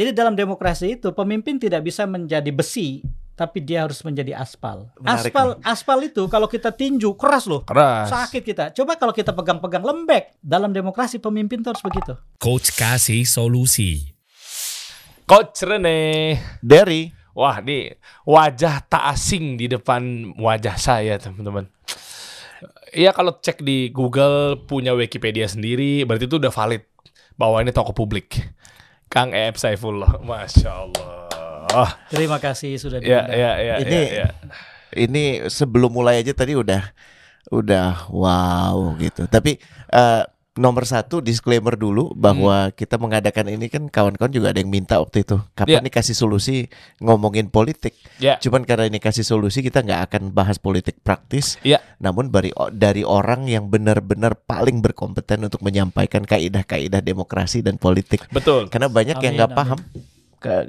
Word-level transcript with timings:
Jadi 0.00 0.16
dalam 0.16 0.32
demokrasi 0.32 0.96
itu 0.96 1.12
pemimpin 1.12 1.60
tidak 1.60 1.84
bisa 1.84 2.08
menjadi 2.08 2.48
besi, 2.48 3.04
tapi 3.36 3.60
dia 3.60 3.84
harus 3.84 4.00
menjadi 4.00 4.32
aspal. 4.32 4.88
Menarik 4.96 5.28
aspal 5.28 5.48
aspal 5.60 5.98
itu 6.08 6.24
kalau 6.32 6.48
kita 6.48 6.72
tinju 6.72 7.12
keras 7.20 7.44
loh. 7.44 7.68
Keras. 7.68 8.08
Sakit 8.08 8.40
kita. 8.40 8.72
Coba 8.72 8.96
kalau 8.96 9.12
kita 9.12 9.36
pegang-pegang 9.36 9.84
lembek. 9.84 10.40
Dalam 10.40 10.72
demokrasi 10.72 11.20
pemimpin 11.20 11.60
itu 11.60 11.68
harus 11.68 11.84
begitu. 11.84 12.16
Coach 12.40 12.72
kasih 12.72 13.28
solusi. 13.28 14.16
Coach 15.28 15.68
Rene. 15.68 16.40
Dari 16.64 17.20
Wah, 17.36 17.62
ini 17.62 17.94
wajah 18.26 18.82
tak 18.88 19.04
asing 19.14 19.54
di 19.54 19.70
depan 19.70 20.32
wajah 20.34 20.74
saya, 20.80 21.14
teman-teman. 21.20 21.68
Iya, 22.90 23.14
kalau 23.14 23.38
cek 23.38 23.62
di 23.62 23.92
Google 23.94 24.58
punya 24.66 24.96
Wikipedia 24.96 25.46
sendiri, 25.46 26.02
berarti 26.02 26.26
itu 26.26 26.42
udah 26.42 26.50
valid 26.50 26.82
bahwa 27.38 27.62
ini 27.62 27.70
toko 27.70 27.94
publik. 27.94 28.36
Kang 29.10 29.34
Ep 29.34 29.58
Saifullah, 29.58 30.22
masya 30.28 30.70
Allah. 30.86 31.90
Terima 32.06 32.38
kasih 32.38 32.78
sudah 32.78 32.98
Ya, 32.98 33.26
diundang. 33.26 33.38
ya, 33.38 33.50
ya, 33.58 33.74
Ini- 33.82 34.08
ya, 34.10 34.26
ya. 34.26 34.28
ini 34.94 35.24
sebelum 35.46 35.90
mulai 35.90 36.18
aja 36.18 36.34
tadi 36.34 36.54
udah 36.54 36.82
udah 37.50 38.10
wow 38.10 38.94
gitu. 38.98 39.26
Tapi 39.26 39.58
eh, 39.90 40.22
nomor 40.58 40.82
satu 40.82 41.22
disclaimer 41.22 41.78
dulu 41.78 42.10
bahwa 42.18 42.74
kita 42.74 42.98
mengadakan 42.98 43.54
ini 43.54 43.70
kan 43.70 43.86
kawan-kawan 43.86 44.34
juga 44.34 44.50
ada 44.50 44.58
yang 44.58 44.66
minta 44.72 44.98
waktu 44.98 45.22
itu. 45.22 45.38
Kapan 45.54 45.78
Ya. 45.78 45.84
nih 45.86 45.94
kasih 45.94 46.16
solusi 46.18 46.66
ngomongin 46.98 47.46
politik? 47.46 47.94
Ya. 48.18 48.34
Cuman 48.42 48.66
karena 48.66 48.90
ini 48.90 48.98
kasih 48.98 49.22
solusi 49.22 49.62
kita 49.62 49.86
nggak 49.86 50.10
akan 50.10 50.22
bahas 50.34 50.58
politik 50.58 50.98
praktis. 51.06 51.54
Ya. 51.62 51.78
Namun 52.02 52.34
dari 52.34 52.50
dari 52.74 53.06
orang 53.06 53.46
yang 53.46 53.70
benar-benar 53.70 54.34
paling 54.34 54.82
berkompeten 54.82 55.46
untuk 55.46 55.62
menyampaikan 55.62 56.26
kaidah-kaidah 56.26 56.98
demokrasi 56.98 57.62
dan 57.62 57.78
politik. 57.78 58.26
Betul. 58.34 58.66
Karena 58.66 58.90
banyak 58.90 59.22
yang 59.22 59.34
Amin, 59.34 59.38
nggak 59.38 59.50
amin. 59.54 59.60
paham, 59.62 59.78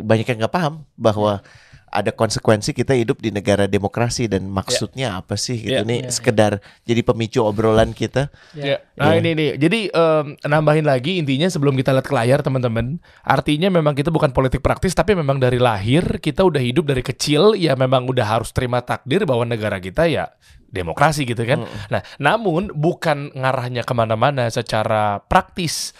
banyak 0.05 0.26
yang 0.29 0.38
nggak 0.45 0.54
paham 0.54 0.73
bahwa 0.93 1.41
ada 1.91 2.15
konsekuensi 2.15 2.71
kita 2.71 2.95
hidup 2.95 3.20
di 3.20 3.35
negara 3.35 3.67
demokrasi 3.67 4.31
dan 4.31 4.47
maksudnya 4.47 5.20
apa 5.20 5.35
sih 5.35 5.59
gitu. 5.59 5.75
Ya. 5.75 5.84
Ini 5.84 5.95
Ya, 6.01 6.07
ya. 6.07 6.11
sekedar 6.15 6.51
jadi 6.87 7.03
pemicu 7.03 7.43
obrolan 7.43 7.91
kita. 7.91 8.31
Ya. 8.55 8.63
Ya. 8.63 8.77
Nah 8.95 9.11
Ya. 9.11 9.20
ini 9.20 9.29
nih, 9.35 9.49
jadi 9.59 9.79
em, 9.91 10.25
nambahin 10.48 10.87
lagi 10.87 11.20
intinya 11.20 11.51
sebelum 11.51 11.75
kita 11.75 11.91
lihat 11.91 12.07
ke 12.07 12.15
layar 12.15 12.39
teman-teman, 12.39 13.03
artinya 13.21 13.67
memang 13.67 13.91
kita 13.91 14.07
bukan 14.07 14.31
politik 14.31 14.63
praktis 14.63 14.95
tapi 14.95 15.11
memang 15.13 15.35
dari 15.35 15.59
lahir 15.59 16.23
kita 16.23 16.48
udah 16.48 16.63
hidup 16.63 16.87
dari 16.87 17.03
kecil 17.03 17.59
ya 17.59 17.75
memang 17.75 18.07
udah 18.07 18.23
harus 18.23 18.55
terima 18.55 18.79
takdir 18.79 19.27
bahwa 19.27 19.43
negara 19.43 19.83
kita 19.83 20.07
ya 20.07 20.31
demokrasi 20.71 21.27
gitu 21.27 21.43
kan. 21.43 21.67
Nah 21.91 21.99
namun 22.15 22.71
bukan 22.71 23.35
ngarahnya 23.35 23.83
ke 23.83 23.91
mana-mana 23.91 24.48
secara 24.48 25.20
praktis 25.27 25.91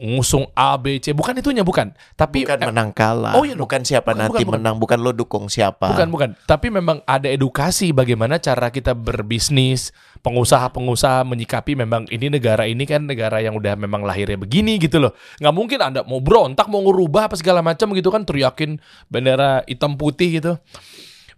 ngusung 0.00 0.48
A 0.56 0.80
B 0.80 0.96
C 0.96 1.12
bukan 1.12 1.36
itunya 1.36 1.60
bukan 1.60 1.92
tapi 2.16 2.48
Bukan 2.48 2.56
eh, 2.56 2.68
menang 2.72 2.90
kalah, 2.96 3.36
oh 3.36 3.44
iya 3.44 3.52
dong. 3.52 3.68
bukan 3.68 3.84
siapa 3.84 4.16
Bukan, 4.16 4.20
nanti 4.24 4.32
bukan, 4.32 4.46
bukan. 4.48 4.56
menang, 4.56 4.76
bukan 4.80 4.98
lo 5.04 5.12
dukung 5.12 5.46
siapa. 5.52 5.92
Bukan, 5.92 6.08
bukan. 6.08 6.28
Tapi 6.48 6.72
memang 6.72 7.04
ada 7.04 7.28
edukasi 7.28 7.92
bagaimana 7.92 8.40
cara 8.40 8.72
kita 8.72 8.96
berbisnis, 8.96 9.92
pengusaha-pengusaha 10.24 11.28
menyikapi 11.28 11.76
memang 11.76 12.08
ini 12.08 12.32
negara 12.32 12.64
ini 12.64 12.88
kan 12.88 13.04
negara 13.04 13.44
yang 13.44 13.60
udah 13.60 13.76
memang 13.76 14.00
lahirnya 14.00 14.40
begini 14.40 14.80
gitu 14.80 15.04
loh. 15.04 15.12
Nggak 15.36 15.54
mungkin 15.54 15.78
Anda 15.84 16.00
mau 16.08 16.24
berontak, 16.24 16.66
mau 16.72 16.80
ngerubah 16.80 17.28
apa 17.28 17.36
segala 17.36 17.60
macam 17.60 17.92
gitu 17.92 18.08
kan 18.08 18.24
teriakin 18.24 18.80
bendera 19.12 19.60
hitam 19.68 20.00
putih 20.00 20.40
gitu. 20.40 20.56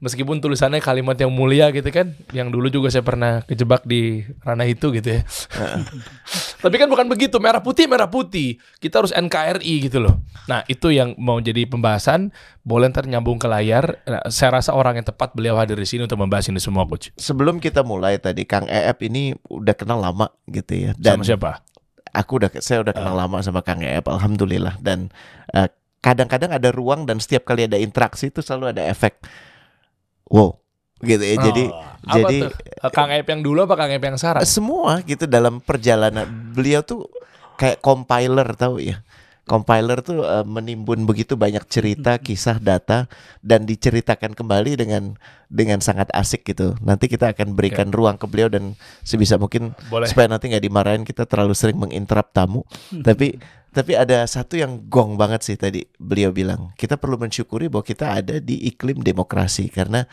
Meskipun 0.02 0.42
tulisannya 0.42 0.82
kalimat 0.82 1.14
yang 1.14 1.30
mulia 1.30 1.70
gitu 1.70 1.86
kan, 1.94 2.10
yang 2.34 2.50
dulu 2.50 2.66
juga 2.66 2.90
saya 2.90 3.06
pernah 3.06 3.46
kejebak 3.46 3.86
di 3.86 4.26
ranah 4.42 4.66
itu 4.66 4.90
gitu 4.90 5.06
ya. 5.06 5.22
Tapi 6.62 6.74
kan 6.74 6.90
bukan 6.90 7.06
begitu, 7.06 7.38
merah 7.38 7.62
putih 7.62 7.86
merah 7.86 8.10
putih. 8.10 8.58
Kita 8.82 8.98
harus 8.98 9.14
NKRI 9.14 9.86
gitu 9.86 10.02
loh. 10.02 10.18
Nah 10.50 10.66
itu 10.66 10.90
yang 10.90 11.14
mau 11.22 11.38
jadi 11.38 11.70
pembahasan. 11.70 12.34
Boleh 12.66 12.90
ntar 12.90 13.06
nyambung 13.06 13.38
ke 13.38 13.46
layar. 13.46 14.02
Nah, 14.06 14.26
saya 14.26 14.58
rasa 14.58 14.74
orang 14.74 14.98
yang 14.98 15.06
tepat 15.06 15.38
beliau 15.38 15.54
hadir 15.54 15.78
di 15.78 15.86
sini 15.86 16.06
untuk 16.06 16.18
membahas 16.18 16.50
ini 16.50 16.58
semua, 16.58 16.82
coach. 16.86 17.14
Sebelum 17.18 17.62
kita 17.62 17.86
mulai 17.86 18.18
tadi 18.18 18.42
Kang 18.42 18.66
Eep 18.66 19.02
ini 19.06 19.34
udah 19.50 19.74
kenal 19.74 20.02
lama 20.02 20.30
gitu 20.50 20.90
ya. 20.90 20.90
Dan 20.98 21.22
Sama 21.22 21.26
siapa? 21.26 21.50
aku 22.12 22.42
udah 22.44 22.50
saya 22.60 22.84
udah 22.84 22.92
kenal 22.92 23.16
lama 23.16 23.40
sama 23.40 23.64
Kang 23.64 23.80
Eep 23.80 24.04
alhamdulillah 24.04 24.78
dan 24.84 25.08
eh, 25.56 25.68
kadang-kadang 26.04 26.52
ada 26.52 26.68
ruang 26.68 27.08
dan 27.08 27.18
setiap 27.18 27.48
kali 27.48 27.64
ada 27.64 27.80
interaksi 27.80 28.28
itu 28.28 28.44
selalu 28.44 28.76
ada 28.76 28.84
efek 28.84 29.16
wow 30.32 30.56
gitu 31.04 31.20
ya. 31.20 31.36
Jadi 31.36 31.64
Oh, 31.68 31.82
apa 32.02 32.18
jadi 32.18 32.38
tuh? 32.48 32.50
Kang 32.90 33.10
Ep 33.10 33.26
yang 33.28 33.42
dulu 33.44 33.62
apa 33.62 33.74
Kang 33.76 33.90
Ep 33.90 34.02
yang 34.02 34.16
sekarang? 34.18 34.42
semua 34.42 34.98
gitu 35.04 35.28
dalam 35.28 35.60
perjalanan 35.60 36.26
beliau 36.50 36.82
tuh 36.82 37.06
kayak 37.54 37.78
compiler 37.78 38.46
tahu 38.56 38.80
ya. 38.80 39.04
Compiler 39.42 39.98
tuh 40.00 40.22
eh, 40.22 40.46
menimbun 40.46 41.02
begitu 41.02 41.34
banyak 41.34 41.66
cerita, 41.66 42.14
kisah, 42.16 42.62
data 42.62 43.10
dan 43.42 43.66
diceritakan 43.66 44.38
kembali 44.38 44.78
dengan 44.78 45.18
dengan 45.50 45.82
sangat 45.82 46.14
asik 46.14 46.46
gitu. 46.46 46.78
Nanti 46.78 47.10
kita 47.10 47.34
akan 47.34 47.58
berikan 47.58 47.90
ruang 47.90 48.14
ke 48.14 48.30
beliau 48.30 48.46
dan 48.46 48.78
sebisa 49.02 49.42
mungkin 49.42 49.74
Boleh. 49.90 50.06
supaya 50.06 50.30
nanti 50.30 50.46
nggak 50.46 50.62
dimarahin 50.62 51.02
kita 51.02 51.26
terlalu 51.26 51.58
sering 51.58 51.74
menginterrupt 51.74 52.30
tamu. 52.30 52.62
tapi 53.02 53.34
tapi 53.72 53.96
ada 53.96 54.28
satu 54.28 54.60
yang 54.60 54.84
gong 54.86 55.16
banget 55.16 55.40
sih 55.42 55.56
tadi 55.56 55.88
beliau 55.96 56.30
bilang 56.30 56.76
kita 56.76 57.00
perlu 57.00 57.16
mensyukuri 57.16 57.72
bahwa 57.72 57.84
kita 57.84 58.12
ada 58.20 58.36
di 58.38 58.68
iklim 58.68 59.00
demokrasi 59.00 59.72
karena 59.72 60.04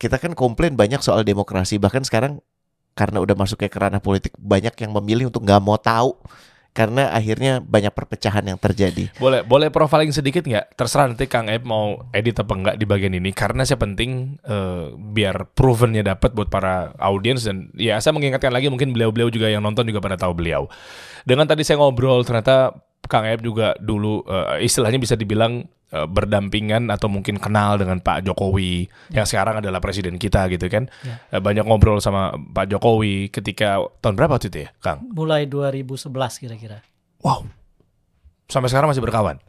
kita 0.00 0.16
kan 0.16 0.32
komplain 0.32 0.76
banyak 0.76 1.00
soal 1.04 1.20
demokrasi 1.20 1.76
bahkan 1.76 2.04
sekarang 2.04 2.40
karena 2.96 3.20
udah 3.20 3.36
masuk 3.36 3.60
ke 3.60 3.68
ranah 3.76 4.00
politik 4.00 4.32
banyak 4.40 4.72
yang 4.80 4.96
memilih 4.96 5.28
untuk 5.28 5.44
nggak 5.44 5.60
mau 5.60 5.76
tahu 5.76 6.16
karena 6.76 7.08
akhirnya 7.08 7.64
banyak 7.64 7.88
perpecahan 7.88 8.44
yang 8.44 8.60
terjadi. 8.60 9.08
Boleh, 9.16 9.40
boleh 9.40 9.72
profiling 9.72 10.12
sedikit 10.12 10.44
nggak? 10.44 10.76
Terserah 10.76 11.08
nanti 11.08 11.24
Kang 11.24 11.48
Ep 11.48 11.64
mau 11.64 12.04
edit 12.12 12.36
apa 12.36 12.52
enggak 12.52 12.76
di 12.76 12.84
bagian 12.84 13.16
ini. 13.16 13.32
Karena 13.32 13.64
saya 13.64 13.80
penting 13.80 14.36
eh, 14.44 14.92
biar 14.92 15.56
provennya 15.56 16.04
dapat 16.04 16.36
buat 16.36 16.52
para 16.52 16.92
audiens 17.00 17.48
dan 17.48 17.72
ya 17.80 17.96
saya 17.96 18.12
mengingatkan 18.12 18.52
lagi 18.52 18.68
mungkin 18.68 18.92
beliau-beliau 18.92 19.32
juga 19.32 19.48
yang 19.48 19.64
nonton 19.64 19.88
juga 19.88 20.04
pada 20.04 20.20
tahu 20.20 20.36
beliau. 20.36 20.68
Dengan 21.24 21.48
tadi 21.48 21.64
saya 21.64 21.80
ngobrol 21.80 22.20
ternyata 22.28 22.76
Kang 23.06 23.26
Ep 23.26 23.40
juga 23.42 23.74
dulu 23.78 24.22
eh, 24.26 24.66
istilahnya 24.66 24.98
bisa 24.98 25.14
dibilang 25.14 25.66
eh, 25.90 26.06
berdampingan 26.06 26.90
atau 26.90 27.06
mungkin 27.06 27.38
kenal 27.38 27.78
dengan 27.78 28.02
Pak 28.02 28.26
Jokowi 28.26 28.86
yang 29.14 29.26
sekarang 29.26 29.62
adalah 29.62 29.78
presiden 29.78 30.18
kita 30.18 30.46
gitu 30.50 30.66
kan. 30.68 30.90
Eh, 31.32 31.40
banyak 31.40 31.66
ngobrol 31.66 32.02
sama 32.02 32.34
Pak 32.34 32.70
Jokowi 32.70 33.30
ketika 33.30 33.82
tahun 34.02 34.14
berapa 34.18 34.36
waktu 34.38 34.50
itu 34.50 34.58
ya, 34.66 34.70
Kang? 34.82 35.06
Mulai 35.10 35.46
2011 35.46 36.06
kira-kira. 36.42 36.82
Wow. 37.22 37.46
Sampai 38.46 38.70
sekarang 38.70 38.90
masih 38.90 39.02
berkawan. 39.02 39.42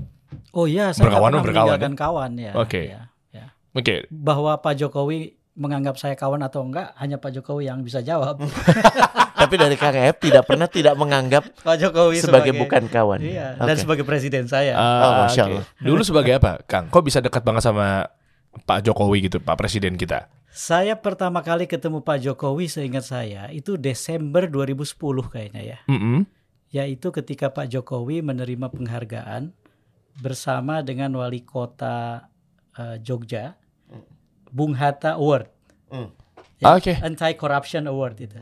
Oh 0.51 0.65
iya, 0.65 0.89
saya 0.91 1.07
Berkawan 1.07 1.37
berkawan, 1.39 1.77
meninggalkan 1.77 1.93
kawan 1.93 2.31
ya. 2.35 2.53
Oke. 2.57 2.89
ya, 2.89 3.01
ya. 3.29 3.45
Oke, 3.77 4.09
Bahwa 4.09 4.57
Pak 4.57 4.73
Jokowi 4.73 5.37
menganggap 5.57 5.97
saya 5.97 6.13
kawan 6.13 6.41
atau 6.45 6.61
enggak 6.65 6.93
hanya 6.97 7.17
Pak 7.17 7.33
Jokowi 7.33 7.69
yang 7.69 7.81
bisa 7.81 8.01
jawab. 8.01 8.41
Tapi 9.47 9.55
dari 9.63 9.79
Kang 9.79 9.95
Eep 9.95 10.19
tidak 10.19 10.43
pernah 10.43 10.67
tidak 10.67 10.99
menganggap 10.99 11.47
Pak 11.63 11.79
Jokowi 11.79 12.19
sebagai 12.19 12.51
bukan 12.51 12.91
kawan. 12.91 13.23
Iya, 13.23 13.55
dan 13.55 13.79
Oke. 13.79 13.87
sebagai 13.87 14.03
presiden 14.03 14.43
saya. 14.51 14.75
Ah, 14.75 14.99
Oh, 14.99 15.13
Masya. 15.23 15.43
Allah. 15.47 15.63
Dulu 15.79 16.01
sebagai 16.03 16.35
apa, 16.35 16.59
Kang? 16.67 16.91
Kok 16.91 17.03
bisa 17.07 17.23
dekat 17.23 17.47
banget 17.47 17.63
sama 17.63 18.11
Pak 18.67 18.83
Jokowi 18.83 19.31
gitu, 19.31 19.39
Pak 19.39 19.55
Presiden 19.55 19.95
kita? 19.95 20.27
Saya 20.51 20.99
pertama 20.99 21.39
kali 21.45 21.63
ketemu 21.63 22.03
Pak 22.03 22.19
Jokowi 22.19 22.67
seingat 22.67 23.07
saya 23.07 23.47
itu 23.55 23.79
Desember 23.79 24.51
2010 24.51 24.97
kayaknya 25.31 25.61
ya. 25.63 25.79
Mm-mm. 25.87 26.27
Yaitu 26.73 27.15
ketika 27.15 27.47
Pak 27.53 27.71
Jokowi 27.71 28.19
menerima 28.19 28.67
penghargaan 28.67 29.55
bersama 30.19 30.83
dengan 30.83 31.15
wali 31.15 31.45
kota 31.45 32.27
eh, 32.75 32.97
Jogja, 32.99 33.55
Bung 34.51 34.75
Hatta 34.75 35.15
Award. 35.15 35.47
Hmm. 35.87 36.11
Ya, 36.57 36.73
Oke. 36.73 36.97
Anti 36.99 37.37
Corruption 37.37 37.85
Award 37.85 38.17
itu. 38.17 38.41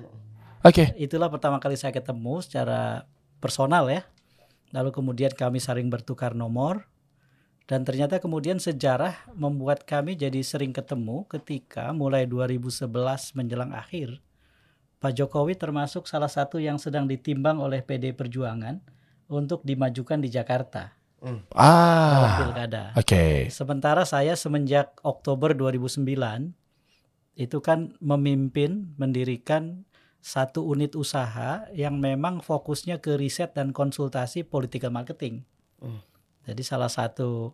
Oke. 0.66 0.98
Itulah 0.98 1.30
pertama 1.30 1.62
kali 1.62 1.78
saya 1.78 1.94
ketemu 1.94 2.42
secara 2.42 3.06
personal 3.38 3.86
ya. 3.86 4.02
Lalu 4.74 4.90
kemudian 4.90 5.30
kami 5.30 5.62
saling 5.62 5.94
bertukar 5.94 6.34
nomor 6.34 6.90
dan 7.70 7.86
ternyata 7.86 8.18
kemudian 8.18 8.58
sejarah 8.58 9.29
membuat 9.38 9.85
kami 9.85 10.17
jadi 10.17 10.41
sering 10.41 10.73
ketemu 10.73 11.26
ketika 11.29 11.94
mulai 11.94 12.26
2011 12.26 12.90
menjelang 13.38 13.73
akhir 13.73 14.22
Pak 15.02 15.14
Jokowi 15.22 15.53
termasuk 15.53 16.09
salah 16.09 16.29
satu 16.29 16.58
yang 16.58 16.82
sedang 16.82 17.06
ditimbang 17.06 17.61
oleh 17.61 17.85
PD 17.85 18.14
Perjuangan 18.18 18.82
untuk 19.29 19.61
dimajukan 19.61 20.18
di 20.18 20.29
Jakarta 20.34 20.94
dalam 21.22 21.46
Ah. 21.53 22.38
pilkada. 22.41 22.84
Oke. 22.97 23.50
Sementara 23.50 24.06
saya 24.06 24.38
semenjak 24.38 24.97
Oktober 25.02 25.53
2009 25.53 26.53
itu 27.38 27.58
kan 27.61 27.94
memimpin 28.02 28.94
mendirikan 28.97 29.85
satu 30.25 30.66
unit 30.66 30.97
usaha 30.97 31.69
yang 31.69 32.01
memang 32.01 32.41
fokusnya 32.41 32.97
ke 32.97 33.13
riset 33.13 33.53
dan 33.53 33.69
konsultasi 33.69 34.41
political 34.41 34.89
marketing. 34.89 35.45
Hmm. 35.77 36.01
Jadi 36.49 36.66
salah 36.66 36.89
satu 36.89 37.53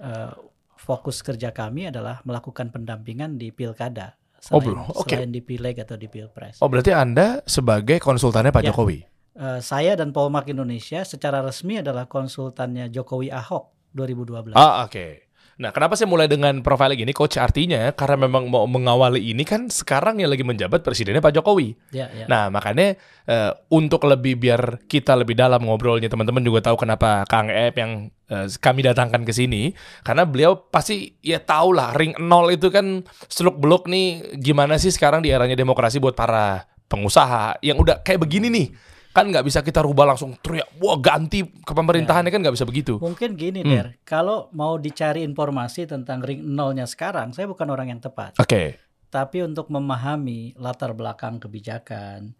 eh, 0.00 0.32
fokus 0.80 1.20
kerja 1.20 1.52
kami 1.52 1.92
adalah 1.92 2.24
melakukan 2.24 2.72
pendampingan 2.72 3.36
di 3.36 3.52
pilkada 3.52 4.16
Oh, 4.52 4.60
selain, 4.62 4.78
belum. 4.78 4.84
Oke. 4.94 5.16
selain 5.16 5.32
di 5.32 5.40
pileg 5.42 5.74
atau 5.80 5.96
di 5.98 6.06
pilpres. 6.06 6.62
Oh, 6.62 6.70
berarti 6.70 6.94
Anda 6.94 7.42
sebagai 7.48 7.98
konsultannya 7.98 8.54
Pak 8.54 8.62
Ya. 8.62 8.70
Jokowi. 8.70 9.02
Eh, 9.36 9.60
saya 9.60 9.98
dan 9.98 10.14
Polmark 10.14 10.46
Indonesia 10.46 11.02
secara 11.02 11.42
resmi 11.42 11.82
adalah 11.82 12.06
konsultannya 12.06 12.86
Jokowi 12.88 13.28
Ahok 13.28 13.74
2012. 13.92 14.54
Ah, 14.54 14.86
oke. 14.86 15.25
Nah, 15.56 15.72
kenapa 15.72 15.96
saya 15.96 16.04
mulai 16.04 16.28
dengan 16.28 16.60
profiling 16.60 17.00
ini, 17.00 17.16
Coach? 17.16 17.40
Artinya 17.40 17.88
karena 17.96 18.28
memang 18.28 18.52
mau 18.52 18.68
mengawali 18.68 19.32
ini 19.32 19.40
kan 19.40 19.72
sekarang 19.72 20.20
yang 20.20 20.28
lagi 20.28 20.44
menjabat 20.44 20.84
presidennya 20.84 21.24
Pak 21.24 21.32
Jokowi. 21.32 21.72
Ya, 21.96 22.12
ya. 22.12 22.28
Nah, 22.28 22.52
makanya 22.52 23.00
eh, 23.24 23.56
untuk 23.72 24.04
lebih 24.04 24.36
biar 24.36 24.84
kita 24.84 25.16
lebih 25.16 25.32
dalam 25.32 25.64
ngobrolnya, 25.64 26.12
teman-teman 26.12 26.44
juga 26.44 26.60
tahu 26.60 26.84
kenapa 26.84 27.24
Kang 27.24 27.48
Ep 27.48 27.72
yang 27.80 28.12
eh, 28.28 28.52
kami 28.60 28.84
datangkan 28.84 29.24
ke 29.24 29.32
sini, 29.32 29.72
karena 30.04 30.28
beliau 30.28 30.60
pasti 30.68 31.16
ya 31.24 31.40
tahu 31.40 31.72
lah 31.72 31.96
ring 31.96 32.12
nol 32.20 32.52
itu 32.52 32.68
kan 32.68 33.08
seluk 33.32 33.56
beluk 33.56 33.88
nih 33.88 34.36
gimana 34.36 34.76
sih 34.76 34.92
sekarang 34.92 35.24
di 35.24 35.32
eranya 35.32 35.56
demokrasi 35.56 35.96
buat 36.04 36.12
para 36.12 36.68
pengusaha 36.92 37.64
yang 37.64 37.80
udah 37.80 38.04
kayak 38.04 38.20
begini 38.20 38.52
nih. 38.52 38.68
Kan 39.16 39.32
nggak 39.32 39.48
bisa 39.48 39.64
kita 39.64 39.80
rubah 39.80 40.12
langsung 40.12 40.36
teriak, 40.36 40.76
wah 40.76 41.00
ganti 41.00 41.40
ke 41.40 41.72
pemerintahannya 41.72 42.28
kan 42.28 42.44
nggak 42.44 42.52
bisa 42.52 42.68
begitu. 42.68 43.00
Mungkin 43.00 43.32
gini, 43.32 43.64
Hmm. 43.64 43.72
Der. 43.72 43.86
Kalau 44.04 44.52
mau 44.52 44.76
dicari 44.76 45.24
informasi 45.24 45.88
tentang 45.88 46.20
ring 46.20 46.44
nolnya 46.44 46.84
sekarang, 46.84 47.32
saya 47.32 47.48
bukan 47.48 47.64
orang 47.72 47.96
yang 47.96 48.00
tepat. 48.04 48.36
Oke. 48.36 48.76
Tapi 49.08 49.40
untuk 49.40 49.72
memahami 49.72 50.52
latar 50.60 50.92
belakang 50.92 51.40
kebijakan, 51.40 52.36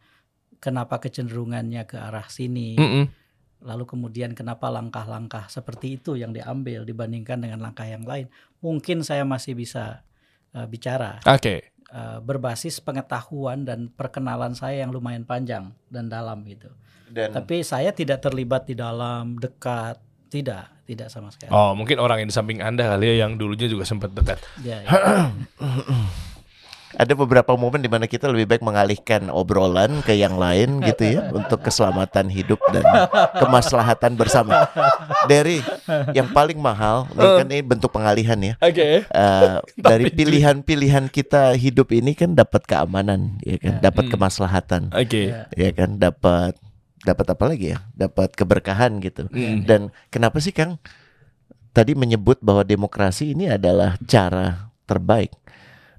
kenapa 0.60 1.00
kecenderungannya 1.00 1.88
ke 1.88 1.96
arah 1.96 2.28
sini, 2.28 2.76
Mm-mm. 2.76 3.08
lalu 3.64 3.88
kemudian 3.88 4.36
kenapa 4.36 4.68
langkah-langkah 4.68 5.48
seperti 5.48 5.96
itu 5.96 6.20
yang 6.20 6.36
diambil 6.36 6.84
dibandingkan 6.84 7.40
dengan 7.40 7.64
langkah 7.64 7.88
yang 7.88 8.04
lain, 8.04 8.28
mungkin 8.60 9.00
saya 9.00 9.24
masih 9.24 9.56
bisa 9.56 10.04
eh, 10.52 10.66
bicara 10.68 11.24
Oke. 11.24 11.75
Eh, 11.96 12.18
berbasis 12.20 12.84
pengetahuan 12.84 13.64
dan 13.64 13.88
perkenalan 13.88 14.52
saya 14.52 14.84
yang 14.84 14.92
lumayan 14.92 15.24
panjang 15.24 15.72
dan 15.88 16.12
dalam 16.12 16.44
gitu. 16.44 16.68
Dan 17.08 17.32
Tapi 17.32 17.64
saya 17.64 17.96
tidak 17.96 18.20
terlibat 18.20 18.68
di 18.68 18.76
dalam 18.76 19.40
dekat, 19.40 19.96
tidak, 20.28 20.68
tidak 20.84 21.08
sama 21.08 21.32
sekali. 21.32 21.54
Oh, 21.54 21.72
mungkin 21.72 21.96
orang 21.96 22.20
yang 22.20 22.28
di 22.28 22.36
samping 22.36 22.60
Anda 22.60 22.92
kali 22.92 23.16
ya 23.16 23.24
yang 23.24 23.40
dulunya 23.40 23.70
juga 23.70 23.88
sempat 23.88 24.12
dekat. 24.12 24.42
Ya, 24.60 24.84
ya. 24.84 24.90
ada 26.96 27.12
beberapa 27.12 27.52
momen 27.60 27.84
di 27.84 27.92
mana 27.92 28.08
kita 28.08 28.32
lebih 28.32 28.48
baik 28.48 28.64
mengalihkan 28.64 29.28
obrolan 29.28 30.00
ke 30.00 30.16
yang 30.16 30.40
lain 30.40 30.80
gitu 30.80 31.04
ya 31.04 31.28
untuk 31.28 31.60
keselamatan 31.60 32.32
hidup 32.32 32.56
dan 32.72 32.84
kemaslahatan 33.36 34.16
bersama. 34.16 34.64
Dari 35.28 35.60
yang 36.16 36.32
paling 36.32 36.56
mahal, 36.56 37.04
ini 37.12 37.28
kan 37.36 37.46
ini 37.52 37.62
bentuk 37.62 37.92
pengalihan 37.92 38.40
ya. 38.40 38.54
Oke. 38.64 39.04
Eh, 39.04 39.56
dari 39.76 40.08
pilihan-pilihan 40.08 41.12
kita 41.12 41.52
hidup 41.52 41.92
ini 41.92 42.16
kan 42.16 42.32
dapat 42.32 42.64
keamanan, 42.64 43.36
ya 43.44 43.60
kan, 43.60 43.74
dapat 43.84 44.08
Hmm. 44.08 44.12
kemaslahatan, 44.16 44.82
Oke. 44.96 45.36
Ya. 45.36 45.44
ya 45.52 45.70
kan, 45.76 46.00
dapat 46.00 46.56
dapat 47.04 47.26
apa 47.28 47.44
lagi 47.46 47.76
ya? 47.76 47.78
Dapat 47.94 48.34
keberkahan 48.34 48.98
gitu. 48.98 49.30
Mm. 49.30 49.62
Dan 49.62 49.80
kenapa 50.10 50.42
sih 50.42 50.50
Kang 50.50 50.82
tadi 51.70 51.94
menyebut 51.94 52.42
bahwa 52.42 52.66
demokrasi 52.66 53.36
ini 53.36 53.46
adalah 53.46 53.94
cara 54.10 54.72
terbaik? 54.90 55.30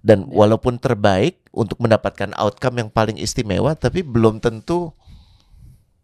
Dan 0.01 0.29
walaupun 0.29 0.77
terbaik 0.77 1.41
untuk 1.51 1.81
mendapatkan 1.81 2.31
outcome 2.37 2.85
yang 2.85 2.89
paling 2.93 3.17
istimewa, 3.17 3.73
tapi 3.73 4.05
belum 4.05 4.39
tentu 4.39 4.93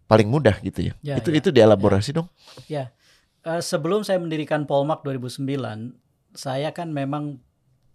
paling 0.09 0.27
mudah 0.27 0.59
gitu 0.65 0.91
ya. 0.91 0.93
Ya, 1.01 1.15
itu 1.17 1.29
ya. 1.31 1.37
itu 1.39 1.49
dielaborasi 1.53 2.13
dong. 2.13 2.27
Ya, 2.65 2.91
Eh, 3.43 3.59
sebelum 3.59 4.07
saya 4.07 4.23
mendirikan 4.23 4.63
Polmark 4.63 5.03
2009, 5.03 5.99
saya 6.31 6.71
kan 6.71 6.95
memang 6.95 7.43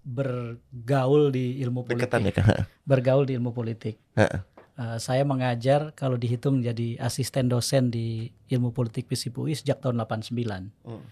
bergaul 0.04 1.32
di 1.32 1.60
ilmu 1.64 1.84
politik, 1.88 2.08
Deketan 2.08 2.28
ya 2.28 2.64
bergaul 2.84 3.24
di 3.24 3.32
ilmu 3.40 3.56
politik. 3.56 3.96
Heeh. 4.16 4.40
Eh, 4.78 4.98
saya 5.00 5.24
mengajar 5.24 5.96
kalau 5.96 6.20
dihitung 6.20 6.60
jadi 6.60 7.00
asisten 7.00 7.48
dosen 7.48 7.88
di 7.88 8.28
ilmu 8.52 8.76
politik 8.76 9.08
FISIP 9.08 9.40
UI 9.40 9.56
sejak 9.56 9.80
tahun 9.80 10.04
89. 10.04 10.68
Hmm. 10.84 11.02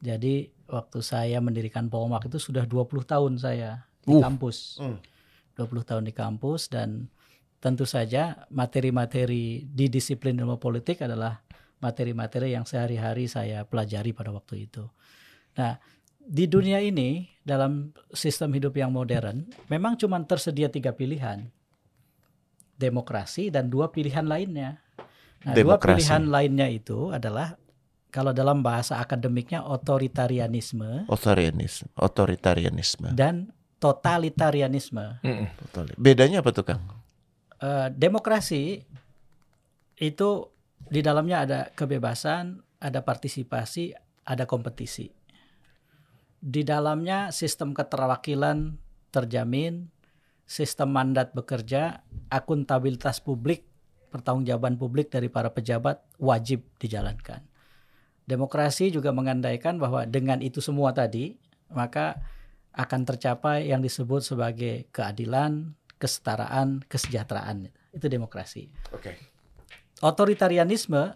Jadi 0.00 0.48
waktu 0.68 0.98
saya 1.04 1.38
mendirikan 1.44 1.92
Polmark 1.92 2.28
itu 2.28 2.40
sudah 2.40 2.64
20 2.64 3.04
tahun 3.04 3.36
saya 3.36 3.84
di 4.04 4.14
Uh. 4.14 4.22
kampus. 4.22 4.78
Hmm. 4.80 5.00
20 5.54 5.86
tahun 5.86 6.04
di 6.04 6.12
kampus 6.12 6.66
dan 6.66 7.06
tentu 7.62 7.86
saja 7.86 8.44
materi-materi 8.50 9.62
di 9.64 9.86
disiplin 9.86 10.34
ilmu 10.34 10.58
politik 10.58 11.00
adalah 11.00 11.40
materi-materi 11.78 12.52
yang 12.52 12.66
sehari-hari 12.66 13.30
saya 13.30 13.62
pelajari 13.62 14.10
pada 14.10 14.34
waktu 14.34 14.66
itu. 14.66 14.82
Nah, 15.54 15.78
di 16.18 16.50
dunia 16.50 16.82
ini 16.82 17.30
dalam 17.40 17.94
sistem 18.10 18.50
hidup 18.50 18.74
yang 18.74 18.90
modern 18.90 19.46
memang 19.70 19.94
cuma 19.94 20.18
tersedia 20.26 20.66
tiga 20.66 20.90
pilihan. 20.90 21.46
Demokrasi 22.74 23.54
dan 23.54 23.70
dua 23.70 23.94
pilihan 23.94 24.26
lainnya. 24.26 24.82
Nah, 25.46 25.54
dua 25.54 25.78
pilihan 25.78 26.26
lainnya 26.26 26.66
itu 26.66 27.14
adalah 27.14 27.54
kalau 28.10 28.34
dalam 28.34 28.66
bahasa 28.66 28.98
akademiknya 28.98 29.62
otoritarianisme 29.62 31.06
Otoritarianisme, 31.06 31.86
otoritarianisme. 31.94 33.14
dan 33.14 33.53
totalitarianisme. 33.84 35.20
Mm-mm. 35.20 35.48
Betul. 35.68 35.92
Bedanya 36.00 36.40
apa 36.40 36.56
tuh 36.56 36.64
Kang? 36.64 36.80
Eh, 37.60 37.88
demokrasi 37.92 38.80
itu 40.00 40.30
di 40.88 41.00
dalamnya 41.04 41.44
ada 41.44 41.60
kebebasan, 41.76 42.64
ada 42.80 43.04
partisipasi, 43.04 43.92
ada 44.24 44.48
kompetisi. 44.48 45.12
Di 46.40 46.64
dalamnya 46.64 47.28
sistem 47.28 47.76
keterwakilan 47.76 48.80
terjamin, 49.12 49.92
sistem 50.48 50.92
mandat 50.92 51.36
bekerja, 51.36 52.04
akuntabilitas 52.32 53.20
publik, 53.20 53.68
pertanggungjawaban 54.12 54.80
publik 54.80 55.12
dari 55.12 55.28
para 55.28 55.52
pejabat 55.52 56.00
wajib 56.16 56.64
dijalankan. 56.80 57.44
Demokrasi 58.24 58.88
juga 58.88 59.12
mengandaikan 59.12 59.76
bahwa 59.76 60.08
dengan 60.08 60.40
itu 60.40 60.60
semua 60.64 60.96
tadi, 60.96 61.36
maka 61.72 62.16
akan 62.74 63.00
tercapai 63.06 63.70
yang 63.70 63.78
disebut 63.78 64.26
sebagai 64.26 64.90
keadilan, 64.90 65.78
kesetaraan, 65.96 66.82
kesejahteraan. 66.90 67.70
Itu 67.94 68.10
demokrasi. 68.10 68.66
Oke. 68.90 69.14
Otoritarianisme 70.02 71.14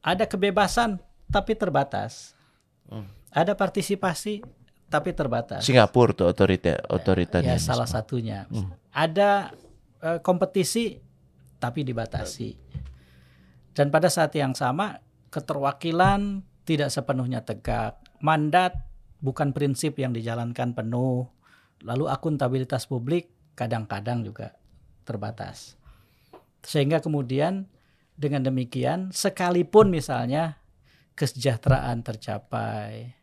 ada 0.00 0.24
kebebasan 0.24 1.02
tapi 1.28 1.58
terbatas. 1.58 2.38
Hmm. 2.86 3.10
Ada 3.34 3.58
partisipasi 3.58 4.42
tapi 4.90 5.10
terbatas. 5.14 5.66
Singapura 5.66 6.14
tuh 6.14 6.26
otorita 6.30 6.78
Ya 6.78 6.82
otoritarianisme. 6.86 7.66
salah 7.66 7.86
satunya. 7.90 8.46
Hmm. 8.50 8.70
Ada 8.94 9.50
eh, 10.02 10.18
kompetisi 10.22 10.98
tapi 11.58 11.82
dibatasi. 11.82 12.56
Dan 13.74 13.90
pada 13.90 14.10
saat 14.10 14.34
yang 14.34 14.54
sama 14.54 14.98
keterwakilan 15.30 16.42
tidak 16.66 16.90
sepenuhnya 16.90 17.42
tegak. 17.42 17.98
Mandat 18.20 18.89
bukan 19.20 19.52
prinsip 19.54 19.96
yang 20.00 20.12
dijalankan 20.16 20.74
penuh. 20.74 21.28
Lalu 21.80 22.12
akuntabilitas 22.12 22.84
publik 22.84 23.32
kadang-kadang 23.56 24.24
juga 24.24 24.56
terbatas. 25.08 25.80
Sehingga 26.60 27.00
kemudian 27.00 27.68
dengan 28.20 28.44
demikian 28.44 29.12
sekalipun 29.16 29.88
misalnya 29.88 30.60
kesejahteraan 31.16 32.04
tercapai, 32.04 33.16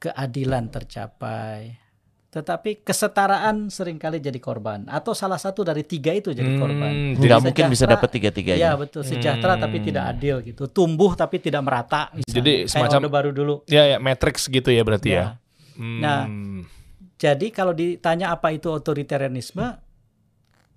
keadilan 0.00 0.72
tercapai, 0.72 1.83
tetapi 2.34 2.82
kesetaraan 2.82 3.70
sering 3.70 3.94
kali 3.94 4.18
jadi 4.18 4.34
korban 4.36 4.90
atau 4.90 5.14
salah 5.14 5.38
satu 5.38 5.62
dari 5.62 5.86
tiga 5.86 6.10
itu 6.10 6.34
jadi 6.34 6.58
korban. 6.58 6.90
Hmm, 6.90 7.12
Nggak 7.14 7.30
jadi, 7.30 7.44
mungkin 7.46 7.64
bisa 7.70 7.86
sejahtera- 7.86 7.94
dapat 7.94 8.10
tiga-tiganya. 8.10 8.58
Ya 8.60 8.72
betul 8.74 9.06
sejahtera 9.06 9.54
tapi 9.54 9.78
Hmm. 9.78 9.86
tidak 9.86 10.04
adil 10.10 10.36
gitu, 10.42 10.66
tumbuh 10.66 11.14
tapi 11.14 11.38
tidak 11.38 11.62
merata. 11.62 12.10
Misalnya. 12.10 12.34
Jadi 12.34 12.52
Kayak 12.58 12.70
semacam- 12.74 13.00
Orde 13.00 13.10
baru 13.14 13.30
dulu. 13.30 13.54
ya 13.64 13.86
ya 13.86 13.98
matrix 13.98 14.50
gitu 14.50 14.66
ya 14.68 14.82
berarti 14.82 15.08
ya. 15.08 15.14
Ya. 15.14 15.26
Hmm. 15.78 16.00
Nah, 16.02 16.22
Jadi 17.14 17.48
kalau 17.48 17.70
ditanya 17.70 18.34
apa 18.34 18.50
itu 18.50 18.66
otoritarianisme 18.68 19.62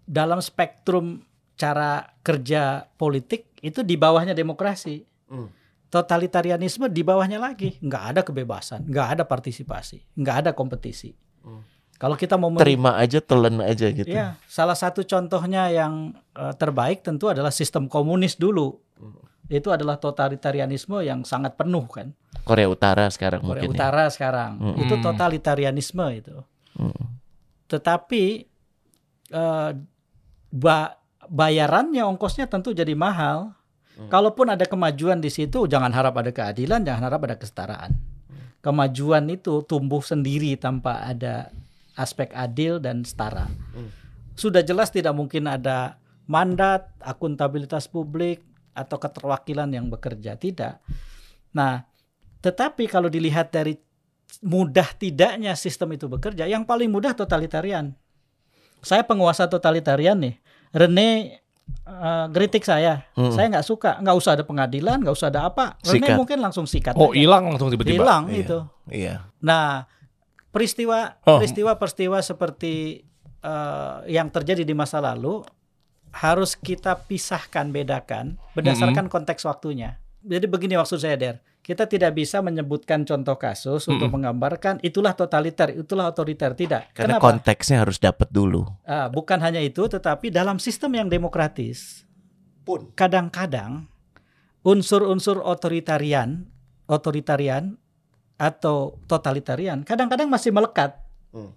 dalam 0.06 0.38
spektrum 0.40 1.20
cara 1.58 2.06
kerja 2.22 2.86
politik 2.94 3.50
itu 3.60 3.82
di 3.82 3.98
bawahnya 3.98 4.32
demokrasi. 4.32 5.02
Hmm. 5.28 5.50
Totalitarianisme 5.90 6.88
di 6.88 7.02
bawahnya 7.02 7.42
lagi, 7.42 7.80
nggak 7.80 8.04
ada 8.14 8.22
kebebasan, 8.22 8.86
nggak 8.86 9.08
ada 9.18 9.24
partisipasi, 9.24 10.04
nggak 10.14 10.36
ada 10.46 10.52
kompetisi. 10.54 11.16
Hmm. 11.48 11.64
Kalau 11.98 12.14
kita 12.14 12.36
mau 12.36 12.52
Terima 12.54 12.94
aja, 12.94 13.18
telan 13.18 13.58
aja 13.58 13.90
gitu. 13.90 14.06
Ya, 14.06 14.38
salah 14.46 14.76
satu 14.76 15.02
contohnya 15.02 15.72
yang 15.72 16.12
eh, 16.36 16.54
terbaik 16.54 17.02
tentu 17.02 17.32
adalah 17.32 17.50
sistem 17.50 17.88
komunis 17.88 18.36
dulu. 18.36 18.76
Hmm. 19.00 19.18
Itu 19.48 19.72
adalah 19.72 19.96
totalitarianisme 19.96 21.00
yang 21.02 21.24
sangat 21.24 21.56
penuh 21.56 21.88
kan. 21.88 22.12
Korea 22.44 22.68
Utara 22.68 23.08
sekarang 23.08 23.40
Korea 23.42 23.64
mungkin. 23.64 23.72
ya. 23.72 23.80
Utara 23.80 24.06
sekarang 24.12 24.52
Mm. 24.60 24.76
itu 24.78 24.94
totalitarianisme 25.00 26.06
itu. 26.12 26.36
Mm. 26.76 27.04
Tetapi 27.66 28.24
eh, 29.28 29.72
ba- 30.50 30.94
bayarannya 31.26 32.04
ongkosnya 32.06 32.46
tentu 32.46 32.72
jadi 32.72 32.92
mahal. 32.92 33.56
Hmm. 33.96 34.08
Kalaupun 34.08 34.48
ada 34.48 34.64
kemajuan 34.64 35.18
di 35.18 35.28
situ, 35.28 35.66
jangan 35.66 35.90
harap 35.90 36.14
ada 36.14 36.30
keadilan, 36.30 36.86
jangan 36.86 37.04
harap 37.04 37.26
ada 37.26 37.36
kesetaraan. 37.36 37.98
Kemajuan 38.68 39.32
itu 39.32 39.64
tumbuh 39.64 40.04
sendiri 40.04 40.60
tanpa 40.60 41.08
ada 41.08 41.56
aspek 41.96 42.36
adil 42.36 42.84
dan 42.84 43.08
setara. 43.08 43.48
Hmm. 43.48 43.88
Sudah 44.36 44.60
jelas 44.60 44.92
tidak 44.92 45.16
mungkin 45.16 45.48
ada 45.48 45.96
mandat, 46.28 46.92
akuntabilitas 47.00 47.88
publik 47.88 48.44
atau 48.76 49.00
keterwakilan 49.00 49.72
yang 49.72 49.88
bekerja 49.88 50.36
tidak. 50.36 50.84
Nah, 51.56 51.88
Tetapi 52.38 52.86
kalau 52.86 53.10
dilihat 53.10 53.50
dari 53.50 53.76
mudah 54.46 54.94
tidaknya 54.94 55.58
sistem 55.58 55.98
itu 55.98 56.06
bekerja, 56.06 56.46
yang 56.46 56.64
paling 56.64 56.88
mudah 56.92 57.18
totalitarian. 57.18 57.98
Saya 58.86 59.02
penguasa 59.02 59.50
totalitarian 59.50 60.22
nih. 60.22 60.38
Rene 60.70 61.42
eh, 61.84 62.26
kritik 62.30 62.62
saya, 62.62 63.08
Hmm. 63.14 63.32
saya 63.32 63.48
nggak 63.50 63.64
suka, 63.64 63.98
nggak 63.98 64.16
usah 64.16 64.32
ada 64.34 64.44
pengadilan, 64.44 65.00
nggak 65.00 65.14
usah 65.14 65.28
ada 65.28 65.46
apa. 65.46 65.80
Rene 65.82 66.04
Sikat. 66.04 66.18
mungkin 66.18 66.38
langsung 66.38 66.66
sikat. 66.66 66.94
Oh 66.94 67.12
hilang 67.12 67.48
langsung 67.48 67.68
tiba-tiba. 67.68 67.96
hilang 67.98 68.24
Iya. 68.28 68.40
itu. 68.40 68.60
Iya. 68.88 69.16
Nah, 69.40 69.88
peristiwa 70.48 71.16
Oh. 71.24 71.38
peristiwa-peristiwa 71.38 72.18
seperti 72.20 73.04
eh, 73.40 73.98
yang 74.10 74.28
terjadi 74.28 74.62
di 74.62 74.74
masa 74.74 74.98
lalu 74.98 75.46
harus 76.12 76.56
kita 76.56 76.98
pisahkan, 77.00 77.70
bedakan 77.70 78.36
berdasarkan 78.52 79.08
konteks 79.08 79.46
waktunya. 79.46 80.02
Jadi 80.20 80.44
begini 80.46 80.74
maksud 80.74 80.98
saya, 80.98 81.16
Der. 81.16 81.38
Kita 81.68 81.84
tidak 81.84 82.16
bisa 82.16 82.40
menyebutkan 82.40 83.04
contoh 83.04 83.36
kasus 83.36 83.92
untuk 83.92 84.08
menggambarkan 84.08 84.80
itulah 84.88 85.12
totaliter, 85.12 85.76
itulah 85.76 86.08
otoriter. 86.08 86.56
Tidak. 86.56 86.96
Karena 86.96 87.20
Kenapa? 87.20 87.28
konteksnya 87.28 87.84
harus 87.84 88.00
dapat 88.00 88.32
dulu. 88.32 88.64
Ah, 88.88 89.12
bukan 89.12 89.36
hanya 89.44 89.60
itu, 89.60 89.84
tetapi 89.84 90.32
dalam 90.32 90.64
sistem 90.64 90.96
yang 90.96 91.12
demokratis, 91.12 92.08
Pun. 92.64 92.96
kadang-kadang 92.96 93.92
unsur-unsur 94.64 95.44
otoritarian, 95.44 96.48
otoritarian 96.88 97.76
atau 98.40 98.96
totalitarian 99.04 99.84
kadang-kadang 99.84 100.32
masih 100.32 100.56
melekat. 100.56 100.96
Hmm. 101.36 101.52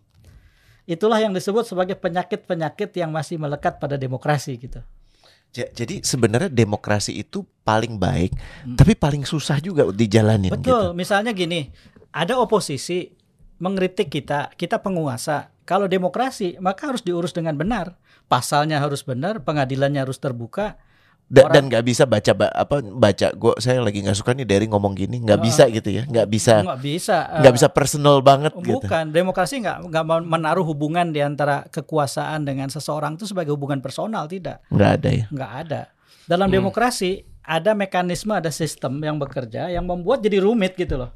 Itulah 0.91 1.23
yang 1.23 1.31
disebut 1.31 1.71
sebagai 1.71 1.95
penyakit-penyakit 1.95 2.91
yang 2.99 3.15
masih 3.15 3.39
melekat 3.39 3.79
pada 3.79 3.95
demokrasi 3.95 4.59
gitu. 4.59 4.83
Ja- 5.51 5.67
Jadi 5.67 6.07
sebenarnya 6.07 6.47
demokrasi 6.47 7.19
itu 7.19 7.43
paling 7.67 7.99
baik, 7.99 8.31
Hmm. 8.63 8.79
tapi 8.79 8.95
paling 8.95 9.27
susah 9.27 9.59
juga 9.59 9.91
dijalanin 9.91 10.55
Betul, 10.55 10.95
gitu. 10.95 10.99
misalnya 10.99 11.35
gini, 11.35 11.75
ada 12.11 12.39
oposisi 12.39 13.11
mengkritik 13.59 14.09
kita, 14.09 14.55
kita 14.55 14.79
penguasa. 14.79 15.51
Kalau 15.67 15.87
demokrasi 15.87 16.59
maka 16.59 16.91
harus 16.91 17.03
diurus 17.03 17.31
dengan 17.31 17.55
benar. 17.55 17.95
Pasalnya 18.27 18.79
harus 18.79 19.03
benar, 19.03 19.43
pengadilannya 19.43 20.03
harus 20.03 20.19
terbuka. 20.19 20.79
Da- 21.31 21.47
Orang- 21.47 21.55
dan 21.55 21.63
nggak 21.71 21.85
bisa 21.87 22.03
baca 22.05 22.33
ba- 22.35 22.51
apa 22.51 22.83
baca 22.83 23.31
gua 23.39 23.55
saya 23.63 23.79
lagi 23.79 24.03
nggak 24.03 24.19
suka 24.19 24.35
nih 24.35 24.43
dari 24.43 24.67
ngomong 24.67 24.99
gini 24.99 25.23
nggak 25.23 25.39
Ah. 25.39 25.45
bisa 25.47 25.63
gitu 25.71 25.87
ya 25.87 26.03
nggak 26.03 26.27
bisa 26.27 26.55
Nggak 26.67 26.81
bisa. 26.83 27.17
nggak 27.39 27.47
eh, 27.47 27.57
bisa 27.57 27.69
personal 27.71 28.19
banget 28.19 28.51
gitu 28.59 28.83
Bukan, 28.83 29.15
demokrasi 29.15 29.63
nggak 29.63 29.79
nggak 29.87 30.05
mau 30.05 30.19
menaruh 30.19 30.67
hubungan 30.67 31.07
di 31.09 31.23
antara 31.23 31.71
kekuasaan 31.71 32.43
dengan 32.43 32.67
seseorang 32.67 33.15
itu 33.15 33.25
sebagai 33.25 33.55
hubungan 33.55 33.79
personal 33.79 34.27
tidak, 34.27 34.59
nggak 34.69 34.91
ada 34.91 35.09
ya 35.09 35.25
nggak 35.31 35.53
ada. 35.61 35.81
Dalam 36.27 36.47
Hmm. 36.47 36.57
demokrasi 36.57 37.11
ada 37.41 37.73
mekanisme, 37.73 38.35
ada 38.35 38.51
sistem 38.51 38.99
yang 38.99 39.15
bekerja 39.17 39.71
yang 39.71 39.87
membuat 39.87 40.21
jadi 40.21 40.43
rumit 40.43 40.75
gitu 40.75 40.99
loh. 40.99 41.15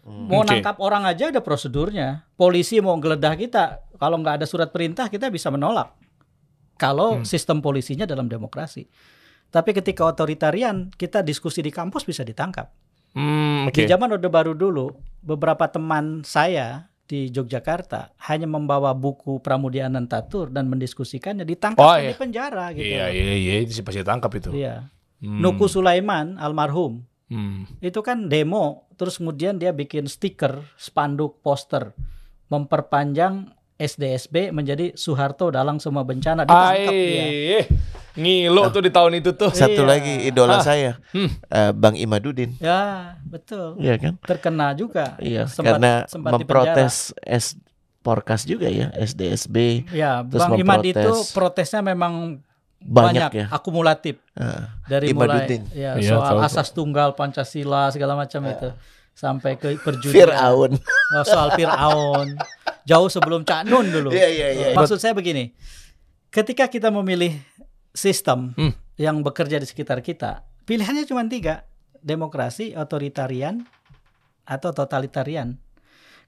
Hmm. 0.00 0.32
Mau 0.32 0.42
Oke. 0.42 0.48
nangkap 0.50 0.80
orang 0.80 1.04
aja 1.04 1.28
ada 1.28 1.38
prosedurnya. 1.38 2.24
Polisi 2.34 2.80
mau 2.80 2.96
geledah 2.96 3.36
kita, 3.36 3.64
kalau 3.94 4.16
nggak 4.16 4.40
ada 4.40 4.46
surat 4.48 4.68
perintah 4.68 5.06
kita 5.06 5.28
bisa 5.28 5.46
menolak. 5.46 5.92
Kalau 6.74 7.20
Hmm. 7.20 7.24
sistem 7.24 7.60
polisinya 7.60 8.02
dalam 8.02 8.26
demokrasi. 8.26 8.88
Tapi 9.52 9.76
ketika 9.76 10.08
otoritarian, 10.08 10.88
kita 10.90 11.20
diskusi 11.20 11.60
di 11.60 11.68
kampus 11.68 12.02
bisa 12.02 12.24
ditangkap. 12.24 12.72
Hmm, 13.12 13.68
Di 13.68 13.84
oke. 13.84 13.90
zaman 13.92 14.16
Orde 14.16 14.32
Baru 14.32 14.56
dulu, 14.56 14.96
beberapa 15.20 15.68
teman 15.68 16.24
saya 16.24 16.88
di 17.04 17.28
Yogyakarta 17.28 18.16
hanya 18.24 18.48
membawa 18.48 18.96
buku 18.96 19.44
Pramudia 19.44 19.92
Anantatur 19.92 20.48
dan 20.48 20.72
mendiskusikannya 20.72 21.44
ditangkap 21.44 21.84
Oh, 21.84 21.92
dan 21.92 22.00
iya. 22.00 22.10
di 22.10 22.16
penjara 22.16 22.64
gitu. 22.72 22.88
Iya 22.88 23.04
iya 23.12 23.34
iya 23.36 23.54
itu 23.60 23.84
pasti 23.84 24.00
tangkap 24.00 24.32
itu. 24.32 24.48
Iya. 24.56 24.88
Hmm. 25.20 25.44
Nuku 25.44 25.68
Sulaiman 25.68 26.40
almarhum 26.40 27.04
Hmm. 27.28 27.64
itu 27.80 28.00
kan 28.00 28.28
demo, 28.28 28.88
terus 28.96 29.16
kemudian 29.16 29.56
dia 29.56 29.72
bikin 29.72 30.04
stiker, 30.04 30.64
spanduk, 30.76 31.40
poster 31.40 31.92
memperpanjang 32.48 33.48
SDSB 33.76 34.52
menjadi 34.52 34.92
Soeharto 34.92 35.48
dalam 35.48 35.80
semua 35.80 36.04
bencana 36.04 36.44
ditangkap 36.44 36.92
dia. 36.92 37.24
Ai, 37.24 37.64
ngilo 38.14 38.68
tuh 38.68 38.80
di 38.80 38.90
tahun 38.90 39.16
itu 39.16 39.32
tuh. 39.32 39.48
satu 39.50 39.72
Iya. 39.78 39.88
lagi 39.88 40.14
idola 40.24 40.58
Ah. 40.58 40.62
saya 40.62 40.92
Hmm. 41.10 41.30
eh, 41.46 41.72
Bang 41.72 41.94
Imadudin 41.94 42.52
Ya, 42.56 43.16
betul. 43.22 43.76
Iya 43.76 43.96
kan 43.96 44.14
Terkena 44.20 44.72
juga. 44.72 45.16
iya 45.18 45.44
Sempat- 45.46 45.80
karena 45.80 45.92
sempat 46.06 46.30
memprotes 46.32 47.16
S 47.18 47.56
Porkas 47.98 48.42
juga 48.42 48.66
ya 48.66 48.90
SDSB 48.92 49.86
Ya, 49.88 50.20
Terus 50.22 50.42
Bang 50.42 50.58
Imad 50.58 50.82
itu 50.82 51.12
protesnya 51.30 51.80
memang 51.80 52.42
banyak, 52.78 53.30
banyak, 53.30 53.30
ya 53.32 53.46
akumulatif 53.48 54.18
Eh, 54.34 54.62
dari 54.84 55.06
Imaduddin. 55.08 55.62
mulai 55.64 55.78
ya, 55.78 55.90
Iya, 55.94 56.10
soal 56.12 56.34
tahu, 56.34 56.38
asas 56.42 56.68
tunggal 56.68 57.14
Pancasila 57.14 57.88
segala 57.88 58.12
macam 58.12 58.42
itu 58.44 58.68
sampai 59.12 59.54
ke 59.54 59.78
perjudian 59.78 60.10
Fir'aun 60.28 60.72
Oh, 61.14 61.22
soal 61.22 61.54
Fir'aun 61.54 62.34
jauh 62.82 63.06
sebelum 63.06 63.40
Cak 63.42 63.64
Nun 63.64 63.86
dulu. 63.86 64.10
Iya 64.10 64.26
iya 64.26 64.48
iya 64.50 64.66
Maksud 64.74 64.98
saya 64.98 65.14
begini, 65.14 65.54
ketika 66.26 66.66
kita 66.66 66.90
memilih 66.90 67.38
sistem 67.92 68.56
Hmm. 68.56 68.74
yang 68.96 69.20
bekerja 69.20 69.60
di 69.60 69.66
sekitar 69.68 70.00
kita, 70.00 70.44
pilihannya 70.64 71.04
cuma 71.04 71.24
tiga, 71.28 71.64
demokrasi, 72.02 72.74
otoritarian, 72.74 73.64
atau 74.42 74.74
totalitarian. 74.74 75.56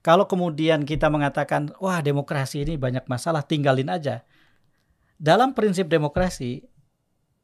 Kalau 0.04 0.28
kemudian 0.28 0.84
kita 0.84 1.08
mengatakan, 1.08 1.72
wah 1.80 2.04
demokrasi 2.04 2.68
ini 2.68 2.76
banyak 2.76 3.08
masalah, 3.08 3.40
tinggalin 3.40 3.88
aja. 3.88 4.20
Dalam 5.16 5.56
prinsip 5.56 5.88
demokrasi 5.88 6.60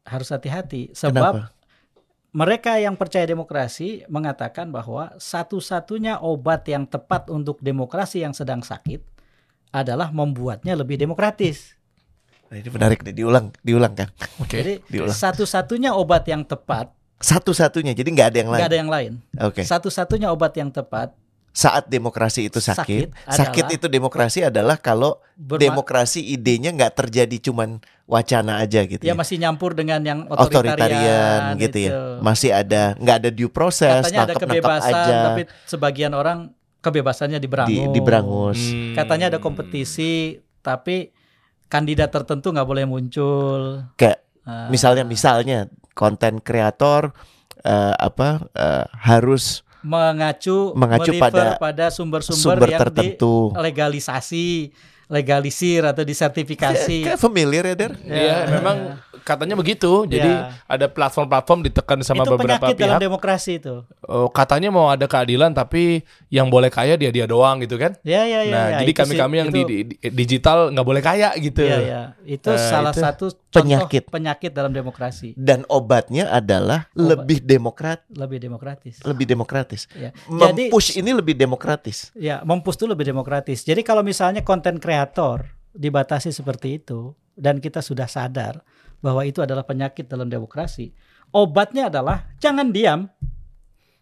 harus 0.05 0.29
hati-hati, 0.29 0.93
sebab 0.93 1.33
Kenapa? 1.41 1.57
mereka 2.37 2.77
yang 2.77 3.01
percaya 3.01 3.25
demokrasi 3.25 4.05
mengatakan 4.13 4.69
bahwa 4.69 5.17
satu-satunya 5.17 6.21
obat 6.21 6.69
yang 6.69 6.85
tepat 6.85 7.33
untuk 7.33 7.59
demokrasi 7.65 8.23
yang 8.23 8.37
sedang 8.37 8.61
sakit 8.61 9.01
adalah 9.73 10.13
membuatnya 10.13 10.77
lebih 10.77 11.01
demokratis. 11.01 11.80
Nah, 12.51 12.57
ini 12.57 12.67
menarik 12.69 12.99
nih 13.01 13.15
diulang 13.15 13.55
diulang 13.61 13.95
kan 13.95 14.11
Oke. 14.37 14.59
Jadi 14.59 14.75
diulang. 14.85 15.15
satu-satunya 15.15 15.95
obat 15.95 16.27
yang 16.27 16.43
tepat 16.43 16.91
satu-satunya 17.17 17.93
jadi 17.93 18.09
nggak 18.09 18.29
ada 18.29 18.39
yang 18.39 18.51
lain 18.51 18.59
nggak 18.59 18.71
ada 18.71 18.79
yang 18.79 18.91
lain. 18.91 19.13
oke 19.39 19.63
Satu-satunya 19.63 20.29
obat 20.29 20.57
yang 20.57 20.69
tepat 20.69 21.15
saat 21.51 21.85
demokrasi 21.85 22.47
itu 22.47 22.59
sakit 22.59 23.11
Sakit 23.11 23.29
sakit, 23.29 23.65
adalah- 23.65 23.77
itu 23.77 23.87
demokrasi 23.89 24.39
adalah 24.41 24.77
kalau 24.77 25.19
berma- 25.33 25.61
demokrasi 25.61 26.23
idenya 26.25 26.71
nggak 26.71 26.95
terjadi 26.97 27.37
cuman 27.45 27.79
wacana 28.05 28.59
aja 28.59 28.83
gitu 28.83 28.99
ya 29.01 29.13
ya. 29.13 29.15
masih 29.15 29.37
nyampur 29.37 29.71
dengan 29.73 29.99
yang 30.01 30.21
otoritarian 30.25 30.75
otoritarian, 30.75 31.41
gitu 31.61 31.79
ya 31.81 31.91
itu. 31.91 32.03
masih 32.21 32.51
ada 32.51 32.83
nggak 32.97 33.17
ada 33.17 33.31
due 33.31 33.47
process 33.49 34.03
Katanya 34.05 34.21
ada 34.25 34.35
kebebasan, 34.37 34.91
aja 34.91 35.15
tapi 35.25 35.43
sebagian 35.65 36.13
orang 36.13 36.39
kebebasannya 36.81 37.37
di 37.37 37.45
diberangus. 37.45 37.93
diberangus 37.93 38.61
Hmm. 38.65 38.95
Katanya 38.97 39.27
ada 39.29 39.39
kompetisi, 39.39 40.13
tapi 40.61 41.13
kandidat 41.71 42.11
tertentu 42.11 42.51
nggak 42.51 42.67
boleh 42.67 42.85
muncul. 42.85 43.87
kayak 43.95 44.27
Ah. 44.41 44.67
misalnya 44.73 45.05
misalnya 45.05 45.69
konten 45.93 46.41
kreator 46.41 47.13
eh, 47.61 47.95
apa 47.95 48.51
eh, 48.57 48.87
harus 49.05 49.63
mengacu 49.81 50.77
Mengacu 50.77 51.17
pada 51.17 51.57
pada 51.57 51.89
sumber-sumber 51.89 52.57
sumber 52.61 52.69
yang 52.69 52.81
tertentu 52.85 53.53
legalisasi, 53.57 54.73
legalisir 55.11 55.83
atau 55.83 56.01
disertifikasi. 56.01 57.03
kayak 57.05 57.19
familiar 57.19 57.65
ya 57.65 57.75
der 57.77 57.93
Iya, 58.01 58.37
memang 58.49 58.77
katanya 59.21 59.53
begitu. 59.53 60.07
Jadi 60.07 60.31
Ya. 60.31 60.55
ada 60.65 60.87
platform-platform 60.87 61.61
ditekan 61.63 61.99
sama 62.01 62.23
itu 62.23 62.31
beberapa 62.31 62.57
penyakit 62.63 62.79
dalam 62.79 62.97
pihak. 62.97 63.03
demokrasi 63.03 63.53
itu. 63.59 63.75
Oh, 64.03 64.29
katanya 64.29 64.71
mau 64.71 64.87
ada 64.87 65.05
keadilan 65.05 65.51
tapi 65.51 66.03
yang 66.29 66.47
boleh 66.47 66.69
kaya 66.69 66.95
dia 66.95 67.11
dia 67.11 67.27
doang 67.27 67.59
gitu 67.59 67.75
kan? 67.75 67.99
Ya 68.03 68.23
ya 68.25 68.41
ya. 68.41 68.51
nah, 68.51 68.67
ya, 68.69 68.79
jadi 68.81 68.91
itu 68.91 69.01
kami 69.01 69.13
sih, 69.13 69.21
kami 69.21 69.35
yang 69.37 69.51
itu, 69.51 69.57
di, 69.57 69.63
di- 69.67 69.85
di- 69.93 69.99
digital 70.17 70.71
nggak 70.71 70.87
boleh 70.87 71.01
kaya 71.01 71.29
gitu. 71.37 71.61
Ya 71.61 71.79
ya, 71.79 72.01
itu 72.25 72.49
Eh, 72.49 72.59
salah 72.61 72.91
itu 72.91 73.03
satu 73.03 73.27
contoh 73.29 73.67
penyakit. 73.67 74.03
penyakit 74.07 74.51
dalam 74.51 74.71
demokrasi. 74.71 75.35
dan 75.37 75.67
obatnya 75.67 76.31
adalah 76.31 76.87
Obat. 76.89 77.03
lebih 77.19 77.39
demokrat 77.43 77.99
Lebih 78.09 78.39
demokratis. 78.39 79.03
lebih 79.03 79.27
demokratis 79.27 79.91
Ya. 79.93 80.15
Jadi 80.15 80.71
mempush 80.71 80.95
ini 80.95 81.11
lebih 81.11 81.35
demokratis 81.35 82.15
ya, 82.15 82.41
mempush 82.43 82.75
itu 82.75 82.87
lebih 82.87 83.05
demokratis. 83.05 83.63
Jadi 83.63 83.83
kalau 83.83 84.01
misalnya 84.01 84.41
konten 84.41 84.79
kreator 85.01 85.57
dibatasi 85.73 86.29
seperti 86.29 86.77
itu 86.77 87.17
dan 87.33 87.57
kita 87.57 87.81
sudah 87.81 88.05
sadar 88.05 88.61
bahwa 89.01 89.25
itu 89.25 89.41
adalah 89.41 89.65
penyakit 89.65 90.05
dalam 90.05 90.29
demokrasi, 90.29 90.93
obatnya 91.33 91.89
adalah 91.89 92.29
jangan 92.37 92.69
diam. 92.69 93.09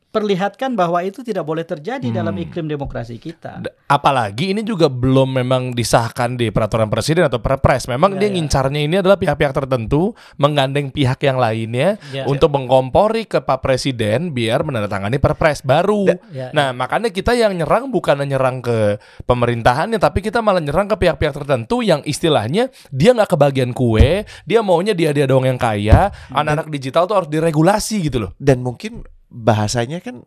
Perlihatkan 0.09 0.73
bahwa 0.73 1.05
itu 1.05 1.21
tidak 1.21 1.45
boleh 1.45 1.69
terjadi 1.69 2.09
dalam 2.09 2.33
Hmm. 2.33 2.45
iklim 2.49 2.65
demokrasi 2.65 3.21
kita. 3.21 3.61
Apalagi 3.85 4.57
ini 4.57 4.65
juga 4.65 4.89
belum 4.89 5.37
memang 5.37 5.77
disahkan 5.77 6.33
di 6.33 6.49
peraturan 6.49 6.89
presiden 6.89 7.29
atau 7.29 7.45
perpres. 7.45 7.85
Memang 7.85 8.17
Ya, 8.17 8.25
dia 8.25 8.29
ya. 8.29 8.35
ngincarnya 8.41 8.81
ini 8.89 8.97
adalah 9.01 9.21
pihak-pihak 9.21 9.53
tertentu 9.53 10.17
menggandeng 10.41 10.89
pihak 10.89 11.21
yang 11.21 11.37
lainnya 11.37 12.01
Ya. 12.09 12.25
untuk 12.25 12.49
mengkompori 12.57 13.29
ke 13.29 13.45
Pak 13.45 13.61
Presiden 13.61 14.33
biar 14.33 14.65
menandatangani 14.65 15.21
perpres 15.21 15.61
baru. 15.61 16.09
Ya, 16.33 16.57
Nah, 16.57 16.73
makanya 16.73 17.13
kita 17.13 17.37
yang 17.37 17.53
nyerang 17.53 17.93
bukan 17.93 18.25
nyerang 18.25 18.65
ke 18.65 18.97
pemerintahannya, 19.29 20.01
tapi 20.01 20.25
kita 20.25 20.41
malah 20.41 20.65
nyerang 20.65 20.89
ke 20.89 20.97
pihak-pihak 20.97 21.37
tertentu 21.37 21.85
yang 21.85 22.01
istilahnya 22.03 22.73
dia 22.89 23.13
nggak 23.13 23.37
kebagian 23.37 23.77
kue, 23.77 24.25
dia 24.49 24.61
maunya 24.65 24.97
dia 24.97 25.13
dia 25.13 25.29
doang 25.29 25.45
yang 25.45 25.61
kaya, 25.61 26.09
anak-anak 26.33 26.73
digital 26.73 27.05
tuh 27.05 27.17
harus 27.21 27.31
diregulasi 27.31 28.09
gitu 28.09 28.25
loh. 28.25 28.33
dan 28.39 28.65
mungkin 28.65 29.05
bahasanya 29.29 30.01
kan 30.01 30.25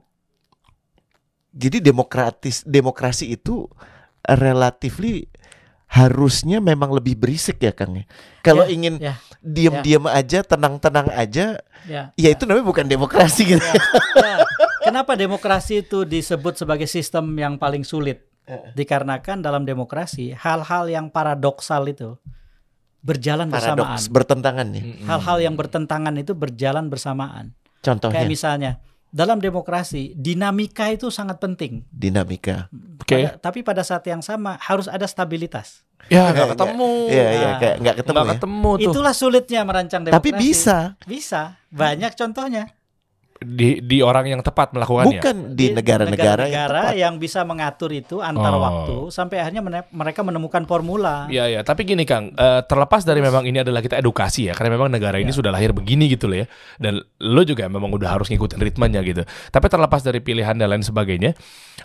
jadi 1.51 1.83
demokratis 1.83 2.63
demokrasi 2.63 3.35
itu 3.35 3.67
relatively 4.23 5.27
harusnya 5.91 6.63
memang 6.63 6.95
lebih 6.95 7.19
berisik 7.19 7.59
ya 7.59 7.75
Kang 7.75 7.99
ya. 7.99 8.07
Kalau 8.39 8.63
Ya, 8.63 8.71
ingin 8.71 8.95
ya. 8.95 9.19
diam-diam 9.43 10.07
aja, 10.07 10.39
tenang-tenang 10.39 11.11
aja, 11.11 11.59
Ya. 11.83 12.15
ya 12.15 12.29
itu 12.31 12.47
namanya 12.47 12.63
bukan 12.63 12.87
demokrasi 12.87 13.43
gitu. 13.43 13.59
Ya, 13.59 13.75
ya. 14.15 14.35
Kenapa 14.87 15.19
demokrasi 15.19 15.83
itu 15.83 16.07
disebut 16.07 16.55
sebagai 16.55 16.87
sistem 16.87 17.35
yang 17.35 17.59
paling 17.59 17.83
sulit? 17.83 18.23
Dikarenakan 18.75 19.39
dalam 19.43 19.63
demokrasi 19.63 20.31
hal-hal 20.35 20.87
yang 20.91 21.07
paradoksal 21.11 21.87
itu 21.87 22.15
berjalan 22.99 23.47
bersamaan. 23.47 23.79
Paradoks 23.83 24.07
bertentangan 24.11 24.67
nih. 24.71 24.83
Hal-hal 25.07 25.37
yang 25.43 25.55
bertentangan 25.59 26.15
itu 26.19 26.31
berjalan 26.35 26.87
bersamaan. 26.87 27.55
Contohnya 27.83 28.23
Kayak 28.23 28.31
misalnya 28.31 28.71
dalam 29.11 29.37
demokrasi 29.37 30.15
dinamika 30.15 30.87
itu 30.87 31.11
sangat 31.11 31.37
penting. 31.37 31.83
dinamika. 31.87 32.71
Oke. 32.97 33.27
Pada- 33.27 33.37
tapi 33.37 33.59
pada 33.61 33.83
saat 33.83 34.01
yang 34.03 34.23
sama 34.23 34.55
harus 34.57 34.87
ada 34.87 35.03
stabilitas. 35.05 35.83
Ya 36.09 36.33
nggak 36.33 36.57
ketemu. 36.57 36.91
Iya, 37.07 37.27
iya, 37.29 37.45
Nah, 37.45 37.57
kayak 37.61 37.75
nggak 37.77 37.95
ketemu 38.01 38.17
ya. 38.17 38.31
ketemu 38.33 38.71
tuh. 38.73 38.83
Itulah 38.89 39.13
sulitnya 39.13 39.61
merancang 39.61 40.01
demokrasi. 40.01 40.17
Tapi 40.17 40.29
bisa. 40.33 40.77
Bisa. 41.05 41.41
Banyak 41.69 42.11
contohnya. 42.15 42.63
Di 43.41 43.81
di 43.81 44.05
orang 44.05 44.29
yang 44.29 44.45
tepat 44.45 44.69
melakukannya. 44.69 45.17
Bukan 45.17 45.35
di 45.57 45.73
negara-negara 45.73 46.45
yang 46.45 46.69
tepat. 46.69 46.93
yang 46.93 47.13
bisa 47.17 47.41
mengatur 47.41 47.89
itu 47.89 48.21
antar 48.21 48.53
Oh. 48.53 48.61
waktu 48.61 48.95
sampai 49.09 49.41
akhirnya 49.41 49.65
mereka 49.89 50.21
menemukan 50.21 50.61
formula. 50.69 51.25
Iya 51.25 51.49
ya, 51.49 51.61
tapi 51.65 51.89
gini 51.89 52.05
Kang, 52.05 52.37
eh, 52.37 52.61
terlepas 52.69 53.01
dari 53.01 53.17
memang 53.17 53.41
ini 53.49 53.65
adalah 53.65 53.81
kita 53.81 53.97
edukasi 53.97 54.45
ya, 54.45 54.53
karena 54.53 54.77
memang 54.77 54.93
negara 54.93 55.17
ini 55.17 55.33
Ya. 55.33 55.37
sudah 55.41 55.49
lahir 55.49 55.73
begini 55.73 56.05
gitu 56.05 56.29
loh 56.29 56.45
ya, 56.45 56.47
dan 56.77 57.01
lo 57.17 57.41
juga 57.41 57.65
memang 57.65 57.89
udah 57.89 58.13
harus 58.13 58.29
ngikutin 58.29 58.61
ritmenya 58.61 59.01
gitu. 59.01 59.25
Tapi 59.49 59.65
terlepas 59.65 60.05
dari 60.05 60.21
pilihan 60.21 60.53
dan 60.53 60.69
lain 60.69 60.85
sebagainya, 60.85 61.33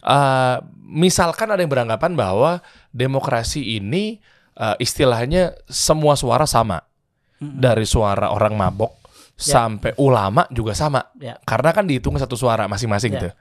eh, 0.04 0.56
misalkan 0.84 1.48
ada 1.48 1.64
yang 1.64 1.72
beranggapan 1.72 2.12
bahwa 2.12 2.60
demokrasi 2.92 3.80
ini 3.80 4.20
eh, 4.56 4.76
istilahnya 4.76 5.56
semua 5.68 6.16
suara 6.20 6.44
sama, 6.44 6.84
dari 7.40 7.84
suara 7.84 8.28
orang 8.28 8.56
mabok 8.56 9.05
Ya. 9.36 9.52
sampai 9.60 9.92
ulama 10.00 10.48
juga 10.48 10.72
sama, 10.72 11.12
Ya. 11.20 11.36
karena 11.44 11.70
kan 11.76 11.84
dihitung 11.84 12.16
satu 12.16 12.40
suara 12.40 12.64
masing-masing 12.66 13.12
Ya. 13.14 13.20
tuh. 13.28 13.32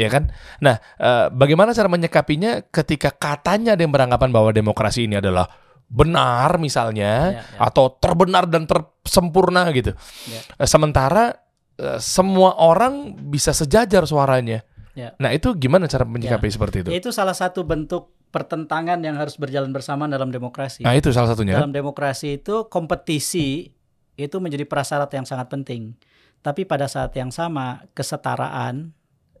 Ya 0.00 0.08
kan? 0.08 0.32
Nah, 0.64 0.80
eh, 0.96 1.28
bagaimana 1.28 1.76
cara 1.76 1.92
menyikapinya 1.92 2.64
ketika 2.72 3.12
katanya 3.12 3.76
ada 3.76 3.84
yang 3.84 3.92
beranggapan 3.92 4.32
bahwa 4.32 4.48
demokrasi 4.48 5.04
ini 5.04 5.20
adalah 5.20 5.44
benar 5.92 6.56
misalnya 6.56 7.36
Ya, 7.36 7.44
ya. 7.44 7.68
atau 7.68 7.92
terbenar 8.00 8.48
dan 8.48 8.64
tersempurna 8.64 9.68
gitu. 9.76 9.92
Ya. 10.32 10.40
Eh, 10.56 10.64
Sementara 10.64 11.36
eh, 11.76 12.00
semua 12.00 12.56
orang 12.56 13.12
bisa 13.28 13.52
sejajar 13.52 14.08
suaranya. 14.08 14.64
Ya. 14.96 15.12
Nah, 15.20 15.32
itu 15.32 15.52
gimana 15.56 15.84
cara 15.84 16.04
menyikapi 16.08 16.48
seperti 16.48 16.84
itu? 16.84 16.88
Itu 16.92 17.08
salah 17.12 17.36
satu 17.36 17.64
bentuk 17.64 18.12
pertentangan 18.32 18.96
yang 19.04 19.20
harus 19.20 19.36
berjalan 19.36 19.68
bersamaan 19.72 20.08
dalam 20.08 20.32
demokrasi. 20.32 20.80
Nah, 20.84 20.96
itu 20.96 21.12
salah 21.12 21.28
satunya. 21.36 21.60
Dalam 21.60 21.72
demokrasi 21.72 22.40
itu 22.40 22.68
kompetisi 22.72 23.68
itu 24.16 24.36
menjadi 24.38 24.64
prasyarat 24.68 25.10
yang 25.12 25.24
sangat 25.24 25.48
penting. 25.48 25.96
Tapi 26.42 26.66
pada 26.66 26.90
saat 26.90 27.14
yang 27.14 27.30
sama 27.30 27.86
kesetaraan 27.94 28.90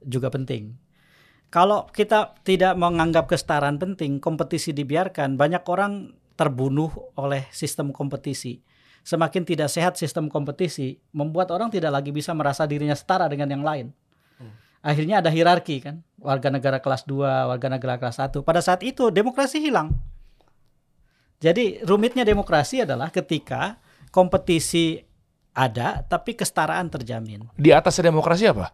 juga 0.06 0.30
penting. 0.30 0.78
Kalau 1.52 1.84
kita 1.92 2.32
tidak 2.46 2.78
menganggap 2.80 3.28
kesetaraan 3.28 3.76
penting, 3.76 4.22
kompetisi 4.22 4.72
dibiarkan, 4.72 5.36
banyak 5.36 5.60
orang 5.68 6.16
terbunuh 6.32 6.88
oleh 7.18 7.44
sistem 7.52 7.92
kompetisi. 7.92 8.64
Semakin 9.02 9.44
tidak 9.44 9.68
sehat 9.68 9.98
sistem 10.00 10.32
kompetisi, 10.32 10.96
membuat 11.12 11.52
orang 11.52 11.68
tidak 11.68 11.92
lagi 11.92 12.14
bisa 12.14 12.32
merasa 12.32 12.64
dirinya 12.64 12.96
setara 12.96 13.28
dengan 13.28 13.50
yang 13.50 13.66
lain. 13.66 13.86
Akhirnya 14.82 15.22
ada 15.22 15.30
hierarki 15.30 15.78
kan, 15.78 16.02
warga 16.18 16.50
negara 16.50 16.82
kelas 16.82 17.06
2, 17.06 17.22
warga 17.50 17.68
negara 17.70 17.98
kelas 18.02 18.18
1. 18.18 18.42
Pada 18.42 18.58
saat 18.58 18.82
itu 18.82 19.14
demokrasi 19.14 19.62
hilang. 19.62 19.94
Jadi 21.42 21.82
rumitnya 21.82 22.22
demokrasi 22.22 22.86
adalah 22.86 23.10
ketika 23.10 23.81
kompetisi 24.12 25.00
ada 25.52 26.04
tapi 26.04 26.36
kesetaraan 26.36 26.92
terjamin. 26.92 27.48
Di 27.56 27.72
atas 27.72 27.96
demokrasi 27.98 28.44
apa? 28.46 28.70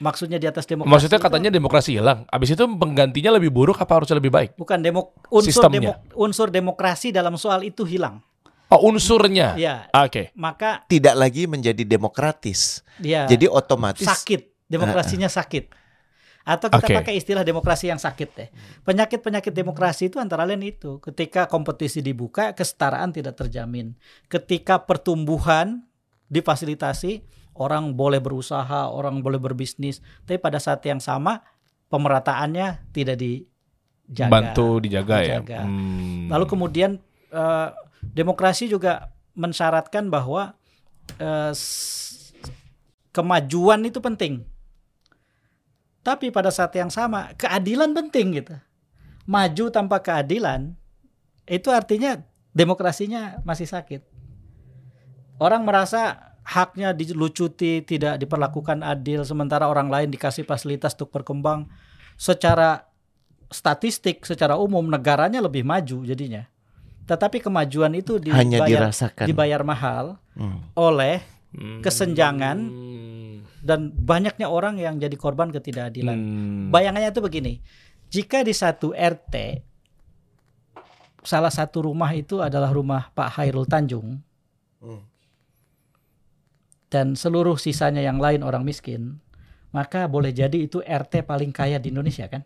Maksudnya 0.00 0.40
di 0.40 0.48
atas 0.48 0.64
demokrasi. 0.64 0.92
Maksudnya 0.96 1.20
itu 1.20 1.26
katanya 1.28 1.50
demokrasi 1.52 1.90
hilang. 2.00 2.24
Habis 2.32 2.56
itu 2.56 2.64
penggantinya 2.64 3.36
lebih 3.36 3.52
buruk 3.52 3.76
apa 3.76 4.00
harusnya 4.00 4.16
lebih 4.16 4.32
baik? 4.32 4.50
bukan 4.56 4.80
demok 4.80 5.12
unsur 5.28 5.52
Sistemnya. 5.60 6.00
demo- 6.00 6.00
unsur 6.16 6.48
demokrasi 6.48 7.12
dalam 7.12 7.36
soal 7.36 7.60
itu 7.62 7.84
hilang. 7.84 8.24
Oh, 8.70 8.86
unsurnya. 8.88 9.58
Ya, 9.58 9.90
Oke. 9.92 10.30
maka 10.32 10.86
Tidak 10.86 11.12
lagi 11.12 11.44
menjadi 11.44 11.82
demokratis. 11.84 12.80
dia 12.96 13.26
Jadi 13.26 13.44
otomatis 13.44 14.06
sakit, 14.06 14.64
demokrasinya 14.70 15.26
sakit. 15.28 15.79
Atau 16.40 16.72
kita 16.72 16.88
Oke. 16.88 16.96
pakai 16.96 17.14
istilah 17.20 17.44
demokrasi 17.44 17.92
yang 17.92 18.00
sakit 18.00 18.28
deh. 18.32 18.48
Penyakit-penyakit 18.88 19.52
demokrasi 19.52 20.08
itu 20.08 20.16
antara 20.16 20.48
lain 20.48 20.64
itu. 20.64 20.96
Ketika 20.98 21.44
kompetisi 21.44 22.00
dibuka, 22.00 22.56
kesetaraan 22.56 23.12
tidak 23.12 23.36
terjamin. 23.36 23.92
Ketika 24.26 24.80
pertumbuhan 24.88 25.84
difasilitasi, 26.32 27.20
orang 27.60 27.92
boleh 27.92 28.22
berusaha, 28.24 28.88
orang 28.88 29.20
boleh 29.20 29.36
berbisnis, 29.36 30.00
tapi 30.24 30.40
pada 30.40 30.56
saat 30.56 30.80
yang 30.88 31.02
sama 31.02 31.44
pemerataannya 31.92 32.88
tidak 32.94 33.20
dijaga. 33.20 34.32
Bantu 34.32 34.80
dijaga, 34.80 35.16
ya. 35.20 35.26
Dijaga. 35.42 35.60
Hmm. 35.68 36.32
Lalu 36.32 36.44
kemudian 36.48 36.90
eh, 37.28 37.68
demokrasi 38.00 38.70
juga 38.70 39.12
mensyaratkan 39.36 40.08
bahwa 40.08 40.56
eh, 41.20 41.52
kemajuan 43.12 43.84
itu 43.84 44.00
penting. 44.00 44.46
Tapi 46.00 46.32
pada 46.32 46.48
saat 46.48 46.72
yang 46.76 46.88
sama 46.88 47.36
keadilan 47.36 47.92
penting 47.92 48.40
gitu. 48.40 48.56
Maju 49.28 49.64
tanpa 49.68 50.00
keadilan 50.00 50.72
itu 51.44 51.68
artinya 51.68 52.18
demokrasinya 52.56 53.44
masih 53.44 53.68
sakit. 53.68 54.02
Orang 55.40 55.64
merasa 55.64 56.32
haknya 56.44 56.96
dilucuti, 56.96 57.84
tidak 57.84 58.16
diperlakukan 58.20 58.80
adil 58.82 59.22
sementara 59.22 59.68
orang 59.68 59.88
lain 59.92 60.08
dikasih 60.10 60.44
fasilitas 60.44 60.96
untuk 60.96 61.12
berkembang 61.14 61.68
secara 62.16 62.90
statistik 63.50 64.24
secara 64.24 64.56
umum 64.56 64.84
negaranya 64.86 65.42
lebih 65.42 65.66
maju 65.66 66.06
jadinya. 66.06 66.46
Tetapi 67.08 67.42
kemajuan 67.42 67.90
itu 67.98 68.22
hanya 68.30 68.62
dibayar, 68.62 68.86
dirasakan. 68.86 69.26
dibayar 69.26 69.62
mahal 69.66 70.04
Hmm. 70.38 70.62
oleh 70.78 71.18
Hmm. 71.50 71.82
kesenjangan 71.82 72.56
Hmm. 72.56 73.09
Dan 73.70 73.94
banyaknya 73.94 74.50
orang 74.50 74.82
yang 74.82 74.98
jadi 74.98 75.14
korban 75.14 75.54
ketidakadilan. 75.54 76.18
Hmm. 76.18 76.66
Bayangannya 76.74 77.14
itu 77.14 77.22
begini, 77.22 77.62
jika 78.10 78.42
di 78.42 78.50
satu 78.50 78.90
RT 78.90 79.62
salah 81.22 81.54
satu 81.54 81.86
rumah 81.86 82.10
itu 82.10 82.42
adalah 82.42 82.74
rumah 82.74 83.14
Pak 83.14 83.38
Hairul 83.38 83.70
Tanjung 83.70 84.18
Hmm. 84.80 85.04
dan 86.90 87.14
seluruh 87.14 87.54
sisanya 87.60 88.00
yang 88.02 88.18
lain 88.18 88.42
orang 88.42 88.64
miskin, 88.64 89.20
maka 89.70 90.10
boleh 90.10 90.34
jadi 90.34 90.56
itu 90.66 90.82
RT 90.82 91.22
paling 91.22 91.54
kaya 91.54 91.78
di 91.78 91.92
Indonesia 91.94 92.26
kan? 92.26 92.42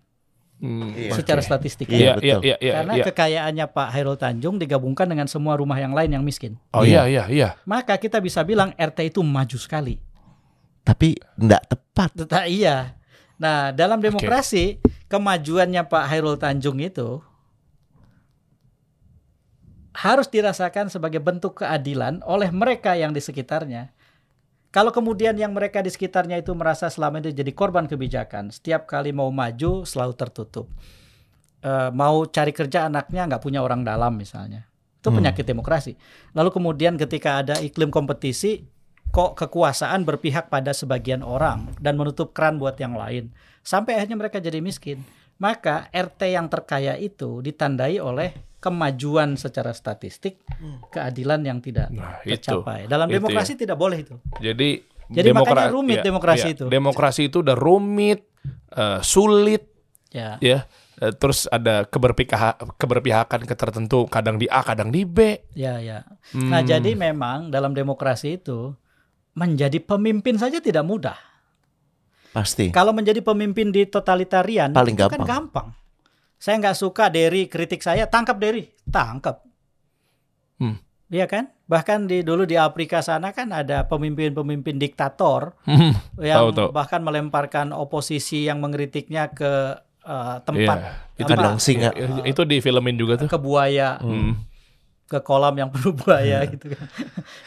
Hmm. 0.59 0.91
Iya. 0.95 1.15
Secara 1.15 1.41
Oke. 1.43 1.49
statistik. 1.51 1.87
Iya, 1.91 1.97
Iya, 1.97 2.03
iya, 2.03 2.15
betul. 2.37 2.43
iya, 2.47 2.57
iya. 2.59 2.73
Karena 2.79 2.95
iya. 2.95 3.05
kekayaannya 3.07 3.67
Pak 3.71 3.89
Hairul 3.91 4.19
Tanjung 4.19 4.57
digabungkan 4.59 5.07
dengan 5.07 5.27
semua 5.27 5.55
rumah 5.59 5.79
yang 5.79 5.95
lain 5.95 6.11
yang 6.15 6.23
miskin. 6.27 6.59
Oh 6.71 6.83
iya, 6.87 7.07
iya, 7.07 7.27
iya. 7.31 7.49
Maka 7.67 7.97
kita 7.97 8.19
bisa 8.19 8.43
bilang 8.43 8.75
RT 8.75 9.15
itu 9.15 9.23
maju 9.23 9.59
sekali. 9.59 9.99
Tapi 10.85 11.17
enggak 11.41 11.65
tepat. 11.73 12.11
Tetap 12.13 12.45
iya. 12.45 12.95
Nah, 13.41 13.73
dalam 13.73 13.99
demokrasi 13.99 14.79
kemajuannya 15.11 15.83
Pak 15.89 16.05
Hairul 16.07 16.37
Tanjung 16.39 16.79
itu 16.79 17.19
harus 19.95 20.27
dirasakan 20.27 20.91
sebagai 20.91 21.23
bentuk 21.23 21.63
keadilan 21.63 22.21
oleh 22.27 22.51
mereka 22.51 22.99
yang 22.99 23.15
di 23.15 23.23
sekitarnya. 23.23 23.95
Kalau 24.75 24.91
kemudian 24.91 25.39
yang 25.39 25.55
mereka 25.55 25.79
di 25.87 25.91
sekitarnya 25.91 26.43
itu 26.43 26.51
merasa 26.51 26.91
selama 26.91 27.23
ini 27.23 27.31
jadi 27.31 27.55
korban 27.55 27.87
kebijakan, 27.87 28.51
setiap 28.51 28.91
kali 28.91 29.15
mau 29.15 29.31
maju 29.31 29.87
selalu 29.87 30.19
tertutup. 30.19 30.67
Eh, 31.63 31.91
mau 31.95 32.27
cari 32.27 32.51
kerja 32.51 32.91
anaknya 32.91 33.31
nggak 33.31 33.43
punya 33.43 33.63
orang 33.63 33.87
dalam 33.87 34.19
misalnya. 34.19 34.67
Itu 34.99 35.15
Hmm. 35.15 35.23
penyakit 35.23 35.47
demokrasi. 35.47 35.95
Lalu 36.35 36.51
kemudian 36.51 36.99
ketika 36.99 37.41
ada 37.41 37.63
iklim 37.63 37.95
kompetisi, 37.95 38.67
kok 39.15 39.39
kekuasaan 39.39 40.03
berpihak 40.03 40.51
pada 40.51 40.75
sebagian 40.75 41.23
orang 41.23 41.71
dan 41.79 41.95
menutup 41.95 42.35
keran 42.35 42.59
buat 42.59 42.75
yang 42.83 42.99
lain. 42.99 43.31
Sampai 43.63 43.95
akhirnya 43.95 44.19
mereka 44.19 44.43
jadi 44.43 44.59
miskin. 44.59 45.07
Maka 45.39 45.87
RT 45.91 46.35
yang 46.35 46.51
terkaya 46.51 46.99
itu 46.99 47.39
ditandai 47.39 48.03
oleh 48.03 48.35
kemajuan 48.59 49.39
secara 49.39 49.71
statistik, 49.71 50.41
keadilan 50.89 51.47
yang 51.47 51.59
tidak 51.63 51.95
Nah, 51.95 52.19
itu. 52.27 52.39
tercapai. 52.43 52.91
Dalam 52.91 53.07
Itu 53.07 53.23
demokrasi 53.23 53.53
tidak 53.55 53.79
boleh 53.79 54.03
itu. 54.03 54.17
Jadi 54.43 54.83
Jadi 55.05 55.37
makanya 55.37 55.69
rumit 55.69 56.01
iya, 56.01 56.05
demokrasi 56.07 56.49
iya. 56.49 56.55
itu. 56.57 56.65
Demokrasi 56.67 57.23
itu 57.29 57.45
udah 57.45 57.53
rumit, 57.53 58.25
eh, 58.73 58.99
sulit 59.05 59.69
Ya. 60.11 60.41
ya. 60.41 60.65
Eh, 60.97 61.13
Terus 61.13 61.45
ada 61.51 61.85
keberpihak 61.85 62.79
keberpihakan 62.81 63.45
ke 63.45 63.53
tertentu, 63.53 64.09
kadang 64.09 64.41
di 64.41 64.49
A, 64.49 64.65
kadang 64.65 64.89
di 64.89 65.05
B. 65.05 65.45
Ya, 65.53 65.77
ya. 65.77 66.09
Nah, 66.33 66.63
Hmm. 66.63 66.67
jadi 66.67 66.97
memang 66.97 67.53
dalam 67.53 67.77
demokrasi 67.77 68.41
itu 68.41 68.73
menjadi 69.35 69.79
pemimpin 69.79 70.35
saja 70.35 70.59
tidak 70.59 70.83
mudah. 70.83 71.19
Pasti. 72.31 72.71
Kalau 72.71 72.91
menjadi 72.91 73.19
pemimpin 73.21 73.71
di 73.71 73.85
totalitarian 73.85 74.71
Paling 74.71 74.95
itu 74.95 75.05
kan 75.05 75.11
gampang. 75.17 75.29
gampang. 75.29 75.67
Saya 76.37 76.59
nggak 76.59 76.77
suka 76.77 77.07
Derry 77.07 77.47
kritik 77.47 77.79
saya, 77.79 78.05
tangkap 78.05 78.37
Derry, 78.37 78.69
tangkap. 78.85 79.43
Hmm. 80.57 80.79
Iya 81.07 81.25
kan? 81.25 81.55
Bahkan 81.65 82.05
di 82.05 82.21
dulu 82.21 82.43
di 82.43 82.55
Afrika 82.55 83.01
sana 83.01 83.31
kan 83.31 83.49
ada 83.49 83.85
pemimpin-pemimpin 83.85 84.77
diktator 84.77 85.55
Hmm, 85.63 85.95
yang 86.21 86.39
Tahu, 86.41 86.51
tahu. 86.53 86.69
bahkan 86.71 87.01
melemparkan 87.01 87.71
oposisi 87.71 88.45
yang 88.45 88.59
mengkritiknya 88.59 89.31
ke 89.31 89.53
eh, 90.01 90.37
tempat 90.43 90.79
Iya. 90.79 90.93
Itu 91.17 91.31
apa, 91.31 91.39
Kandang 91.39 91.59
singa. 91.59 91.91
Ya, 91.93 92.07
itu 92.25 92.43
di 92.43 92.59
filmin 92.59 92.95
juga 92.95 93.15
tuh. 93.17 93.27
ke 93.27 93.39
buaya, 93.39 93.97
Hmm. 93.97 94.35
Ke 95.05 95.21
kolam 95.21 95.55
yang 95.57 95.69
penuh 95.69 95.93
buaya 95.93 96.45
gitu 96.49 96.73
kan. 96.73 96.89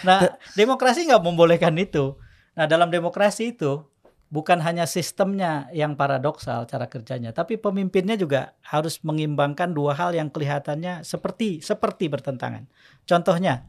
Nah, 0.05 0.19
demokrasi 0.53 1.09
nggak 1.09 1.23
membolehkan 1.23 1.73
itu. 1.77 2.15
Nah, 2.53 2.65
dalam 2.69 2.89
demokrasi 2.89 3.57
itu 3.57 3.85
bukan 4.27 4.59
hanya 4.59 4.83
sistemnya 4.83 5.71
yang 5.71 5.95
paradoksal 5.95 6.67
cara 6.67 6.85
kerjanya, 6.91 7.31
tapi 7.31 7.55
pemimpinnya 7.55 8.19
juga 8.19 8.53
harus 8.61 8.99
mengimbangkan 9.01 9.71
dua 9.71 9.95
hal 9.95 10.13
yang 10.13 10.27
kelihatannya 10.29 11.01
seperti 11.01 11.63
seperti 11.63 12.11
bertentangan. 12.11 12.67
Contohnya, 13.07 13.65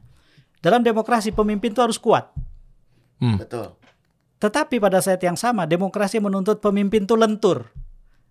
dalam 0.59 0.83
demokrasi 0.83 1.31
pemimpin 1.31 1.71
itu 1.71 1.81
harus 1.81 1.97
kuat. 1.97 2.35
Betul. 3.19 3.75
Tetapi 4.39 4.79
pada 4.79 5.03
saat 5.03 5.19
yang 5.23 5.35
sama 5.35 5.67
demokrasi 5.67 6.23
menuntut 6.23 6.63
pemimpin 6.63 7.03
itu 7.03 7.19
lentur. 7.19 7.71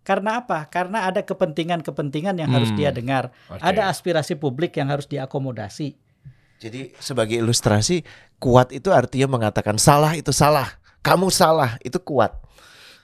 Karena 0.07 0.39
apa? 0.39 0.71
Karena 0.71 1.03
ada 1.03 1.19
kepentingan-kepentingan 1.19 2.39
yang 2.39 2.47
harus 2.47 2.71
Hmm. 2.71 2.79
dia 2.79 2.95
dengar. 2.95 3.35
Oke. 3.51 3.59
Ada 3.59 3.91
aspirasi 3.91 4.39
publik 4.39 4.79
yang 4.79 4.87
harus 4.87 5.03
diakomodasi. 5.03 5.99
Jadi 6.63 6.95
sebagai 6.97 7.35
ilustrasi, 7.35 8.07
kuat 8.39 8.71
itu 8.71 8.87
artinya 8.95 9.27
mengatakan 9.27 9.75
salah 9.75 10.15
itu 10.15 10.31
salah, 10.31 10.79
kamu 11.03 11.27
salah 11.27 11.75
itu 11.83 11.99
kuat. 11.99 12.33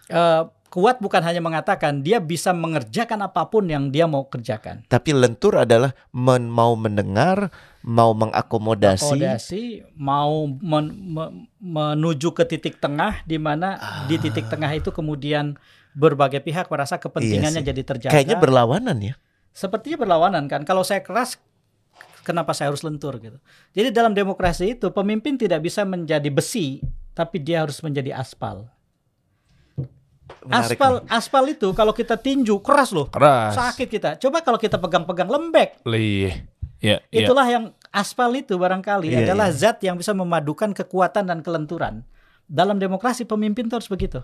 Eh, 0.07 0.41
kuat 0.73 0.97
bukan 0.97 1.21
hanya 1.21 1.37
mengatakan 1.37 2.01
dia 2.01 2.17
bisa 2.17 2.49
mengerjakan 2.49 3.29
apa 3.29 3.45
pun 3.45 3.69
yang 3.69 3.93
dia 3.93 4.09
mau 4.09 4.25
kerjakan. 4.25 4.81
Tapi 4.89 5.13
lentur 5.13 5.61
adalah 5.61 5.93
men- 6.09 6.49
mau 6.49 6.73
mendengar, 6.73 7.53
mau 7.85 8.17
mengakomodasi. 8.17 9.21
Akomodasi 9.21 9.63
mau 9.93 10.49
men- 10.49 10.95
me- 11.13 11.33
menuju 11.61 12.33
ke 12.33 12.49
titik 12.49 12.81
tengah 12.81 13.21
di 13.27 13.37
mana 13.37 13.77
di 14.09 14.17
titik 14.17 14.49
tengah 14.49 14.73
itu 14.73 14.89
kemudian 14.89 15.61
berbagai 15.93 16.41
pihak 16.41 16.67
merasa 16.69 16.97
kepentingannya 16.97 17.61
Iya 17.61 17.65
sih. 17.65 17.69
jadi 17.73 17.81
terjaga. 17.85 18.13
Kayaknya 18.13 18.37
berlawanan 18.41 18.97
ya. 19.01 19.13
Sepertinya 19.53 19.97
berlawanan 20.01 20.49
kan. 20.49 20.65
Kalau 20.65 20.81
saya 20.81 21.05
keras 21.05 21.37
kenapa 22.25 22.51
saya 22.57 22.73
harus 22.73 22.81
lentur 22.81 23.21
gitu. 23.21 23.37
Jadi 23.71 23.93
dalam 23.93 24.17
demokrasi 24.17 24.73
itu 24.73 24.89
pemimpin 24.89 25.37
tidak 25.37 25.61
bisa 25.61 25.85
menjadi 25.85 26.27
besi 26.33 26.81
tapi 27.13 27.37
dia 27.37 27.61
harus 27.61 27.77
menjadi 27.85 28.17
aspal. 28.17 28.65
Menarik 30.43 30.75
aspal 30.75 30.93
nih. 30.99 31.07
aspal 31.13 31.43
itu 31.47 31.67
kalau 31.71 31.93
kita 31.93 32.15
tinju 32.17 32.59
keras 32.63 32.91
loh. 32.91 33.07
Keras. 33.11 33.53
Sakit 33.53 33.87
kita. 33.87 34.09
Coba 34.17 34.41
kalau 34.41 34.57
kita 34.57 34.81
pegang-pegang 34.81 35.29
lembek. 35.29 35.83
Lih. 35.85 36.33
Ya, 36.83 36.99
ya. 37.13 37.23
Itulah 37.23 37.47
yang 37.47 37.71
aspal 37.95 38.27
itu 38.35 38.59
barangkali 38.59 39.07
Iya, 39.07 39.19
adalah 39.23 39.47
iya. 39.47 39.55
zat 39.55 39.79
yang 39.87 39.95
bisa 39.95 40.11
memadukan 40.11 40.75
kekuatan 40.75 41.31
dan 41.31 41.39
kelenturan. 41.39 42.03
Dalam 42.43 42.75
demokrasi 42.75 43.23
pemimpin 43.23 43.71
itu 43.71 43.75
harus 43.79 43.87
begitu. 43.87 44.19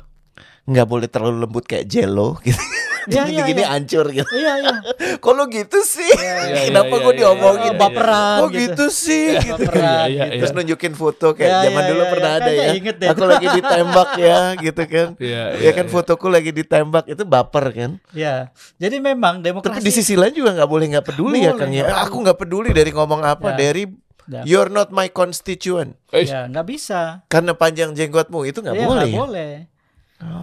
Nggak 0.65 0.85
boleh 0.85 1.07
terlalu 1.09 1.37
lembut 1.43 1.65
kayak 1.65 1.85
jello 1.85 2.37
gitu. 2.41 2.59
Iya, 2.59 2.75
Jadi 3.25 3.31
iya, 3.33 3.43
gini 3.47 3.63
iya. 3.65 3.69
hancur 3.73 4.05
gitu. 4.11 4.29
Iya 4.29 4.53
iya. 4.61 4.75
Kok 5.23 5.33
lo 5.33 5.49
gitu 5.49 5.81
sih? 5.81 6.05
iya, 6.13 6.61
Kenapa 6.69 6.93
iya, 6.93 7.01
gue 7.01 7.13
iya, 7.15 7.19
diomongin? 7.19 7.71
iya, 7.73 7.79
baperan 7.79 8.37
Kok 8.39 8.49
gitu. 8.51 8.59
gitu 8.61 8.85
sih? 8.91 9.25
Gitu. 9.33 9.55
Baperan 9.55 10.05
Iya, 10.05 10.23
gitu. 10.27 10.37
Terus 10.45 10.51
nunjukin 10.53 10.93
foto 10.93 11.27
kayak 11.33 11.49
Ya, 11.49 11.59
zaman 11.65 11.81
ya, 11.81 11.89
dulu 11.89 12.03
ya, 12.03 12.09
pernah 12.11 12.29
ya, 12.29 12.37
ada 12.37 12.49
kan 12.49 12.53
ya. 12.53 12.91
deh. 12.93 13.07
Aku 13.09 13.23
lagi 13.25 13.47
ditembak 13.49 14.09
ya 14.15 14.39
gitu 14.61 14.81
kan. 14.85 15.07
Iya, 15.17 15.43
Ya 15.57 15.57
iya, 15.57 15.71
kan 15.73 15.85
iya. 15.87 15.91
fotoku 15.91 16.27
lagi 16.29 16.51
ditembak 16.53 17.05
itu 17.07 17.23
baper 17.25 17.65
kan. 17.73 17.91
Ya. 18.13 18.35
Jadi 18.77 18.95
memang 19.01 19.41
Tapi 19.41 19.45
demokrasi 19.47 19.81
di 19.81 19.91
sisi 19.91 20.13
lain 20.13 20.35
juga 20.35 20.53
nggak 20.53 20.69
boleh 20.69 20.85
nggak 20.93 21.05
peduli 21.07 21.39
ya 21.41 21.57
Boleh, 21.57 21.61
Kang 21.65 21.73
ya. 21.73 21.85
Aku 22.05 22.21
nggak 22.21 22.37
peduli 22.37 22.69
dari 22.69 22.91
ngomong 22.93 23.25
apa 23.25 23.57
Ya. 23.57 23.57
dari 23.57 23.83
Ya. 24.29 24.45
you're 24.45 24.69
not 24.69 24.93
my 24.93 25.09
constituent. 25.09 25.97
Ya 26.13 26.45
nggak 26.45 26.65
bisa. 26.69 27.25
Karena 27.25 27.57
panjang 27.57 27.97
jenggotmu 27.97 28.45
itu 28.45 28.61
nggak 28.61 28.77
Iya, 28.77 28.85
boleh. 28.85 29.09
nggak 29.09 29.33
ya? 29.33 29.61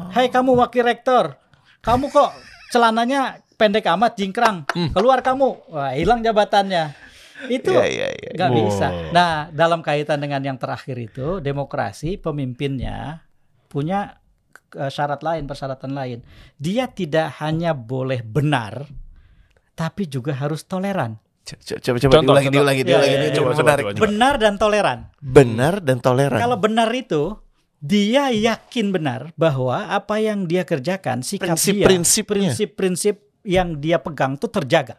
Hai 0.08 0.26
kamu 0.26 0.56
wakil 0.56 0.82
rektor, 0.82 1.36
kamu 1.80 2.08
kok 2.08 2.32
celananya 2.68 3.20
pendek 3.54 3.84
amat 3.86 4.16
jingkrang, 4.16 4.64
keluar 4.90 5.20
kamu, 5.20 5.68
wah 5.68 5.92
hilang 5.92 6.20
jabatannya. 6.20 6.96
Itu 7.46 7.68
Iya, 7.68 7.84
iya, 7.84 8.08
iya. 8.10 8.30
nggak 8.32 8.48
Wow. 8.48 8.56
bisa. 8.62 8.86
Nah 9.10 9.30
dalam 9.50 9.80
kaitan 9.80 10.16
dengan 10.16 10.40
yang 10.40 10.56
terakhir 10.56 10.96
itu 10.96 11.38
demokrasi 11.38 12.16
pemimpinnya 12.16 13.28
punya 13.66 14.16
eh, 14.72 14.88
syarat 14.88 15.20
lain, 15.20 15.44
persyaratan 15.44 15.92
lain. 15.92 16.24
Dia 16.56 16.88
tidak 16.88 17.36
hanya 17.38 17.72
boleh 17.72 18.20
benar, 18.20 18.88
tapi 19.72 20.04
juga 20.04 20.32
harus 20.32 20.64
toleran. 20.64 21.20
Co- 21.44 21.60
Coba 21.78 21.96
coba 22.00 22.12
Contoh, 22.16 22.24
diulangi 22.24 22.46
contoh. 22.48 22.56
diulangi 22.56 22.82
diulangi 22.82 23.14
ini 23.14 23.26
iya. 23.26 23.36
coba 23.36 23.50
Coba, 23.52 23.72
coba, 23.76 23.90
coba. 23.92 24.02
Benar 24.02 24.34
dan 24.36 24.54
toleran. 24.56 24.98
Benar 25.20 25.74
dan 25.78 25.98
toleran. 26.00 26.40
Kalau 26.40 26.56
benar 26.56 26.88
itu 26.90 27.22
dia 27.78 28.32
yakin 28.32 28.90
benar 28.90 29.30
bahwa 29.34 29.86
apa 29.86 30.16
yang 30.18 30.44
dia 30.44 30.64
kerjakan 30.64 31.20
sikap 31.20 31.54
dia 31.54 31.86
Prinsip-prinsipnya. 31.86 32.28
prinsip-prinsip 32.56 33.16
yang 33.44 33.78
dia 33.78 34.00
pegang 34.00 34.34
itu 34.34 34.48
terjaga. 34.48 34.98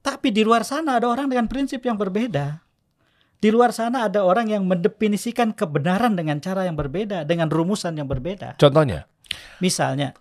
Tapi 0.00 0.32
di 0.32 0.40
luar 0.40 0.64
sana 0.64 0.96
ada 0.96 1.06
orang 1.06 1.28
dengan 1.28 1.44
prinsip 1.44 1.84
yang 1.84 1.94
berbeda. 1.94 2.64
Di 3.36 3.48
luar 3.48 3.72
sana 3.72 4.04
ada 4.04 4.20
orang 4.20 4.48
yang 4.48 4.64
mendefinisikan 4.64 5.52
kebenaran 5.52 6.12
dengan 6.12 6.40
cara 6.40 6.64
yang 6.64 6.76
berbeda, 6.76 7.24
dengan 7.24 7.48
rumusan 7.48 7.96
yang 7.96 8.04
berbeda. 8.04 8.56
Contohnya. 8.56 9.08
Misalnya, 9.60 10.16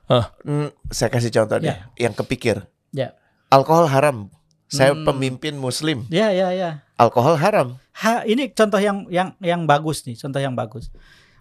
Hmm, 0.45 0.69
saya 0.87 1.09
kasih 1.09 1.31
contoh 1.33 1.57
deh 1.57 1.71
Ya. 1.71 1.89
yang 1.97 2.13
kepikir. 2.13 2.63
ya, 2.91 3.15
Alkohol 3.49 3.89
haram. 3.89 4.29
Saya 4.69 4.93
Hmm. 4.93 5.01
pemimpin 5.03 5.57
muslim. 5.57 6.05
ya, 6.07 6.29
ya, 6.29 6.53
ya. 6.53 6.85
Alkohol 6.93 7.41
haram. 7.41 7.81
Ha, 7.99 8.21
ini 8.23 8.53
contoh 8.53 8.77
yang 8.77 9.09
yang 9.09 9.33
yang 9.39 9.65
bagus 9.65 10.05
nih, 10.05 10.13
contoh 10.15 10.37
yang 10.37 10.53
bagus. 10.53 10.93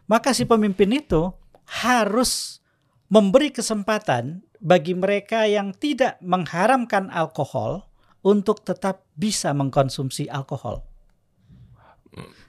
Maka 0.08 0.32
si 0.32 0.48
pemimpin 0.48 0.88
itu 0.96 1.28
harus 1.68 2.64
memberi 3.12 3.52
kesempatan 3.52 4.40
bagi 4.58 4.96
mereka 4.96 5.44
yang 5.44 5.76
tidak 5.76 6.16
mengharamkan 6.24 7.12
alkohol 7.12 7.86
untuk 8.24 8.64
tetap 8.64 9.04
bisa 9.14 9.52
mengkonsumsi 9.52 10.26
alkohol. 10.32 10.82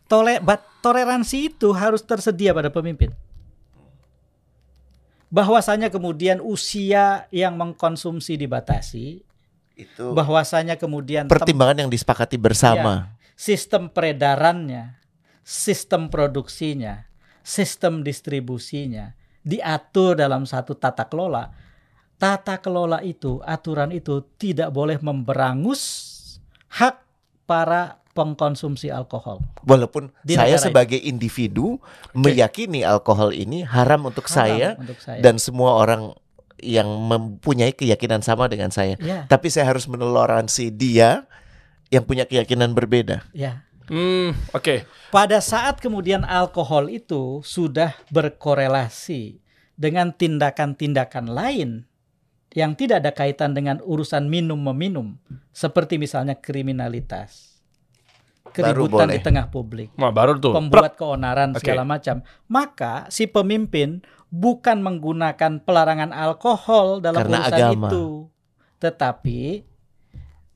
Tole, 0.10 0.42
toleransi 0.82 1.54
itu 1.54 1.70
harus 1.76 2.02
tersedia 2.02 2.56
pada 2.56 2.74
pemimpin. 2.74 3.14
Bahwasanya 5.30 5.94
kemudian 5.94 6.42
usia 6.42 7.30
yang 7.30 7.54
mengkonsumsi 7.54 8.34
dibatasi, 8.34 9.22
Itu 9.78 10.18
bahwasanya 10.18 10.74
kemudian 10.82 11.30
pertimbangan 11.30 11.86
yang 11.86 11.92
disepakati 11.94 12.42
bersama. 12.42 13.14
sistem 13.38 13.94
peredarannya, 13.94 14.98
sistem 15.46 16.10
produksinya, 16.10 17.09
sistem 17.50 18.06
distribusinya 18.06 19.18
diatur 19.42 20.14
dalam 20.14 20.46
satu 20.46 20.78
tata 20.78 21.10
kelola. 21.10 21.50
Tata 22.20 22.60
kelola 22.60 23.00
itu, 23.02 23.40
aturan 23.48 23.96
itu 23.96 24.22
tidak 24.38 24.70
boleh 24.76 25.00
memberangus 25.00 25.82
hak 26.68 27.00
para 27.48 27.98
pengkonsumsi 28.12 28.92
alkohol. 28.92 29.40
Walaupun 29.64 30.12
Di 30.22 30.36
saya 30.36 30.60
sebagai 30.60 31.00
individu 31.00 31.80
meyakini 32.12 32.84
alkohol 32.84 33.32
ini 33.32 33.64
haram 33.64 34.12
untuk 34.12 34.28
Haram 34.28 34.36
saya 34.36 34.70
untuk 34.76 35.00
saya. 35.00 35.24
dan 35.24 35.40
semua 35.40 35.80
orang 35.80 36.12
yang 36.60 36.92
mempunyai 36.92 37.72
keyakinan 37.72 38.20
sama 38.20 38.52
dengan 38.52 38.68
saya. 38.68 39.00
ya, 39.00 39.24
Tapi 39.32 39.48
saya 39.48 39.72
harus 39.72 39.88
menoleransi 39.88 40.76
dia 40.76 41.24
yang 41.88 42.04
punya 42.04 42.28
keyakinan 42.28 42.76
berbeda. 42.76 43.24
ya. 43.32 43.64
Hmm, 43.90 44.38
oke. 44.54 44.86
Pada 45.10 45.42
saat 45.42 45.82
kemudian 45.82 46.22
alkohol 46.22 46.94
itu 46.94 47.42
sudah 47.42 47.98
berkorelasi 48.14 49.42
dengan 49.74 50.14
tindakan-tindakan 50.14 51.26
lain 51.34 51.90
yang 52.54 52.74
tidak 52.74 53.06
ada 53.06 53.12
kaitan 53.14 53.54
dengan 53.54 53.78
urusan 53.82 54.26
minum 54.26 54.58
meminum, 54.58 55.18
seperti 55.54 56.02
misalnya 56.02 56.34
kriminalitas, 56.38 57.62
keributan 58.50 59.10
di 59.14 59.22
tengah 59.22 59.54
publik, 59.54 59.94
Nah, 59.94 60.10
baru 60.10 60.38
tuh. 60.42 60.58
pembuat 60.58 60.98
keonaran 60.98 61.54
Oke. 61.54 61.62
segala 61.62 61.86
macam, 61.86 62.26
maka 62.50 63.06
si 63.14 63.30
pemimpin 63.30 64.02
bukan 64.34 64.82
menggunakan 64.82 65.62
pelarangan 65.62 66.10
alkohol 66.10 67.02
dalam 67.02 67.22
Karena 67.22 67.38
urusan 67.46 67.58
agama. 67.62 67.88
itu, 67.90 68.06
tetapi 68.82 69.69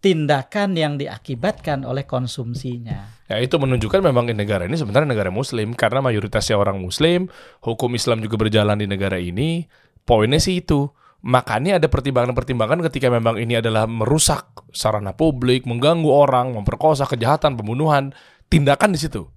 tindakan 0.04 0.76
yang 0.76 1.00
diakibatkan 1.00 1.88
oleh 1.88 2.04
konsumsinya. 2.04 3.24
Ya 3.32 3.40
itu 3.40 3.56
menunjukkan 3.56 4.04
memang 4.04 4.28
di 4.28 4.36
negara 4.36 4.68
ini 4.68 4.76
sebenarnya 4.76 5.16
negara 5.16 5.32
muslim 5.32 5.72
karena 5.72 6.04
mayoritasnya 6.04 6.60
orang 6.60 6.84
muslim, 6.84 7.32
hukum 7.64 7.96
Islam 7.96 8.20
juga 8.20 8.36
berjalan 8.36 8.84
di 8.84 8.86
negara 8.92 9.16
ini. 9.16 9.64
Poinnya 10.04 10.44
sih 10.44 10.60
itu. 10.60 10.92
Makanya 11.24 11.80
ada 11.80 11.88
pertimbangan-pertimbangan 11.88 12.84
ketika 12.92 13.08
memang 13.08 13.40
ini 13.40 13.56
adalah 13.56 13.88
merusak 13.88 14.68
sarana 14.76 15.16
publik, 15.16 15.64
mengganggu 15.64 16.12
orang, 16.12 16.52
memperkosa, 16.52 17.08
kejahatan, 17.08 17.56
pembunuhan, 17.56 18.12
tindakan 18.52 18.92
di 18.92 19.00
situ. 19.00 19.32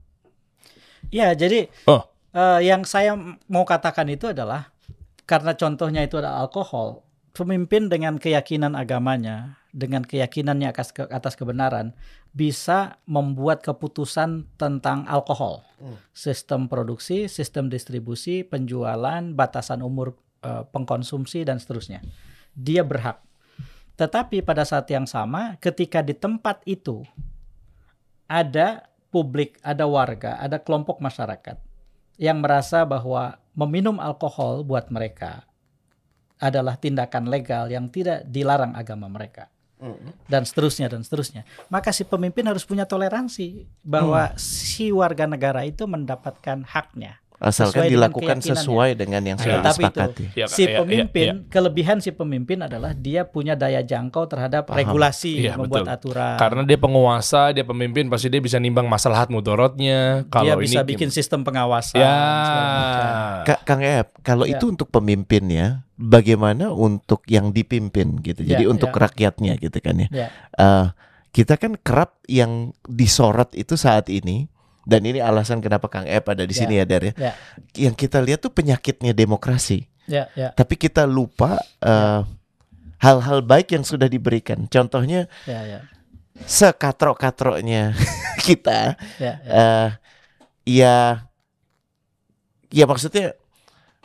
Ya, 1.15 1.31
jadi 1.39 1.71
Oh. 1.87 2.03
eh, 2.35 2.67
yang 2.67 2.83
saya 2.83 3.15
mau 3.47 3.63
katakan 3.63 4.11
itu 4.11 4.35
adalah 4.35 4.75
karena 5.31 5.55
contohnya 5.55 6.03
itu 6.03 6.19
adalah 6.19 6.43
alkohol, 6.43 7.07
pemimpin 7.31 7.87
dengan 7.87 8.19
keyakinan 8.19 8.75
agamanya, 8.75 9.63
dengan 9.77 10.01
keyakinannya 10.01 10.73
atas 10.73 10.89
ke- 10.97 11.13
atas 11.13 11.37
kebenaran 11.37 11.93
bisa 12.33 12.97
membuat 13.05 13.61
keputusan 13.61 14.49
tentang 14.57 15.05
alkohol, 15.05 15.61
Hmm. 15.77 16.01
sistem 16.17 16.65
produksi, 16.65 17.29
sistem 17.29 17.69
distribusi, 17.69 18.41
penjualan, 18.41 19.21
batasan 19.37 19.85
umur 19.85 20.17
eh, 20.47 20.63
pengkonsumsi 20.73 21.43
dan 21.45 21.59
seterusnya. 21.59 22.01
Dia 22.55 22.87
berhak. 22.87 23.19
Tetapi 23.99 24.45
pada 24.45 24.63
saat 24.63 24.87
yang 24.93 25.09
sama, 25.09 25.59
ketika 25.59 26.05
di 26.05 26.13
tempat 26.13 26.63
itu 26.69 27.03
ada 28.29 28.87
publik, 29.11 29.59
ada 29.65 29.89
warga, 29.89 30.39
ada 30.39 30.61
kelompok 30.61 31.01
masyarakat 31.03 31.57
yang 32.21 32.45
merasa 32.45 32.85
bahwa 32.85 33.41
meminum 33.57 33.97
alkohol 33.99 34.63
buat 34.63 34.93
mereka 34.93 35.49
adalah 36.37 36.77
tindakan 36.77 37.27
legal 37.27 37.73
yang 37.73 37.89
tidak 37.89 38.29
dilarang 38.29 38.77
agama 38.77 39.09
mereka 39.09 39.49
dan 40.27 40.43
seterusnya 40.49 40.89
dan 40.89 41.05
seterusnya. 41.05 41.45
Maka 41.69 41.93
si 41.93 42.03
pemimpin 42.09 42.49
harus 42.49 42.65
punya 42.65 42.89
toleransi 42.89 43.69
bahwa 43.85 44.33
si 44.41 44.89
warga 44.89 45.29
negara 45.29 45.69
itu 45.69 45.85
mendapatkan 45.85 46.65
haknya. 46.65 47.21
Asalkan 47.37 47.69
Sesuai 47.69 47.85
dengan 47.85 47.93
dilakukan 47.93 48.37
keyakinannya. 48.39 48.57
sesuai 48.57 48.91
dengan 48.95 49.23
yang 49.23 49.37
sudah 49.37 49.53
Tetapi 49.55 49.69
itu 49.77 49.77
disepakati. 49.93 50.25
Ya, 50.33 50.47
si 50.47 50.63
ya, 50.63 50.67
ya, 50.67 50.77
pemimpin, 50.79 51.27
ya. 51.29 51.35
kelebihan 51.47 51.97
si 51.99 52.11
pemimpin 52.11 52.59
adalah 52.59 52.91
dia 52.91 53.23
punya 53.23 53.53
daya 53.53 53.81
jangkau 53.81 54.25
terhadap 54.25 54.65
Paham. 54.65 54.79
regulasi, 54.79 55.45
Iya, 55.45 55.53
membuat 55.55 55.85
betul. 55.85 55.97
aturan. 56.11 56.37
Karena 56.37 56.63
dia 56.63 56.79
penguasa, 56.79 57.53
dia 57.53 57.61
pemimpin, 57.63 58.09
pasti 58.09 58.27
dia 58.27 58.41
bisa 58.41 58.57
nimbang 58.57 58.87
masalah 58.87 59.29
mudorotnya. 59.29 60.25
dia 60.25 60.33
Kalau 60.33 60.57
bisa 60.57 60.81
ini 60.81 60.89
bikin 60.89 61.09
sistem 61.11 61.43
pengawasan. 61.43 61.97
ya. 61.97 62.09
segala 62.43 62.69
macam. 62.73 63.09
Ka- 63.45 63.63
Kang 63.65 63.83
Ep, 63.83 64.09
kalau 64.23 64.45
Ya. 64.45 64.57
itu 64.57 64.65
untuk 64.67 64.89
pemimpinnya, 64.89 65.85
bagaimana 65.95 66.69
untuk 66.69 67.21
yang 67.27 67.51
dipimpin 67.51 68.17
gitu? 68.19 68.41
Jadi 68.41 68.65
Ya, 68.65 68.69
untuk 68.69 68.91
ya. 68.91 69.01
rakyatnya 69.03 69.53
gitu 69.57 69.79
kan 69.79 69.97
ya. 69.99 70.09
Ya. 70.11 70.29
Eh, 70.53 70.87
kita 71.31 71.57
kan 71.57 71.77
kerap 71.77 72.17
yang 72.25 72.73
disorot 72.87 73.53
itu 73.53 73.77
saat 73.77 74.09
ini 74.09 74.49
dan 74.87 75.03
ini 75.03 75.19
alasan 75.19 75.59
kenapa 75.59 75.91
Kang 75.91 76.07
Ep 76.07 76.23
ada 76.25 76.47
di 76.47 76.55
Ya, 76.55 76.59
sini 76.63 76.79
ya 76.79 76.87
Dar 76.87 77.03
ya. 77.03 77.13
ya. 77.19 77.33
Yang 77.75 78.07
kita 78.07 78.23
lihat 78.23 78.41
tuh 78.41 78.55
penyakitnya 78.55 79.11
demokrasi. 79.11 79.91
Ya, 80.07 80.31
ya, 80.39 80.55
Tapi 80.55 80.79
kita 80.79 81.03
lupa 81.03 81.59
eh, 81.83 82.23
hal-hal 83.03 83.43
baik 83.43 83.75
yang 83.75 83.83
sudah 83.83 84.07
diberikan. 84.07 84.71
Contohnya 84.71 85.27
ya, 85.45 85.61
ya, 85.67 85.81
sekatrok-katroknya 86.47 87.93
kita 88.47 88.95
ya, 89.19 89.35
ya. 89.43 89.53
eh 89.53 89.89
ya 90.67 90.97
ya 92.69 92.85
maksudnya 92.85 93.35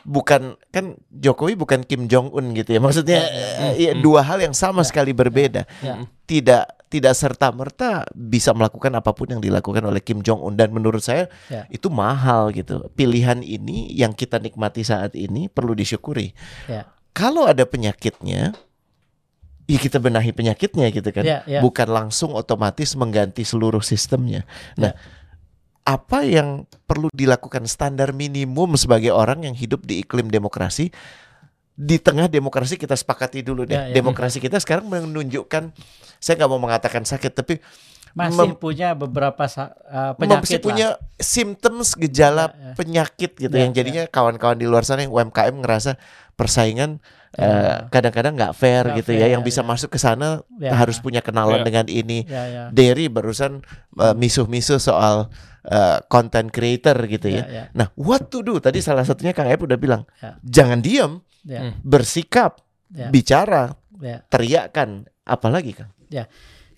bukan 0.02 0.58
kan 0.74 0.98
Jokowi 1.12 1.54
bukan 1.54 1.86
Kim 1.86 2.10
Jong 2.10 2.34
Un 2.34 2.58
gitu 2.58 2.74
ya 2.74 2.82
maksudnya 2.82 3.22
eh, 3.22 3.74
ya, 3.78 3.92
dua 3.94 4.26
hal 4.26 4.42
yang 4.42 4.56
sama 4.56 4.82
sekali 4.82 5.14
berbeda 5.14 5.66
Ya. 5.82 6.06
tidak 6.26 6.66
tidak 6.92 7.16
serta 7.16 7.48
merta 7.56 8.04
bisa 8.12 8.52
melakukan 8.52 8.92
apa 8.92 9.16
pun 9.16 9.32
yang 9.32 9.40
dilakukan 9.40 9.80
oleh 9.88 10.04
Kim 10.04 10.20
Jong 10.20 10.44
Un 10.44 10.60
dan 10.60 10.76
menurut 10.76 11.00
saya 11.00 11.32
Ya. 11.48 11.64
itu 11.72 11.88
mahal 11.88 12.52
gitu 12.52 12.92
pilihan 13.00 13.40
ini 13.40 13.88
yang 13.96 14.12
kita 14.12 14.44
nikmati 14.44 14.84
saat 14.84 15.16
ini 15.16 15.48
perlu 15.48 15.72
disyukuri 15.72 16.36
Ya. 16.68 16.92
kalau 17.16 17.48
ada 17.48 17.64
penyakitnya 17.64 18.52
ya 19.72 19.78
kita 19.80 20.04
benahi 20.04 20.36
penyakitnya 20.36 20.92
gitu 20.92 21.10
kan 21.16 21.24
Ya, 21.24 21.48
ya. 21.48 21.64
bukan 21.64 21.88
langsung 21.88 22.36
otomatis 22.36 22.92
mengganti 23.00 23.48
seluruh 23.48 23.80
sistemnya. 23.80 24.44
Nah, 24.76 24.92
apa 25.88 26.28
yang 26.28 26.68
perlu 26.86 27.08
dilakukan 27.16 27.64
standar 27.72 28.12
minimum 28.12 28.76
sebagai 28.76 29.16
orang 29.16 29.48
yang 29.48 29.56
hidup 29.56 29.88
di 29.88 30.04
iklim 30.04 30.28
demokrasi? 30.28 30.92
Di 31.82 31.98
tengah 31.98 32.30
demokrasi 32.30 32.78
kita 32.78 32.94
sepakati 32.94 33.42
dulu 33.42 33.66
deh. 33.66 33.74
Ya, 33.74 33.90
ya. 33.90 33.96
Demokrasi 33.96 34.38
kita 34.38 34.62
sekarang 34.62 34.86
menunjukkan, 34.86 35.74
saya 36.18 36.34
nggak 36.38 36.50
mau 36.50 36.62
mengatakan 36.62 37.02
sakit, 37.02 37.34
tapi 37.34 37.58
Masih 38.12 38.54
mem- 38.54 38.60
punya 38.60 38.92
beberapa 38.92 39.40
uh, 39.40 39.48
masih 39.48 40.20
penyakit 40.20 40.60
lah. 40.60 40.66
punya 40.68 40.88
symptoms 41.18 41.96
gejala 41.96 42.52
Ya, 42.52 42.54
ya. 42.54 42.74
penyakit 42.76 43.32
gitu 43.34 43.56
Ya, 43.56 43.64
yang 43.64 43.72
jadinya 43.72 44.04
kawan-kawan 44.06 44.60
di 44.60 44.68
luar 44.68 44.84
sana 44.84 45.02
yang 45.02 45.10
UMKM 45.10 45.56
ngerasa 45.58 45.96
persaingan 46.36 47.00
eh, 47.32 47.88
kadang-kadang 47.88 48.36
nggak 48.36 48.52
fair 48.52 48.84
Ya. 48.84 48.92
Nggak 48.92 49.00
gitu 49.00 49.12
ya 49.14 49.20
fair, 49.22 49.32
yang 49.32 49.42
bisa 49.42 49.62
ya. 49.64 49.68
masuk 49.68 49.90
ke 49.90 50.00
sana 50.02 50.44
Ya. 50.60 50.76
harus 50.76 51.00
punya 51.00 51.24
kenalan 51.24 51.64
Ya. 51.64 51.66
dengan 51.66 51.86
ini 51.88 52.28
Ya, 52.28 52.44
ya. 52.46 52.64
Derry 52.70 53.08
barusan 53.08 53.64
uh, 53.96 54.12
misuh-misuh 54.12 54.76
soal 54.78 55.32
uh, 55.64 55.98
content 56.06 56.52
creator 56.52 57.00
gitu 57.08 57.32
ya. 57.32 57.48
Ya, 57.48 57.48
ya. 57.48 57.64
Nah, 57.72 57.88
what 57.96 58.28
to 58.28 58.44
do? 58.44 58.60
Tadi 58.60 58.84
salah 58.84 59.08
satunya 59.08 59.32
Kang 59.32 59.48
Ep 59.48 59.64
udah 59.64 59.80
bilang, 59.80 60.04
Ya. 60.20 60.36
jangan 60.44 60.84
diam, 60.84 61.24
Ya, 61.42 61.74
bersikap, 61.82 62.62
ya, 62.94 63.10
bicara, 63.10 63.74
ya. 63.98 64.22
teriakkan, 64.30 65.10
apalagi 65.26 65.74
Kang? 65.74 65.90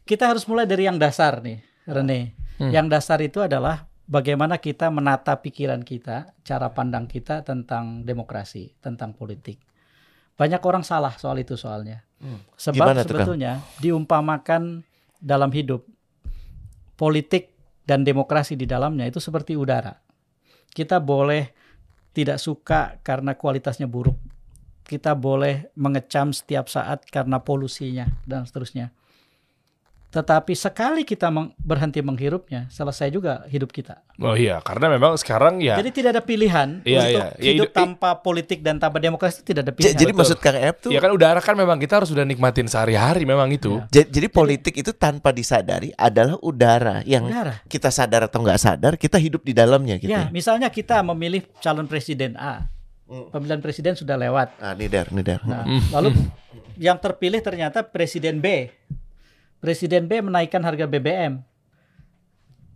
Kita 0.04 0.32
harus 0.32 0.48
mulai 0.48 0.68
dari 0.68 0.88
yang 0.88 0.96
dasar 1.00 1.44
nih, 1.44 1.64
Rene. 1.88 2.36
Hmm. 2.60 2.72
Yang 2.72 2.88
dasar 2.92 3.20
itu 3.20 3.40
adalah 3.44 3.88
bagaimana 4.08 4.60
kita 4.60 4.88
menata 4.92 5.36
pikiran 5.40 5.84
kita, 5.84 6.32
cara 6.44 6.72
pandang 6.72 7.08
kita 7.08 7.44
tentang 7.44 8.04
demokrasi, 8.08 8.76
tentang 8.80 9.16
politik. 9.16 9.60
Banyak 10.36 10.62
orang 10.64 10.84
salah 10.84 11.16
soal 11.16 11.40
itu 11.40 11.56
soalnya. 11.56 12.04
Hmm. 12.24 12.40
Sebab 12.56 12.96
Gimana 12.96 13.02
sebetulnya 13.04 13.54
diumpamakan 13.84 14.84
dalam 15.20 15.52
hidup 15.52 15.88
politik 16.96 17.52
dan 17.84 18.08
demokrasi 18.08 18.56
di 18.56 18.64
dalamnya 18.64 19.08
itu 19.08 19.20
seperti 19.20 19.60
udara. 19.60 19.92
Kita 20.72 21.04
boleh 21.04 21.52
tidak 22.16 22.40
suka 22.40 22.98
karena 23.04 23.36
kualitasnya 23.36 23.90
buruk. 23.90 24.16
Kita 24.84 25.14
boleh 25.14 25.72
mengecam 25.74 26.30
setiap 26.30 26.68
saat 26.68 27.08
karena 27.08 27.38
polusinya 27.38 28.06
dan 28.24 28.44
seterusnya. 28.44 28.92
Tetapi 30.10 30.54
sekali 30.54 31.02
kita 31.02 31.26
meng- 31.28 31.58
berhenti 31.58 31.98
menghirupnya, 31.98 32.70
selesai 32.70 33.10
juga 33.10 33.42
hidup 33.48 33.74
kita. 33.74 33.98
Oh 34.22 34.38
iya, 34.38 34.62
karena 34.62 34.86
memang 34.88 35.18
sekarang 35.18 35.58
ya 35.58 35.74
Jadi 35.74 35.90
tidak 35.92 36.10
ada 36.14 36.22
pilihan 36.22 36.86
Iya, 36.86 37.00
untuk 37.02 37.10
iya. 37.10 37.26
Ya, 37.34 37.50
hidup 37.50 37.66
hidup- 37.66 37.74
tanpa 37.74 38.10
politik 38.16 38.62
dan 38.62 38.78
tanpa 38.78 39.02
demokrasi 39.02 39.42
itu 39.42 39.46
tidak 39.48 39.62
ada 39.64 39.74
pilihan. 39.74 39.98
jadi 39.98 40.06
betul. 40.06 40.20
maksud 40.22 40.38
Kang 40.38 40.54
Ep 40.56 40.76
tuh, 40.80 40.92
Ya 40.92 41.02
kan 41.02 41.10
udara 41.10 41.42
kan 41.42 41.56
memang 41.56 41.82
kita 41.82 41.98
harus 41.98 42.14
udah 42.14 42.22
nikmatin 42.22 42.70
sehari-hari 42.70 43.26
memang 43.26 43.50
itu. 43.50 43.82
Ya. 43.90 44.06
j- 44.06 44.10
jadi 44.12 44.28
politik 44.30 44.78
itu 44.78 44.94
tanpa 44.94 45.34
disadari 45.34 45.90
adalah 45.98 46.38
udara 46.38 47.02
yang 47.04 47.26
Udara. 47.26 47.66
kita 47.66 47.90
sadar 47.90 48.22
atau 48.24 48.38
nggak 48.38 48.60
sadar 48.60 48.94
kita 48.94 49.18
hidup 49.18 49.42
di 49.42 49.50
dalamnya 49.52 49.98
gitu. 49.98 50.14
Ya, 50.14 50.20
Ya. 50.20 50.30
misalnya 50.30 50.70
kita 50.70 51.02
memilih 51.02 51.42
calon 51.58 51.90
presiden 51.90 52.38
A. 52.38 52.70
Hmm. 53.04 53.28
Pemilihan 53.30 53.60
presiden 53.60 53.94
sudah 53.94 54.16
lewat. 54.16 54.56
Ah, 54.58 54.72
nih 54.72 54.88
Dar. 54.88 55.08
Nah, 55.12 55.62
Hmm. 55.62 55.82
lalu 55.92 56.10
yang 56.80 56.96
terpilih 56.96 57.40
ternyata 57.40 57.84
presiden 57.84 58.40
B. 58.40 58.72
Presiden 59.60 60.06
B 60.06 60.20
menaikkan 60.20 60.60
harga 60.60 60.84
BBM. 60.86 61.40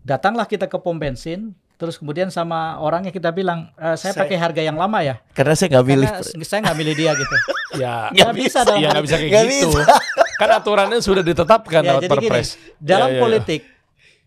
Datanglah 0.01 0.45
kita 0.45 0.65
ke 0.65 0.77
pom 0.77 0.95
bensin, 0.95 1.51
terus 1.75 1.95
kemudian 1.95 2.27
sama 2.27 2.75
orangnya 2.77 3.09
kita 3.09 3.27
bilang, 3.29 3.71
"Eh, 3.75 3.95
saya, 3.95 4.11
Saya- 4.11 4.23
pakai 4.23 4.37
harga 4.37 4.61
yang 4.61 4.75
lama 4.75 4.99
ya, 5.01 5.19
Karena 5.31 5.51
saya 5.51 5.67
nggak 5.69 5.85
milih. 5.85 6.07
karena 6.07 6.45
saya 6.45 6.59
nggak 6.63 6.77
milih 6.77 6.95
dia 6.95 7.11
gitu. 7.13 7.35
Ya, 7.75 8.07
Nggak 8.09 8.33
bisa 8.37 8.63
dong. 8.63 8.79
ya 8.79 8.87
nggak 8.89 9.03
bisa 9.03 9.15
kayak 9.17 9.27
Nggak 9.29 9.45
gitu. 9.45 9.67
bisa. 9.69 9.83
Kan 10.39 10.49
aturannya 10.49 10.99
sudah 10.99 11.19
ditetapkan 11.19 11.81
Ya, 11.81 11.87
lewat 11.91 12.01
jadi 12.01 12.15
gini, 12.15 12.27
perpres. 12.31 12.49
dalam 12.77 13.09
Ya, 13.09 13.11
ya, 13.11 13.11
ya. 13.11 13.21
politik 13.21 13.61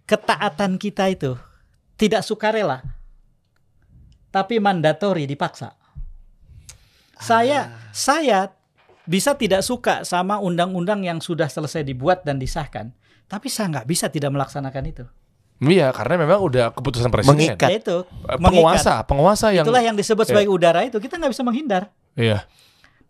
ketaatan 0.04 0.72
kita 0.76 1.04
itu 1.08 1.32
tidak 1.96 2.20
sukarela, 2.20 2.84
tapi 4.28 4.60
mandatori 4.60 5.24
dipaksa. 5.24 5.72
Saya 7.20 7.68
saya 7.92 8.50
bisa 9.04 9.37
tidak 9.37 9.61
suka 9.61 10.02
sama 10.02 10.40
undang-undang 10.40 11.04
yang 11.04 11.18
sudah 11.20 11.46
selesai 11.46 11.85
dibuat 11.85 12.24
dan 12.24 12.40
disahkan, 12.40 12.90
tapi 13.28 13.52
saya 13.52 13.68
nggak 13.70 13.87
bisa 13.87 14.09
tidak 14.09 14.33
melaksanakan 14.33 14.85
itu. 14.88 15.04
Iya, 15.61 15.92
karena 15.92 16.24
memang 16.24 16.40
udah 16.40 16.72
keputusan 16.72 17.12
presiden. 17.12 17.37
Mengikat. 17.37 17.68
Yaitu 17.68 18.09
Eh, 18.24 18.38
Penguasa, 18.40 19.04
penguasa 19.04 19.52
yang 19.52 19.68
Itulah 19.68 19.85
yang 19.85 19.92
disebut 19.92 20.24
sebagai 20.24 20.48
udara 20.48 20.88
itu 20.88 20.96
kita 20.96 21.20
nggak 21.20 21.33
bisa 21.37 21.44
menghindar. 21.44 21.92
Iya. 22.16 22.48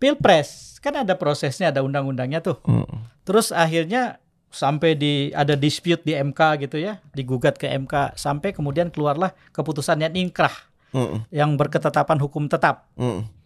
Pilpres 0.03 0.81
kan 0.83 0.97
ada 0.99 1.15
prosesnya, 1.15 1.71
ada 1.71 1.85
undang-undangnya 1.85 2.43
tuh. 2.43 2.59
Hmm. 2.67 2.89
Terus 3.23 3.55
akhirnya 3.55 4.19
sampai 4.51 4.99
di 4.99 5.31
ada 5.31 5.55
dispute 5.55 6.03
di 6.03 6.17
MK 6.17 6.67
gitu 6.67 6.83
ya, 6.83 6.99
digugat 7.15 7.55
ke 7.55 7.71
MK 7.71 8.19
sampai 8.19 8.51
kemudian 8.51 8.91
keluarlah 8.91 9.31
keputusan 9.55 10.03
yang 10.03 10.15
inkrah 10.19 10.53
Mm, 10.91 11.23
yang 11.31 11.51
berketetapan 11.55 12.19
hukum 12.19 12.51
tetap. 12.51 12.91
mm. 12.99 13.40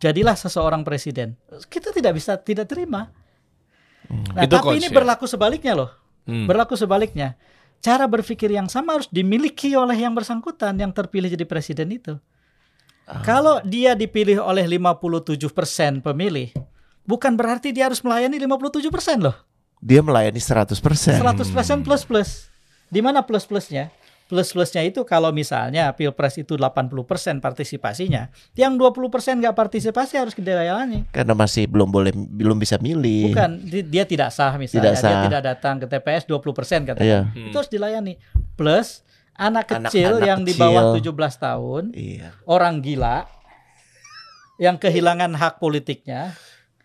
Jadilah 0.00 0.36
seseorang 0.36 0.84
presiden. 0.84 1.36
Kita 1.68 1.94
tidak 1.94 2.16
bisa 2.18 2.36
tidak 2.40 2.68
terima. 2.70 3.10
Nah, 4.10 4.42
Itu 4.42 4.58
tapi 4.58 4.74
coach, 4.74 4.78
ini 4.82 4.88
ya. 4.90 4.94
berlaku 4.94 5.24
sebaliknya 5.30 5.72
loh. 5.78 5.90
Hmm. 6.26 6.46
Berlaku 6.50 6.74
sebaliknya. 6.74 7.38
Cara 7.80 8.04
berpikir 8.04 8.52
yang 8.52 8.68
sama 8.68 9.00
harus 9.00 9.08
dimiliki 9.08 9.72
oleh 9.72 9.96
yang 9.96 10.12
bersangkutan 10.12 10.76
yang 10.76 10.92
terpilih 10.92 11.32
jadi 11.32 11.46
presiden 11.48 11.88
itu. 11.94 12.18
Ah. 13.08 13.24
Kalau 13.24 13.62
dia 13.64 13.96
dipilih 13.96 14.42
oleh 14.42 14.68
57% 14.68 16.04
pemilih, 16.04 16.52
bukan 17.08 17.32
berarti 17.34 17.72
dia 17.72 17.88
harus 17.88 18.04
melayani 18.04 18.36
57% 18.36 19.24
loh. 19.24 19.36
Dia 19.80 20.04
melayani 20.04 20.36
100%. 20.36 20.76
100% 20.76 21.86
plus 21.86 22.02
plus. 22.04 22.30
Di 22.90 23.00
mana 23.00 23.22
plus 23.24 23.46
plusnya? 23.46 23.88
Plus-plusnya 24.30 24.86
itu 24.86 25.02
kalau 25.02 25.34
misalnya 25.34 25.90
pilpres 25.90 26.38
itu 26.38 26.54
80% 26.54 26.86
partisipasinya, 27.36 28.30
yang 28.54 28.78
20% 28.78 29.02
nggak 29.36 29.52
partisipasi 29.52 30.14
harus 30.14 30.32
dilayani. 30.32 31.10
Karena 31.10 31.34
masih 31.34 31.66
belum 31.66 31.90
boleh 31.90 32.14
belum 32.14 32.56
bisa 32.56 32.78
milih. 32.78 33.34
Bukan, 33.34 33.50
di- 33.60 33.82
dia 33.82 34.06
tidak 34.06 34.30
sah 34.30 34.54
misalnya, 34.54 34.94
Tidak 34.94 34.94
dia 34.94 35.02
sah. 35.02 35.22
tidak 35.26 35.42
datang 35.42 35.74
ke 35.76 35.86
TPS 35.86 36.24
20% 36.24 36.86
katakan. 36.86 37.02
Iya. 37.02 37.20
Itu 37.50 37.56
harus 37.58 37.68
dilayani. 37.68 38.14
Plus 38.54 39.02
anak 39.34 39.66
Anak- 39.66 39.90
kecil 39.90 40.16
anak 40.16 40.28
yang 40.28 40.40
di 40.40 40.52
kecil. 40.52 40.62
bawah 40.62 40.82
17 40.94 41.10
tahun, 41.36 41.82
Iya. 41.90 42.28
orang 42.46 42.78
gila 42.78 43.26
yang 44.56 44.76
kehilangan 44.76 45.32
hak 45.32 45.56
politiknya 45.56 46.36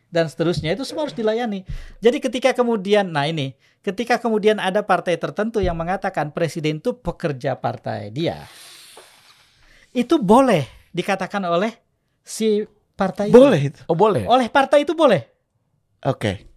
dan 0.09 0.29
seterusnya 0.29 0.73
itu 0.73 0.85
semua 0.87 1.09
harus 1.09 1.17
dilayani. 1.17 1.65
Jadi 1.99 2.17
ketika 2.23 2.53
kemudian 2.55 3.09
nah 3.11 3.27
ini, 3.27 3.57
ketika 3.85 4.17
kemudian 4.17 4.57
ada 4.57 4.81
partai 4.81 5.19
tertentu 5.19 5.61
yang 5.61 5.77
mengatakan 5.77 6.31
presiden 6.31 6.79
itu 6.79 6.95
pekerja 6.97 7.57
partai 7.57 8.09
dia. 8.09 8.45
Itu 9.95 10.19
boleh 10.19 10.67
dikatakan 10.91 11.43
oleh 11.47 11.71
si 12.23 12.63
partai 12.95 13.29
itu. 13.29 13.35
Boleh 13.35 13.61
itu. 13.71 13.81
Oh 13.87 13.95
boleh. 13.95 14.23
Oleh 14.25 14.47
partai 14.47 14.87
itu 14.87 14.95
boleh. 14.95 15.23
Oke. 16.07 16.47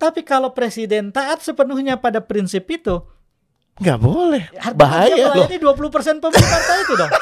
Tapi 0.00 0.24
kalau 0.24 0.56
presiden 0.56 1.12
taat 1.12 1.44
sepenuhnya 1.44 2.00
pada 2.00 2.24
prinsip 2.24 2.64
itu, 2.72 3.04
Nggak 3.80 3.98
boleh. 3.98 4.44
artinya 4.52 4.76
Bahaya 4.76 5.14
loh. 5.26 5.34
melayani 5.40 5.56
20% 5.56 6.20
pemilih 6.20 6.48
partai 6.48 6.76
itu 6.78 6.94
dong. 6.94 7.12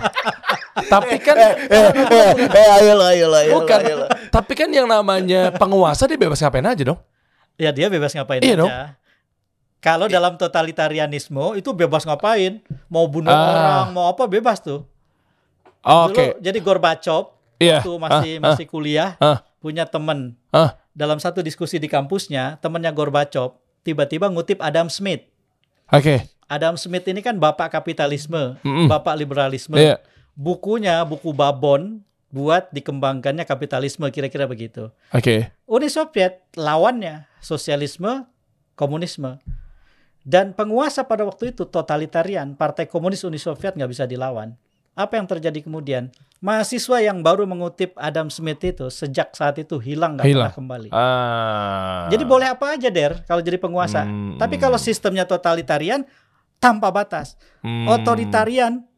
Tapi 0.92 1.16
kan 1.18 1.36
Eh, 1.36 1.54
eh, 1.70 1.90
eh, 2.34 2.68
ayo 2.76 2.92
lah, 2.94 3.08
ayo 3.10 3.26
lah, 3.26 3.40
ayo 3.40 3.52
bukan. 3.56 3.70
lah, 3.72 3.80
ayo 3.80 3.96
lah. 4.00 4.08
Tapi 4.28 4.52
kan 4.52 4.68
yang 4.68 4.84
namanya 4.84 5.50
penguasa 5.52 6.04
dia 6.04 6.16
bebas 6.16 6.38
ngapain 6.38 6.64
aja 6.64 6.82
dong. 6.84 6.98
Ya 7.54 7.70
dia 7.70 7.86
bebas 7.86 8.10
ngapain 8.10 8.40
Iya 8.40 8.50
aja. 8.50 8.60
dong. 8.60 8.72
Kalau 9.80 10.06
dalam 10.06 10.36
totalitarianisme 10.36 11.40
itu 11.54 11.70
bebas 11.70 12.02
ngapain, 12.02 12.60
mau 12.86 13.06
bunuh 13.06 13.30
Ah. 13.30 13.48
orang, 13.80 13.86
mau 13.90 14.06
apa 14.06 14.26
bebas 14.26 14.58
tuh. 14.58 14.84
Oh, 15.80 16.04
Oke. 16.06 16.36
jadi 16.38 16.58
Gorbachev 16.58 17.32
Iya. 17.56 17.80
waktu 17.80 17.92
masih 17.96 18.32
Ah, 18.34 18.40
masih 18.42 18.66
kuliah 18.66 19.16
ah. 19.16 19.40
punya 19.56 19.86
teman 19.86 20.36
Ah. 20.50 20.76
dalam 20.90 21.16
satu 21.16 21.40
diskusi 21.40 21.78
di 21.78 21.86
kampusnya, 21.86 22.58
temannya 22.58 22.90
Gorbachev 22.90 23.56
tiba-tiba 23.80 24.26
ngutip 24.26 24.58
Adam 24.58 24.90
Smith. 24.90 25.24
Oke. 25.90 26.26
Adam 26.50 26.74
Smith 26.74 27.06
ini 27.06 27.22
kan 27.22 27.38
bapak 27.38 27.70
kapitalisme, 27.70 28.58
Mm-mm. 28.66 28.90
bapak 28.90 29.14
liberalisme. 29.14 29.78
Iya. 29.78 30.02
Bukunya 30.34 31.02
buku 31.06 31.30
Babon 31.30 32.02
buat 32.30 32.70
dikembangkannya 32.70 33.46
kapitalisme 33.46 34.06
kira-kira 34.10 34.46
begitu. 34.50 34.90
Oke. 35.14 35.50
Uni 35.66 35.86
Soviet 35.90 36.46
lawannya 36.54 37.26
sosialisme, 37.42 38.26
komunisme. 38.74 39.38
Dan 40.22 40.52
penguasa 40.54 41.06
pada 41.06 41.26
waktu 41.26 41.50
itu 41.56 41.64
totalitarian, 41.66 42.52
Partai 42.54 42.86
Komunis 42.86 43.24
Uni 43.24 43.40
Soviet 43.40 43.74
nggak 43.74 43.90
bisa 43.90 44.04
dilawan. 44.04 44.54
Apa 44.98 45.16
yang 45.16 45.26
terjadi 45.30 45.62
kemudian? 45.64 46.10
Mahasiswa 46.40 47.04
yang 47.04 47.20
baru 47.20 47.44
mengutip 47.44 47.92
Adam 48.00 48.32
Smith 48.32 48.64
itu 48.64 48.88
sejak 48.88 49.36
saat 49.36 49.60
itu 49.60 49.76
hilang 49.76 50.16
nggak 50.16 50.24
Hilang. 50.24 50.48
pernah 50.48 50.56
kembali. 50.56 50.88
Ah. 50.90 52.08
Jadi 52.08 52.24
boleh 52.24 52.48
apa 52.48 52.80
aja 52.80 52.88
der 52.88 53.22
kalau 53.28 53.44
jadi 53.44 53.60
penguasa. 53.60 54.08
Hmm. 54.08 54.40
Tapi 54.40 54.56
kalau 54.56 54.80
sistemnya 54.80 55.28
totalitarian 55.28 56.08
tanpa 56.56 56.88
batas. 56.88 57.36
Hmm. 57.60 57.86
Otoritarian 57.92 58.88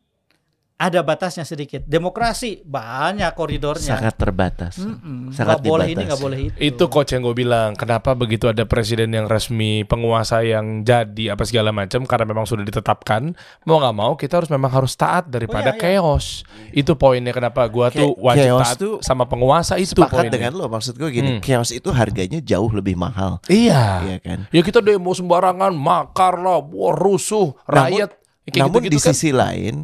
ada 0.83 0.99
batasnya 1.01 1.47
sedikit. 1.47 1.87
Demokrasi 1.87 2.67
banyak 2.67 3.31
koridornya. 3.33 3.95
Sangat 3.95 4.19
terbatas. 4.19 4.83
Mm-mm. 4.83 5.31
sangat 5.31 5.63
Nggak 5.63 5.71
boleh 5.71 5.87
ini 5.87 6.03
nggak 6.03 6.19
boleh 6.21 6.39
itu. 6.43 6.57
Itu 6.59 6.85
coach 6.87 7.15
yang 7.15 7.23
gue 7.23 7.37
bilang, 7.37 7.73
kenapa 7.73 8.13
begitu 8.13 8.51
ada 8.51 8.67
presiden 8.67 9.15
yang 9.15 9.31
resmi, 9.31 9.87
penguasa 9.87 10.43
yang 10.43 10.83
jadi 10.83 11.39
apa 11.39 11.47
segala 11.47 11.71
macam 11.71 12.03
karena 12.03 12.27
memang 12.27 12.43
sudah 12.45 12.67
ditetapkan, 12.67 13.31
mau 13.63 13.79
nggak 13.79 13.95
mau 13.95 14.13
kita 14.15 14.43
harus 14.43 14.51
memang 14.51 14.73
harus 14.73 14.93
taat 14.93 15.31
daripada 15.31 15.71
Oh, 15.71 15.79
iya, 15.79 15.79
iya. 15.79 16.01
chaos. 16.03 16.27
Itu 16.75 16.99
poinnya 16.99 17.31
kenapa 17.31 17.63
gua 17.69 17.87
tuh 17.89 18.19
wajib 18.19 18.51
chaos 18.51 18.67
taat 18.67 18.77
tuh 18.77 18.95
sama 18.99 19.25
penguasa 19.25 19.79
itu 19.79 19.95
Sepakat 19.95 20.27
poinnya. 20.27 20.35
dengan 20.35 20.53
lo 20.59 20.67
maksud 20.67 20.97
gue 20.97 21.09
gini, 21.09 21.39
Hmm. 21.39 21.41
chaos 21.41 21.71
itu 21.71 21.89
harganya 21.89 22.43
jauh 22.43 22.73
lebih 22.73 22.99
mahal, 22.99 23.39
Iya. 23.47 23.85
Iya 24.03 24.17
kan? 24.19 24.39
Ya 24.51 24.61
kita 24.61 24.81
demo 24.81 25.13
sembarangan, 25.13 25.71
makar 25.71 26.35
lah, 26.37 26.59
wah, 26.59 26.91
rusuh, 26.91 27.55
Namun- 27.63 27.71
rakyat. 27.95 28.11
Ya, 28.43 28.51
kayak 28.51 28.63
Namun 28.67 28.75
gitu-gitu 28.81 28.91
di 28.91 28.99
kan. 28.99 29.15
sisi 29.15 29.31
lain 29.31 29.75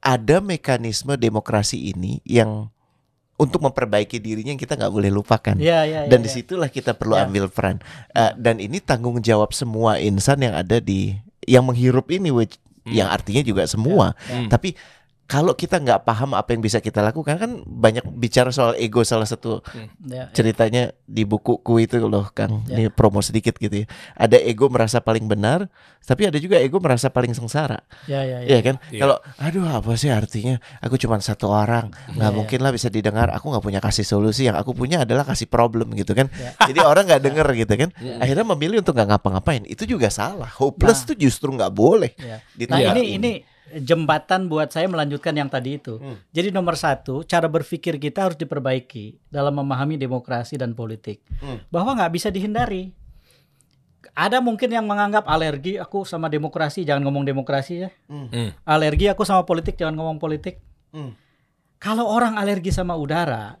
ada 0.00 0.40
mekanisme 0.40 1.16
demokrasi 1.16 1.92
ini 1.92 2.24
yang 2.24 2.68
untuk 3.40 3.64
memperbaiki 3.64 4.20
dirinya 4.20 4.52
yang 4.52 4.60
kita 4.60 4.76
nggak 4.76 4.92
boleh 4.92 5.08
lupakan. 5.08 5.56
Iya, 5.56 5.88
iya, 5.88 6.00
dan 6.04 6.20
iya, 6.20 6.24
di 6.24 6.30
situlah 6.30 6.68
kita 6.68 6.92
perlu 6.92 7.16
Ya. 7.16 7.24
ambil 7.24 7.48
peran. 7.48 7.80
Eh, 8.12 8.32
dan 8.36 8.60
ini 8.60 8.84
tanggung 8.84 9.16
jawab 9.24 9.56
semua 9.56 9.96
insan 9.96 10.44
yang 10.44 10.52
ada 10.52 10.76
di 10.76 11.16
yang 11.48 11.64
menghirup 11.64 12.04
ini, 12.12 12.28
which, 12.28 12.60
yang 12.84 13.08
artinya 13.08 13.40
juga 13.40 13.64
semua. 13.64 14.12
Hmm. 14.28 14.52
Tapi 14.52 14.76
kalau 15.30 15.54
kita 15.54 15.78
nggak 15.78 16.02
paham 16.02 16.34
apa 16.34 16.50
yang 16.50 16.58
bisa 16.58 16.82
kita 16.82 16.98
lakukan 17.00 17.38
kan 17.38 17.50
banyak 17.62 18.02
bicara 18.10 18.50
soal 18.50 18.74
ego 18.74 19.06
salah 19.06 19.22
satu 19.24 19.62
Ya, 19.70 19.86
ya. 20.10 20.24
ceritanya 20.34 20.90
di 21.06 21.22
bukuku 21.22 21.86
itu 21.86 22.02
loh 22.02 22.26
Kang. 22.34 22.66
Ya. 22.66 22.74
Ini 22.74 22.84
promo 22.90 23.22
sedikit 23.22 23.54
gitu 23.54 23.70
ya. 23.70 23.86
Ada 24.18 24.42
ego 24.42 24.66
merasa 24.66 24.98
paling 24.98 25.30
benar, 25.30 25.70
tapi 26.02 26.26
ada 26.26 26.34
juga 26.36 26.58
ego 26.58 26.82
merasa 26.82 27.06
paling 27.08 27.30
sengsara. 27.30 27.78
Ya, 28.10 28.26
ya, 28.26 28.42
ya. 28.42 28.48
Iya 28.50 28.60
kan? 28.60 28.76
Iya. 28.90 29.00
Kalau 29.00 29.16
aduh 29.38 29.70
apa 29.70 29.94
sih 29.94 30.10
artinya? 30.10 30.58
Aku 30.82 30.98
cuma 30.98 31.14
satu 31.20 31.46
orang, 31.46 31.94
nggak 32.10 32.26
Iya, 32.26 32.34
mungkin 32.34 32.58
lah 32.58 32.74
bisa 32.74 32.90
didengar. 32.90 33.30
Aku 33.30 33.54
nggak 33.54 33.62
punya 33.62 33.78
kasih 33.78 34.02
solusi. 34.02 34.50
Yang 34.50 34.66
aku 34.66 34.74
punya 34.74 35.06
adalah 35.06 35.22
kasih 35.22 35.46
problem 35.46 35.94
gitu 35.94 36.10
kan. 36.12 36.26
Iya. 36.34 36.58
Jadi 36.74 36.80
orang 36.82 37.06
nggak 37.06 37.22
denger 37.22 37.46
gitu 37.54 37.74
kan. 37.78 37.90
Akhirnya 38.18 38.46
memilih 38.50 38.82
untuk 38.82 38.98
nggak 38.98 39.14
ngapa-ngapain. 39.14 39.62
Itu 39.70 39.86
juga 39.86 40.10
salah. 40.10 40.50
Hopeless 40.58 41.06
Nah. 41.06 41.14
tuh 41.14 41.16
justru 41.22 41.54
nggak 41.54 41.70
boleh. 41.70 42.10
Ya. 42.18 42.42
Nah 42.66 42.82
ini 42.96 43.14
ini 43.14 43.32
jembatan 43.78 44.50
buat 44.50 44.74
saya 44.74 44.90
melanjutkan 44.90 45.30
yang 45.36 45.46
tadi 45.46 45.78
itu. 45.78 46.02
Hmm. 46.02 46.18
Jadi 46.34 46.50
nomor 46.50 46.74
satu, 46.74 47.22
cara 47.22 47.46
berpikir 47.46 47.96
kita 48.02 48.26
harus 48.26 48.38
diperbaiki 48.38 49.30
dalam 49.30 49.54
memahami 49.54 49.94
demokrasi 49.94 50.58
dan 50.58 50.74
politik. 50.74 51.22
Hmm. 51.38 51.62
Bahwa 51.70 51.94
nggak 51.94 52.12
bisa 52.12 52.28
dihindari. 52.28 52.90
Ada 54.10 54.42
mungkin 54.42 54.72
yang 54.74 54.84
menganggap 54.90 55.22
alergi 55.30 55.78
aku 55.78 56.02
sama 56.02 56.26
demokrasi, 56.26 56.82
jangan 56.82 57.06
ngomong 57.06 57.22
demokrasi 57.22 57.86
ya. 57.86 57.88
Hmm. 58.10 58.50
Alergi 58.66 59.06
aku 59.06 59.22
sama 59.22 59.46
politik, 59.46 59.78
jangan 59.78 59.94
ngomong 59.94 60.18
politik. 60.18 60.58
Hmm. 60.90 61.14
Kalau 61.78 62.10
orang 62.10 62.36
alergi 62.36 62.74
sama 62.74 62.98
udara, 62.98 63.56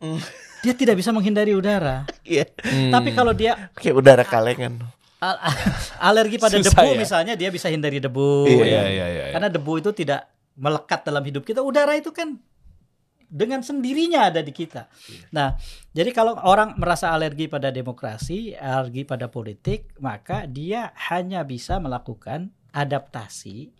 Hmm. 0.00 0.16
dia 0.64 0.72
tidak 0.72 0.96
bisa 0.96 1.12
menghindari 1.12 1.52
udara. 1.52 2.08
Iya. 2.24 2.48
Hmm. 2.64 2.88
Tapi 2.94 3.12
kalau 3.12 3.36
dia 3.36 3.68
Kayak 3.76 3.96
udara 4.00 4.24
kalengan. 4.24 4.80
Al- 5.20 5.40
alergi 6.12 6.36
pada 6.40 6.56
Susah 6.56 6.72
debu 6.72 6.96
ya. 6.96 6.98
misalnya, 6.98 7.32
dia 7.36 7.52
bisa 7.52 7.68
hindari 7.68 8.00
debu. 8.00 8.48
Iya, 8.48 8.64
Iya, 8.64 8.64
iya, 8.64 8.84
iya. 8.88 9.06
iya. 9.28 9.32
Karena 9.32 9.48
debu 9.48 9.72
itu 9.78 9.92
tidak 9.92 10.26
melekat 10.56 11.04
dalam 11.04 11.22
hidup 11.22 11.44
kita. 11.44 11.60
Udara 11.60 11.94
itu 11.94 12.10
kan 12.10 12.36
dengan 13.30 13.62
sendirinya 13.62 14.26
ada 14.26 14.42
di 14.42 14.50
kita. 14.50 14.90
Nah, 15.30 15.54
jadi 15.94 16.10
kalau 16.10 16.34
orang 16.42 16.74
merasa 16.74 17.14
alergi 17.14 17.46
pada 17.46 17.70
demokrasi, 17.70 18.58
alergi 18.58 19.06
pada 19.06 19.30
politik, 19.30 19.94
maka 20.02 20.50
dia 20.50 20.90
hanya 21.08 21.46
bisa 21.46 21.78
melakukan 21.78 22.50
adaptasi 22.74 23.70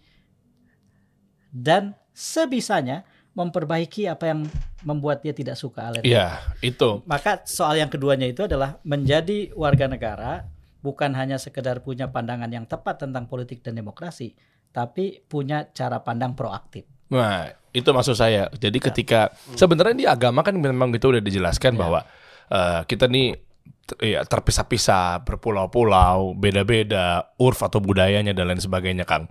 dan 1.51 1.99
sebisanya 2.15 3.03
memperbaiki 3.35 4.07
apa 4.07 4.31
yang 4.31 4.41
membuat 4.83 5.23
dia 5.23 5.35
tidak 5.35 5.59
suka 5.59 5.91
alergi. 5.91 6.15
Iya, 6.15 6.39
itu. 6.63 7.03
Maka 7.07 7.43
soal 7.43 7.79
yang 7.79 7.91
keduanya 7.91 8.27
itu 8.27 8.47
adalah 8.47 8.79
menjadi 8.83 9.51
warga 9.55 9.87
negara 9.87 10.47
bukan 10.81 11.13
hanya 11.17 11.37
sekedar 11.37 11.85
punya 11.85 12.09
pandangan 12.09 12.49
yang 12.49 12.65
tepat 12.65 13.05
tentang 13.05 13.29
politik 13.29 13.61
dan 13.61 13.77
demokrasi, 13.77 14.37
tapi 14.73 15.21
punya 15.25 15.69
cara 15.73 16.01
pandang 16.01 16.33
proaktif. 16.33 16.89
Nah, 17.11 17.51
itu 17.71 17.91
maksud 17.91 18.15
saya. 18.15 18.49
Jadi 18.55 18.79
ketika 18.79 19.35
sebenarnya 19.55 19.97
di 19.97 20.07
agama 20.07 20.41
kan 20.43 20.57
memang 20.59 20.95
itu 20.95 21.11
udah 21.11 21.23
dijelaskan 21.23 21.75
bahwa 21.75 22.07
eh, 22.51 22.83
kita 22.87 23.07
nih 23.11 23.50
ya 23.99 24.23
terpisah-pisah, 24.23 25.27
berpulau-pulau, 25.27 26.39
beda-beda 26.39 27.35
urf 27.41 27.67
atau 27.67 27.83
budayanya 27.83 28.31
dan 28.31 28.53
lain 28.53 28.63
sebagainya, 28.63 29.03
Kang. 29.03 29.27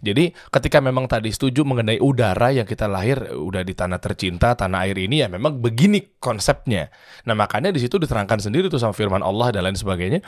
Jadi 0.00 0.32
ketika 0.48 0.80
memang 0.80 1.04
tadi 1.10 1.28
setuju 1.28 1.64
mengenai 1.64 2.00
udara 2.00 2.52
yang 2.52 2.64
kita 2.64 2.88
lahir 2.88 3.20
udah 3.34 3.60
di 3.60 3.74
tanah 3.76 4.00
tercinta, 4.00 4.56
tanah 4.56 4.88
air 4.88 4.96
ini 4.96 5.24
ya 5.24 5.28
memang 5.28 5.60
begini 5.60 6.20
konsepnya. 6.20 6.88
Nah, 7.28 7.36
makanya 7.36 7.72
di 7.72 7.80
situ 7.80 8.00
diterangkan 8.00 8.40
sendiri 8.40 8.72
tuh 8.72 8.80
sama 8.80 8.96
firman 8.96 9.20
Allah 9.20 9.52
dan 9.52 9.68
lain 9.68 9.76
sebagainya. 9.76 10.20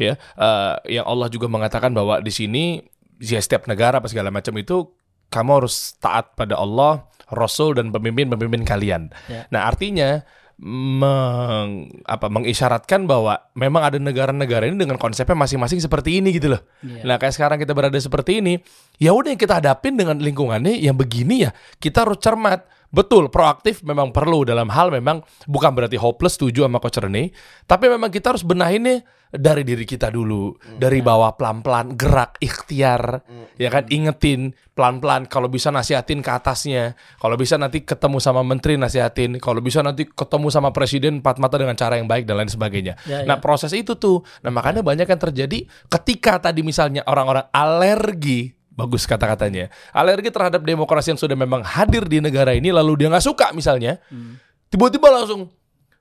Ya, 0.00 0.16
eh, 0.16 0.74
yang 1.00 1.04
Allah 1.08 1.28
juga 1.28 1.48
mengatakan 1.48 1.92
bahwa 1.92 2.20
di 2.20 2.32
sini 2.32 2.80
ya 3.20 3.40
setiap 3.40 3.64
negara 3.68 4.00
apa 4.00 4.08
segala 4.08 4.28
macam 4.28 4.52
itu 4.60 4.92
kamu 5.32 5.64
harus 5.64 5.98
taat 5.98 6.38
pada 6.38 6.54
Allah, 6.54 7.08
Rasul 7.32 7.74
dan 7.74 7.90
pemimpin-pemimpin 7.90 8.62
kalian. 8.62 9.10
Ya. 9.26 9.50
Nah, 9.50 9.66
artinya 9.66 10.22
meng, 10.56 11.92
apa 12.08 12.32
mengisyaratkan 12.32 13.04
bahwa 13.04 13.36
memang 13.52 13.84
ada 13.84 14.00
negara-negara 14.00 14.64
ini 14.64 14.80
dengan 14.80 14.96
konsepnya 14.96 15.36
masing-masing 15.36 15.84
seperti 15.84 16.24
ini 16.24 16.32
gitu 16.32 16.56
loh. 16.56 16.62
Iya. 16.80 17.04
Nah, 17.04 17.16
kayak 17.20 17.36
sekarang 17.36 17.60
kita 17.60 17.76
berada 17.76 17.96
seperti 18.00 18.40
ini, 18.40 18.56
ya 18.96 19.12
udah 19.12 19.36
yang 19.36 19.40
kita 19.40 19.60
hadapin 19.60 20.00
dengan 20.00 20.16
lingkungannya 20.16 20.80
yang 20.80 20.96
begini 20.96 21.44
ya, 21.44 21.50
kita 21.76 22.08
harus 22.08 22.16
cermat 22.24 22.64
Betul, 22.96 23.28
proaktif 23.28 23.84
memang 23.84 24.08
perlu. 24.08 24.48
Dalam 24.48 24.72
hal 24.72 24.88
memang 24.88 25.20
bukan 25.44 25.76
berarti 25.76 26.00
hopeless 26.00 26.40
setuju 26.40 26.64
sama 26.64 26.80
Coach 26.80 26.96
Rene, 26.96 27.36
tapi 27.68 27.92
memang 27.92 28.08
kita 28.08 28.32
harus 28.32 28.40
benahinnya 28.40 29.04
dari 29.36 29.68
diri 29.68 29.84
kita 29.84 30.08
dulu, 30.08 30.56
dari 30.80 31.04
bawah 31.04 31.36
pelan-pelan 31.36 31.92
gerak 31.92 32.40
ikhtiar, 32.40 33.20
ya 33.60 33.68
kan? 33.68 33.84
Ingetin 33.92 34.56
pelan-pelan 34.72 35.28
kalau 35.28 35.52
bisa 35.52 35.68
nasihatin 35.68 36.24
ke 36.24 36.30
atasnya, 36.32 36.96
kalau 37.20 37.36
bisa 37.36 37.60
nanti 37.60 37.84
ketemu 37.84 38.16
sama 38.16 38.40
menteri 38.40 38.80
nasihatin, 38.80 39.36
kalau 39.36 39.60
bisa 39.60 39.84
nanti 39.84 40.08
ketemu 40.08 40.48
sama 40.48 40.72
presiden 40.72 41.20
empat 41.20 41.36
mata 41.36 41.60
dengan 41.60 41.76
cara 41.76 42.00
yang 42.00 42.08
baik 42.08 42.24
dan 42.24 42.40
lain 42.40 42.48
sebagainya. 42.48 42.96
Ya, 43.04 43.28
nah, 43.28 43.36
ya. 43.36 43.42
proses 43.44 43.76
itu 43.76 43.98
tuh. 44.00 44.24
Nah, 44.40 44.48
makanya 44.48 44.80
banyak 44.80 45.04
yang 45.04 45.20
terjadi 45.20 45.68
ketika 45.92 46.40
tadi 46.40 46.64
misalnya 46.64 47.04
orang-orang 47.04 47.44
alergi 47.52 48.55
bagus 48.76 49.02
kata-katanya 49.02 49.66
alergi 49.90 50.28
terhadap 50.28 50.60
demokrasi 50.60 51.10
yang 51.10 51.18
sudah 51.18 51.32
memang 51.32 51.64
hadir 51.64 52.04
di 52.04 52.20
negara 52.20 52.52
ini 52.52 52.68
lalu 52.68 53.00
dia 53.00 53.08
nggak 53.08 53.24
suka 53.24 53.50
misalnya 53.50 53.96
Hmm. 54.06 54.36
tiba-tiba 54.68 55.08
langsung 55.08 55.48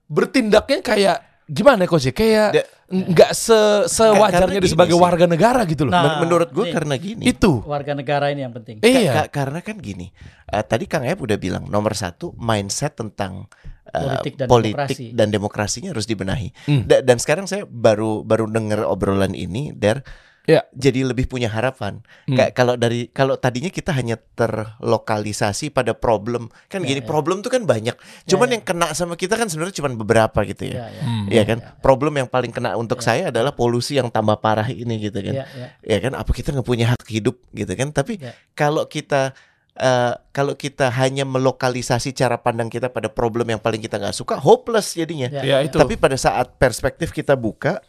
bertindaknya 0.05 0.79
kayak 0.81 1.17
gimana 1.45 1.85
kok 1.85 1.97
sih 1.97 2.09
kayak 2.09 2.49
Da- 2.51 2.67
nggak 2.87 3.31
se 3.33 3.59
sewajarnya 3.87 4.29
karena 4.35 4.51
dia 4.51 4.59
gini 4.59 4.69
sebagai 4.69 4.93
sih. 4.93 5.01
warga 5.01 5.25
negara 5.25 5.61
gitu 5.63 5.85
loh 5.85 5.91
Nah, 5.91 6.01
Men- 6.03 6.19
menurut 6.21 6.49
gue 6.49 6.65
karena 6.69 6.95
gini. 6.95 7.21
itu 7.23 7.61
Warga 7.63 7.93
negara 7.93 8.29
ini 8.29 8.41
yang 8.41 8.53
penting. 8.53 8.77
Ka- 8.77 8.85
iya 8.85 9.13
ka- 9.15 9.29
karena 9.31 9.59
kan 9.59 9.77
gini. 9.77 10.09
eh, 10.45 10.61
tadi 10.61 10.85
Kang 10.85 11.01
Ep 11.03 11.17
udah 11.17 11.33
bilang 11.35 11.65
nomor 11.65 11.93
satu 11.93 12.33
mindset 12.35 12.93
tentang 12.93 13.45
eh, 13.87 14.01
Politik 14.17 14.33
dan 14.35 14.47
politik 14.47 14.75
demokrasi. 14.75 15.05
dan 15.13 15.27
demokrasinya 15.29 15.89
harus 15.91 16.03
dibenahi. 16.03 16.49
Hmm. 16.65 16.83
Da- 16.83 17.01
dan 17.01 17.17
sekarang 17.17 17.45
saya 17.45 17.63
baru 17.63 18.21
baru 18.21 18.45
dengar 18.47 18.81
obrolan 18.83 19.31
ini, 19.31 19.69
der 19.71 20.01
Ya. 20.45 20.61
jadi 20.77 21.01
lebih 21.05 21.25
punya 21.25 21.49
harapan. 21.49 22.05
Hmm. 22.29 22.37
Kayak 22.37 22.51
kalau 22.53 22.73
dari 22.77 23.09
kalau 23.09 23.33
tadinya 23.35 23.69
kita 23.69 23.89
hanya 23.93 24.17
terlokalisasi 24.37 25.73
pada 25.73 25.97
problem, 25.97 26.53
kan 26.69 26.85
Ya, 26.85 26.93
gini 26.93 27.01
ya. 27.01 27.07
problem 27.07 27.41
tuh 27.41 27.49
kan 27.49 27.65
banyak. 27.65 27.97
Cuman 28.29 28.47
ya. 28.49 28.53
yang 28.59 28.63
kena 28.63 28.87
sama 28.93 29.17
kita 29.17 29.35
kan 29.35 29.49
sebenarnya 29.49 29.81
cuma 29.81 29.89
beberapa 29.93 30.39
gitu 30.45 30.69
ya. 30.69 30.85
Ya, 30.85 30.87
ya. 30.91 31.03
Hmm. 31.03 31.25
Iya 31.29 31.43
kan? 31.45 31.57
Problem 31.81 32.13
yang 32.21 32.29
paling 32.29 32.53
kena 32.53 32.77
untuk 32.77 33.01
saya 33.01 33.33
adalah 33.33 33.53
polusi 33.53 33.97
yang 33.97 34.13
tambah 34.13 34.37
parah 34.37 34.67
ini 34.69 35.01
gitu 35.01 35.17
kan. 35.21 35.33
Ya, 35.33 35.45
ya. 35.49 35.67
Ya 35.81 35.97
kan? 35.97 36.13
Apa 36.13 36.29
kita 36.29 36.53
nggak 36.53 36.67
punya 36.67 36.93
hak 36.93 37.05
hidup 37.09 37.41
gitu 37.51 37.73
kan? 37.73 37.89
Tapi 37.89 38.21
Ya. 38.21 38.31
kalau 38.53 38.85
kita 38.85 39.33
eh, 39.75 40.13
kalau 40.31 40.55
kita 40.55 40.87
hanya 40.87 41.27
melokalisasi 41.27 42.15
cara 42.15 42.39
pandang 42.39 42.71
kita 42.71 42.87
pada 42.87 43.11
problem 43.11 43.43
yang 43.51 43.59
paling 43.59 43.83
kita 43.83 43.99
nggak 43.99 44.15
suka, 44.15 44.39
hopeless 44.39 44.95
jadinya. 44.95 45.27
Ya, 45.27 45.41
ya 45.43 45.55
ya. 45.59 45.67
itu 45.67 45.75
Tapi 45.75 45.99
pada 45.99 46.15
saat 46.15 46.55
perspektif 46.55 47.11
kita 47.11 47.35
buka, 47.35 47.83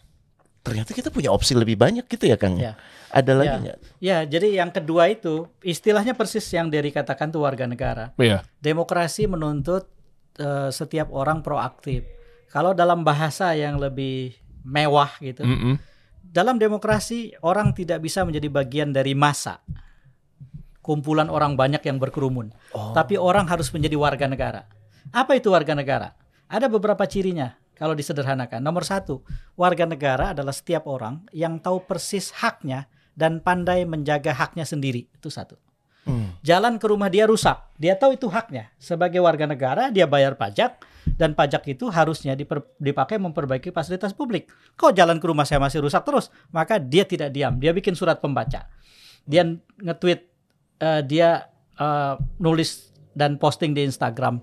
ternyata 0.66 0.90
kita 0.90 1.14
punya 1.14 1.30
opsi 1.30 1.54
lebih 1.54 1.78
banyak 1.78 2.10
gitu 2.10 2.26
ya 2.26 2.34
Kang. 2.34 2.58
Ya. 2.58 2.74
Ada 3.14 3.32
lagi 3.38 3.46
Ya. 3.48 3.56
nggak? 3.62 3.78
Ya, 4.02 4.18
jadi 4.26 4.48
yang 4.58 4.74
kedua 4.74 5.06
itu 5.06 5.46
istilahnya 5.62 6.18
persis 6.18 6.42
yang 6.50 6.66
Derry 6.66 6.90
katakan 6.90 7.30
tuh 7.30 7.46
warga 7.46 7.70
negara. 7.70 8.10
Iya. 8.18 8.42
Demokrasi 8.58 9.30
menuntut 9.30 9.86
eh, 10.36 10.68
setiap 10.68 11.14
orang 11.14 11.40
proaktif. 11.40 12.02
Kalau 12.50 12.74
dalam 12.74 13.06
bahasa 13.06 13.54
yang 13.54 13.78
lebih 13.78 14.34
mewah 14.66 15.14
gitu, 15.22 15.46
Mm-mm. 15.46 15.78
dalam 16.20 16.58
demokrasi 16.58 17.32
orang 17.40 17.70
tidak 17.72 18.02
bisa 18.02 18.26
menjadi 18.26 18.50
bagian 18.50 18.90
dari 18.90 19.14
massa. 19.14 19.62
Kumpulan 20.82 21.26
orang 21.26 21.58
banyak 21.58 21.82
yang 21.82 21.98
berkerumun. 21.98 22.54
Oh. 22.70 22.94
Tapi 22.94 23.18
orang 23.18 23.46
harus 23.50 23.70
menjadi 23.74 23.98
warga 23.98 24.26
negara. 24.30 24.62
Apa 25.10 25.34
itu 25.34 25.50
warga 25.50 25.74
negara? 25.74 26.14
Ada 26.46 26.70
beberapa 26.70 27.02
cirinya 27.10 27.58
kalau 27.76 27.92
disederhanakan. 27.92 28.64
Nomor 28.64 28.82
satu, 28.82 29.20
warga 29.54 29.84
negara 29.84 30.32
adalah 30.32 30.56
setiap 30.56 30.88
orang 30.88 31.28
yang 31.30 31.60
tahu 31.60 31.84
persis 31.84 32.32
haknya 32.40 32.88
dan 33.12 33.44
pandai 33.44 33.84
menjaga 33.84 34.32
haknya 34.32 34.64
sendiri. 34.64 35.06
Itu 35.12 35.28
satu. 35.28 35.60
Hmm. 36.06 36.38
Jalan 36.46 36.78
ke 36.78 36.86
rumah 36.86 37.10
dia 37.10 37.26
rusak, 37.26 37.58
dia 37.76 37.98
tahu 37.98 38.14
itu 38.14 38.30
haknya. 38.30 38.70
Sebagai 38.78 39.18
warga 39.18 39.42
negara, 39.42 39.90
dia 39.90 40.06
bayar 40.06 40.38
pajak 40.38 40.78
dan 41.18 41.34
pajak 41.34 41.66
itu 41.66 41.90
harusnya 41.90 42.38
diper- 42.38 42.78
dipakai 42.78 43.18
memperbaiki 43.18 43.74
fasilitas 43.74 44.14
publik. 44.14 44.46
Kok 44.78 44.94
jalan 44.94 45.18
ke 45.18 45.26
rumah 45.26 45.42
saya 45.42 45.58
masih 45.58 45.82
rusak 45.82 46.06
terus? 46.06 46.30
Maka 46.54 46.78
dia 46.78 47.02
tidak 47.02 47.34
diam, 47.34 47.58
dia 47.58 47.74
bikin 47.74 47.98
surat 47.98 48.22
pembaca. 48.22 48.70
Dia 49.26 49.42
nge-tweet, 49.82 50.20
eh, 50.78 51.02
dia 51.02 51.50
eh, 51.74 52.14
nulis 52.38 52.94
dan 53.10 53.34
posting 53.42 53.74
di 53.74 53.82
Instagram. 53.82 54.38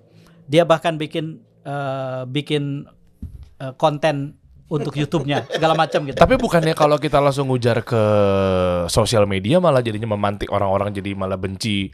Dia 0.52 0.68
bahkan 0.68 1.00
bikin 1.00 1.40
eh, 1.64 2.22
bikin 2.28 2.84
eh, 3.64 3.74
konten 3.80 4.36
untuk 4.68 4.92
YouTube-nya 4.92 5.46
segala 5.48 5.78
macam 5.78 6.04
gitu. 6.04 6.18
Tapi 6.18 6.36
bukannya 6.36 6.74
kalau 6.74 6.98
kita 6.98 7.22
langsung 7.22 7.48
ngujar 7.48 7.80
ke 7.80 8.04
sosial 8.88 9.30
media 9.30 9.62
malah 9.62 9.80
jadinya 9.80 10.12
memantik 10.12 10.50
orang-orang 10.50 10.90
jadi 10.92 11.14
malah 11.14 11.38
benci 11.38 11.94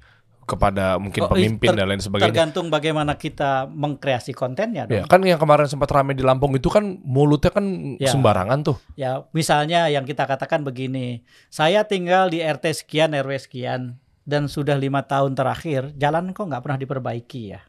kepada 0.50 0.98
mungkin 0.98 1.30
Oh, 1.30 1.30
pemimpin 1.30 1.70
ter- 1.70 1.78
dan 1.78 1.86
lain 1.86 2.02
sebagainya. 2.02 2.34
Tergantung 2.34 2.74
bagaimana 2.74 3.14
kita 3.14 3.70
mengkreasi 3.70 4.34
kontennya 4.34 4.90
dong. 4.90 4.98
Ya, 4.98 5.04
kan 5.06 5.22
yang 5.22 5.38
kemarin 5.38 5.70
sempat 5.70 5.94
ramai 5.94 6.18
di 6.18 6.26
Lampung 6.26 6.58
itu 6.58 6.74
kan 6.74 6.98
mulutnya 7.06 7.54
kan 7.54 7.66
Ya. 8.02 8.10
sembarangan 8.10 8.66
tuh. 8.66 8.78
Ya, 8.98 9.30
misalnya 9.30 9.86
yang 9.94 10.10
kita 10.10 10.26
katakan 10.26 10.66
begini, 10.66 11.22
saya 11.54 11.86
tinggal 11.86 12.34
di 12.34 12.42
RT 12.42 12.82
sekian, 12.82 13.14
RW 13.14 13.38
sekian, 13.38 14.02
dan 14.26 14.50
sudah 14.50 14.74
lima 14.74 15.06
tahun 15.06 15.38
terakhir, 15.38 15.94
jalan 16.02 16.34
kok 16.34 16.50
nggak 16.50 16.64
pernah 16.66 16.80
diperbaiki 16.82 17.42
ya. 17.54 17.62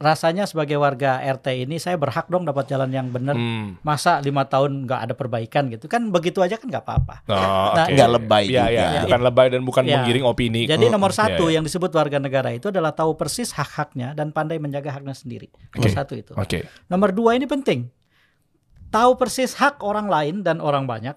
Rasanya 0.00 0.48
sebagai 0.48 0.80
warga 0.80 1.20
RT 1.20 1.68
ini 1.68 1.76
saya 1.76 2.00
berhak 2.00 2.24
dong 2.32 2.48
dapat 2.48 2.64
jalan 2.72 2.88
yang 2.88 3.12
benar. 3.12 3.36
Hmm. 3.36 3.76
Masa 3.84 4.16
lima 4.24 4.48
tahun 4.48 4.88
nggak 4.88 5.00
ada 5.04 5.12
perbaikan 5.12 5.68
gitu 5.68 5.92
kan? 5.92 6.08
Begitu 6.08 6.40
aja 6.40 6.56
kan 6.56 6.72
nggak 6.72 6.80
apa-apa. 6.80 7.20
Oh, 7.28 7.36
Nah, 7.76 7.84
oke. 7.84 7.92
nggak 7.92 8.10
lebay 8.16 8.44
ya, 8.48 8.64
juga. 8.64 8.72
Ya, 8.72 8.80
Ya. 8.80 9.00
bukan 9.04 9.20
lebay 9.28 9.46
dan 9.52 9.60
bukan 9.60 9.82
Ya. 9.84 10.00
menggiring 10.00 10.24
opini. 10.24 10.64
Jadi 10.64 10.88
Hmm, 10.88 10.96
nomor 10.96 11.12
ya, 11.12 11.28
satu 11.28 11.52
ya. 11.52 11.60
yang 11.60 11.68
disebut 11.68 11.92
warga 11.92 12.16
negara 12.16 12.48
itu 12.48 12.72
adalah 12.72 12.96
tahu 12.96 13.12
persis 13.12 13.52
hak-haknya 13.52 14.16
dan 14.16 14.32
pandai 14.32 14.56
menjaga 14.56 14.88
haknya 14.88 15.12
sendiri. 15.12 15.52
Nomor 15.76 15.84
Oke. 15.84 15.92
satu 15.92 16.12
itu. 16.16 16.32
Oke. 16.32 16.64
Nomor 16.88 17.12
dua 17.12 17.36
ini 17.36 17.44
penting. 17.44 17.92
Tahu 18.88 19.20
persis 19.20 19.52
hak 19.52 19.84
orang 19.84 20.08
lain 20.08 20.40
dan 20.40 20.64
orang 20.64 20.88
banyak. 20.88 21.12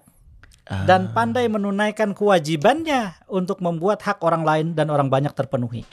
Ah. 0.68 0.84
Dan 0.84 1.16
pandai 1.16 1.48
menunaikan 1.48 2.12
kewajibannya 2.12 3.16
untuk 3.32 3.64
membuat 3.64 4.04
hak 4.04 4.20
orang 4.20 4.44
lain 4.44 4.66
dan 4.76 4.92
orang 4.92 5.08
banyak 5.08 5.32
terpenuhi. 5.32 5.88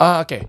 Ah, 0.00 0.24
oke. 0.24 0.48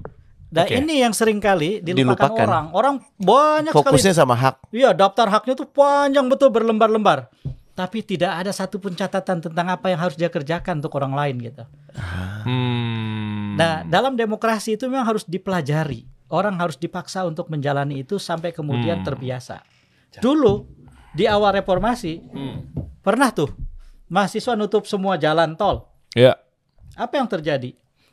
Dan 0.52 0.68
Oke. 0.68 0.76
ini 0.84 1.00
yang 1.00 1.16
sering 1.16 1.40
kali 1.40 1.80
dilupakan 1.80 2.28
Dilupakan. 2.28 2.44
orang. 2.44 2.66
Orang 2.76 2.96
banyak 3.16 3.72
sekali. 3.72 3.88
Fokusnya 3.88 4.14
sama 4.14 4.36
hak. 4.36 4.68
Iya, 4.70 4.92
daftar 4.92 5.32
haknya 5.32 5.56
tuh 5.56 5.64
panjang 5.66 6.28
betul 6.28 6.52
berlembar-lembar. 6.52 7.32
Tapi 7.72 8.04
tidak 8.04 8.36
ada 8.36 8.52
satupun 8.52 8.92
catatan 8.92 9.40
tentang 9.40 9.72
apa 9.72 9.88
yang 9.88 9.98
harus 9.98 10.20
dia 10.20 10.28
kerjakan 10.28 10.84
untuk 10.84 10.92
orang 11.00 11.16
lain 11.16 11.36
gitu. 11.40 11.64
Hmm. 12.44 13.56
Nah, 13.56 13.88
dalam 13.88 14.20
demokrasi 14.20 14.76
itu 14.76 14.92
memang 14.92 15.08
harus 15.08 15.24
dipelajari. 15.24 16.04
Orang 16.28 16.60
harus 16.60 16.76
dipaksa 16.76 17.24
untuk 17.24 17.48
menjalani 17.48 18.04
itu 18.04 18.16
sampai 18.16 18.52
kemudian 18.52 19.00
Hmm. 19.02 19.08
terbiasa. 19.08 19.64
Dulu 20.20 20.68
di 21.12 21.28
awal 21.28 21.60
reformasi 21.60 22.20
Hmm. 22.24 22.72
pernah 23.00 23.32
tuh 23.32 23.52
mahasiswa 24.08 24.56
nutup 24.56 24.84
semua 24.84 25.16
jalan 25.16 25.56
tol. 25.56 25.88
Ya. 26.12 26.36
Apa 26.96 27.20
yang 27.20 27.28
terjadi? 27.28 27.72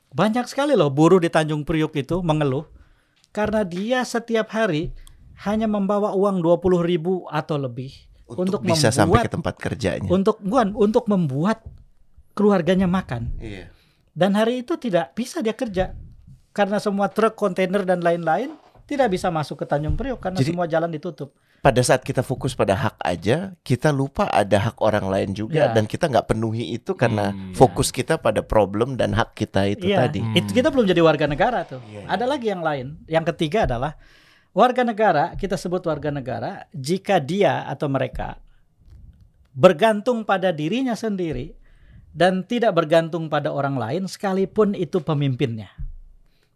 Banyak 0.08 0.48
sekali 0.48 0.72
loh 0.72 0.88
buruh 0.88 1.20
di 1.20 1.28
Tanjung 1.28 1.62
Priuk 1.68 1.92
itu 1.94 2.24
mengeluh 2.24 2.64
karena 3.30 3.60
dia 3.62 4.00
setiap 4.02 4.48
hari 4.50 4.90
hanya 5.44 5.68
membawa 5.68 6.16
uang 6.16 6.40
20 6.42 6.82
ribu 6.82 7.28
atau 7.28 7.60
lebih 7.60 7.92
Untuk, 8.28 8.60
untuk, 8.60 8.60
bisa 8.64 8.92
sampai 8.92 9.24
ke 9.24 9.28
membuat 9.28 9.32
tempat 9.32 9.54
kerjanya. 9.56 10.08
untuk 10.08 10.36
bukan 10.42 10.76
untuk 10.76 11.04
membuat 11.08 11.64
keluarganya 12.36 12.84
makan. 12.84 13.32
Iya. 13.40 13.72
Dan 14.12 14.34
hari 14.34 14.66
itu 14.66 14.76
tidak 14.76 15.14
bisa 15.14 15.40
dia 15.40 15.54
kerja 15.54 15.94
karena 16.52 16.82
semua 16.82 17.06
truk, 17.08 17.38
kontainer 17.38 17.86
dan 17.86 18.02
lain-lain 18.02 18.52
tidak 18.84 19.14
bisa 19.14 19.30
masuk 19.30 19.62
ke 19.62 19.66
Tanjung 19.68 19.94
Priok 19.94 20.18
karena 20.18 20.40
Jadi- 20.40 20.50
semua 20.52 20.66
jalan 20.66 20.90
ditutup. 20.90 21.32
Pada 21.58 21.82
saat 21.82 22.06
kita 22.06 22.22
fokus 22.22 22.54
pada 22.54 22.78
hak 22.78 22.96
aja, 23.02 23.58
kita 23.66 23.90
lupa 23.90 24.30
ada 24.30 24.70
hak 24.70 24.78
orang 24.78 25.10
lain 25.10 25.30
juga 25.34 25.66
Ya. 25.66 25.74
dan 25.74 25.90
kita 25.90 26.06
nggak 26.06 26.30
penuhi 26.30 26.70
itu 26.70 26.94
karena 26.94 27.34
Hmm. 27.34 27.50
fokus 27.50 27.90
kita 27.90 28.14
pada 28.14 28.46
problem 28.46 28.94
dan 28.94 29.10
hak 29.10 29.34
kita 29.34 29.66
itu 29.66 29.90
Iya, 29.90 30.06
tadi. 30.06 30.22
itu 30.38 30.54
kita 30.54 30.70
belum 30.70 30.86
jadi 30.86 31.02
warga 31.02 31.26
negara 31.26 31.66
tuh. 31.66 31.82
Iya, 31.90 32.06
iya. 32.06 32.08
Ada 32.08 32.24
lagi 32.30 32.46
yang 32.46 32.62
lain. 32.62 32.86
Yang 33.10 33.34
ketiga 33.34 33.66
adalah 33.66 33.98
warga 34.54 34.86
negara, 34.86 35.34
kita 35.34 35.58
sebut 35.58 35.82
warga 35.82 36.14
negara 36.14 36.70
jika 36.70 37.18
dia 37.18 37.66
atau 37.66 37.90
mereka 37.90 38.38
bergantung 39.50 40.22
pada 40.22 40.54
dirinya 40.54 40.94
sendiri 40.94 41.58
dan 42.14 42.46
tidak 42.46 42.70
bergantung 42.78 43.26
pada 43.26 43.50
orang 43.50 43.74
lain 43.74 44.06
sekalipun 44.06 44.78
itu 44.78 45.02
pemimpinnya. 45.02 45.74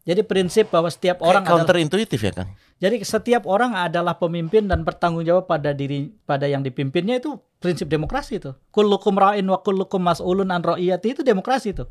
Jadi 0.02 0.26
prinsip 0.26 0.66
bahwa 0.74 0.90
setiap 0.90 1.22
orang 1.22 1.46
Kayak 1.46 1.54
adalah 1.54 1.62
counterintuitif 1.62 2.20
ya 2.20 2.32
Kang. 2.34 2.50
Jadi 2.82 3.06
setiap 3.06 3.46
orang 3.46 3.78
adalah 3.78 4.18
pemimpin 4.18 4.66
dan 4.66 4.82
bertanggung 4.82 5.22
jawab 5.22 5.46
pada 5.46 5.70
diri 5.70 6.10
pada 6.26 6.50
yang 6.50 6.66
dipimpinnya 6.66 7.22
itu 7.22 7.38
prinsip 7.62 7.86
demokrasi 7.86 8.42
itu. 8.42 8.50
Kullukum 8.74 9.14
ra'in 9.14 9.46
wa 9.46 9.62
kullukum 9.62 10.02
mas'ulun 10.02 10.50
an 10.50 10.58
ra'iyati 10.58 11.14
itu 11.14 11.22
demokrasi 11.22 11.70
itu. 11.78 11.86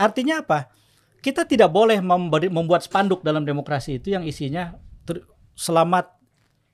Artinya 0.00 0.40
apa? 0.40 0.72
Kita 1.20 1.44
tidak 1.44 1.68
boleh 1.68 2.00
memberi, 2.00 2.48
membuat 2.48 2.80
spanduk 2.80 3.20
dalam 3.20 3.44
demokrasi 3.44 4.00
itu 4.00 4.16
yang 4.16 4.24
isinya 4.24 4.72
ter- 5.04 5.28
selamat 5.52 6.16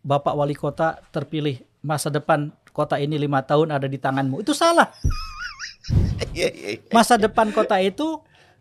Bapak 0.06 0.38
Wali 0.38 0.54
Kota 0.54 1.02
terpilih 1.10 1.58
masa 1.82 2.14
depan 2.14 2.54
kota 2.70 2.94
ini 3.02 3.18
lima 3.18 3.42
tahun 3.42 3.74
ada 3.74 3.90
di 3.90 3.98
tanganmu. 3.98 4.46
Itu 4.46 4.54
salah. 4.54 4.86
Iya, 6.34 6.50
iya, 6.50 6.68
iya. 6.82 6.90
Masa 6.90 7.14
depan 7.14 7.54
kota 7.54 7.78
itu 7.78 8.18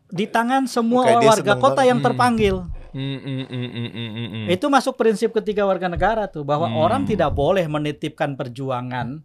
di 0.10 0.26
tangan 0.30 0.70
semua 0.70 1.18
dia 1.18 1.30
warga 1.30 1.54
kota 1.58 1.82
banget. 1.82 1.90
yang 1.92 2.00
terpanggil. 2.02 2.56
Hmm, 2.96 3.20
hmm, 3.20 3.44
hmm, 3.46 3.48
hmm, 3.52 3.70
hmm, 3.72 3.90
hmm, 3.92 4.28
hmm. 4.32 4.46
Itu 4.56 4.72
masuk 4.72 4.96
prinsip 4.96 5.36
ketiga 5.36 5.68
warga 5.68 5.92
negara 5.92 6.32
tuh 6.32 6.48
bahwa 6.48 6.72
Hmm. 6.72 6.80
orang 6.80 7.02
tidak 7.04 7.36
boleh 7.36 7.68
menitipkan 7.68 8.40
perjuangan 8.40 9.20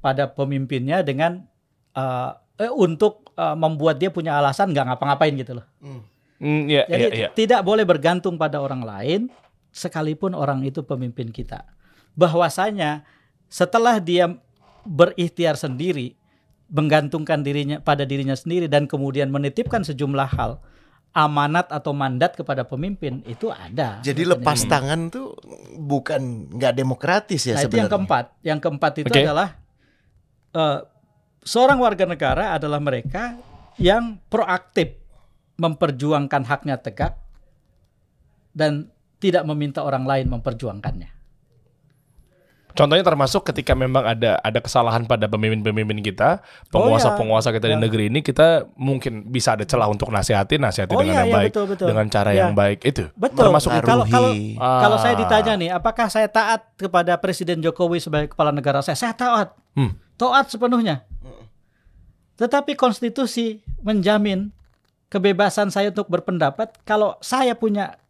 pada 0.00 0.30
pemimpinnya 0.30 1.04
dengan 1.04 1.44
eh, 1.90 2.30
eh, 2.62 2.72
untuk 2.72 3.28
eh, 3.36 3.56
membuat 3.58 3.98
dia 3.98 4.08
punya 4.08 4.38
alasan 4.38 4.70
nggak 4.72 4.94
ngapa-ngapain 4.94 5.34
gitu 5.36 5.58
loh. 5.58 5.66
Hmm, 6.40 6.64
iya, 6.70 6.88
Jadi 6.88 7.04
iya, 7.04 7.10
iya. 7.12 7.28
tidak 7.36 7.60
boleh 7.60 7.84
bergantung 7.84 8.40
pada 8.40 8.62
orang 8.64 8.80
lain 8.80 9.20
sekalipun 9.68 10.32
orang 10.32 10.64
itu 10.64 10.80
pemimpin 10.80 11.28
kita. 11.28 11.68
Bahwasanya 12.16 13.04
setelah 13.50 14.00
dia 14.00 14.32
berikhtiar 14.86 15.60
sendiri, 15.60 16.16
menggantungkan 16.70 17.42
dirinya 17.42 17.82
pada 17.82 18.06
dirinya 18.06 18.38
sendiri 18.38 18.70
dan 18.70 18.86
kemudian 18.86 19.28
menitipkan 19.28 19.82
sejumlah 19.82 20.30
hal 20.38 20.62
amanat 21.10 21.66
atau 21.74 21.90
mandat 21.90 22.38
kepada 22.38 22.62
pemimpin 22.62 23.26
itu 23.26 23.50
ada. 23.50 23.98
Jadi 24.06 24.22
lepas 24.22 24.62
tangan 24.70 25.10
tuh 25.10 25.34
bukan 25.74 26.54
nggak 26.54 26.74
demokratis 26.78 27.50
ya 27.50 27.58
Nah, 27.58 27.66
itu 27.66 27.74
yang 27.74 27.90
sebenarnya. 27.90 27.92
keempat. 27.98 28.24
Yang 28.46 28.58
keempat 28.62 28.92
itu 29.02 29.10
Oke. 29.10 29.22
adalah 29.26 29.48
eh, 30.54 30.78
seorang 31.42 31.78
warga 31.82 32.04
negara 32.06 32.44
adalah 32.54 32.78
mereka 32.78 33.34
yang 33.82 34.22
proaktif 34.30 34.94
memperjuangkan 35.58 36.46
haknya 36.46 36.78
tegak 36.78 37.18
dan 38.54 38.88
tidak 39.18 39.42
meminta 39.44 39.82
orang 39.82 40.06
lain 40.06 40.30
memperjuangkannya. 40.30 41.19
Contohnya 42.72 43.02
termasuk 43.02 43.42
ketika 43.44 43.72
memang 43.72 44.02
ada 44.02 44.38
ada 44.38 44.58
kesalahan 44.58 45.04
pada 45.04 45.26
pemimpin-pemimpin 45.26 46.00
kita, 46.00 46.40
penguasa-penguasa 46.68 47.50
kita 47.50 47.66
di 47.66 47.76
Ya. 47.76 47.82
negeri 47.82 48.04
ini, 48.08 48.20
kita 48.20 48.66
mungkin 48.74 49.26
bisa 49.26 49.54
ada 49.54 49.62
celah 49.62 49.86
untuk 49.86 50.08
nasihatin, 50.08 50.60
nasihatin 50.60 50.94
Oh 50.94 51.00
dengan 51.00 51.14
iya, 51.14 51.20
yang 51.20 51.30
iya, 51.30 51.36
baik, 51.36 51.50
betul, 51.50 51.64
betul. 51.66 51.86
dengan 51.88 52.06
cara 52.06 52.30
Ya. 52.30 52.38
yang 52.42 52.52
baik 52.52 52.78
itu. 52.82 53.04
Betul. 53.14 53.40
Termasuk 53.42 53.70
itu. 53.70 53.82
kalau 53.82 54.04
kalau 54.04 54.30
Mempengaruhi. 54.30 54.58
kalau 54.58 54.96
saya 54.96 55.14
Ah. 55.14 55.20
ditanya 55.20 55.52
nih, 55.56 55.70
apakah 55.70 56.06
saya 56.06 56.28
taat 56.28 56.60
kepada 56.74 57.12
Presiden 57.16 57.58
Jokowi 57.60 57.98
sebagai 57.98 58.30
kepala 58.30 58.50
negara 58.50 58.80
saya? 58.80 58.94
Saya 58.94 59.12
taat. 59.12 59.52
Hmm. 59.74 59.94
Taat 60.14 60.48
sepenuhnya. 60.48 61.02
Tetapi 62.36 62.72
konstitusi 62.72 63.60
menjamin 63.80 64.48
kebebasan 65.06 65.68
saya 65.68 65.92
untuk 65.92 66.08
berpendapat 66.08 66.72
kalau 66.82 67.18
saya 67.20 67.52
punya 67.52 68.00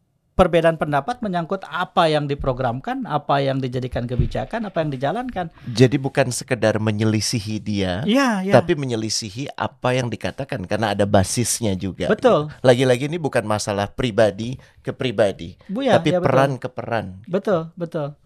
perbedaan 0.41 0.81
pendapat 0.81 1.21
menyangkut 1.21 1.69
apa 1.69 2.09
yang 2.09 2.25
diprogramkan, 2.25 3.05
apa 3.05 3.45
yang 3.45 3.61
dijadikan 3.61 4.09
kebijakan, 4.09 4.65
apa 4.65 4.81
yang 4.81 4.89
dijalankan. 4.89 5.53
Jadi 5.69 6.01
bukan 6.01 6.33
sekedar 6.33 6.81
menyelisihi 6.81 7.61
dia, 7.61 8.01
Iya, 8.09 8.41
iya. 8.41 8.53
tapi 8.57 8.73
menyelisihi 8.73 9.53
apa 9.53 9.93
yang 9.93 10.09
dikatakan 10.09 10.65
karena 10.65 10.97
ada 10.97 11.05
basisnya 11.05 11.77
juga. 11.77 12.09
Betul. 12.09 12.49
Lagi-lagi 12.65 13.13
ini 13.13 13.21
bukan 13.21 13.45
masalah 13.45 13.93
pribadi 13.93 14.57
ke 14.81 14.97
pribadi, 14.97 15.61
Bu 15.69 15.85
ya, 15.85 16.01
tapi 16.01 16.17
ya, 16.17 16.25
betul. 16.25 16.25
peran 16.25 16.51
ke 16.57 16.69
peran. 16.73 17.07
Betul, 17.29 17.61
betul. 17.77 18.17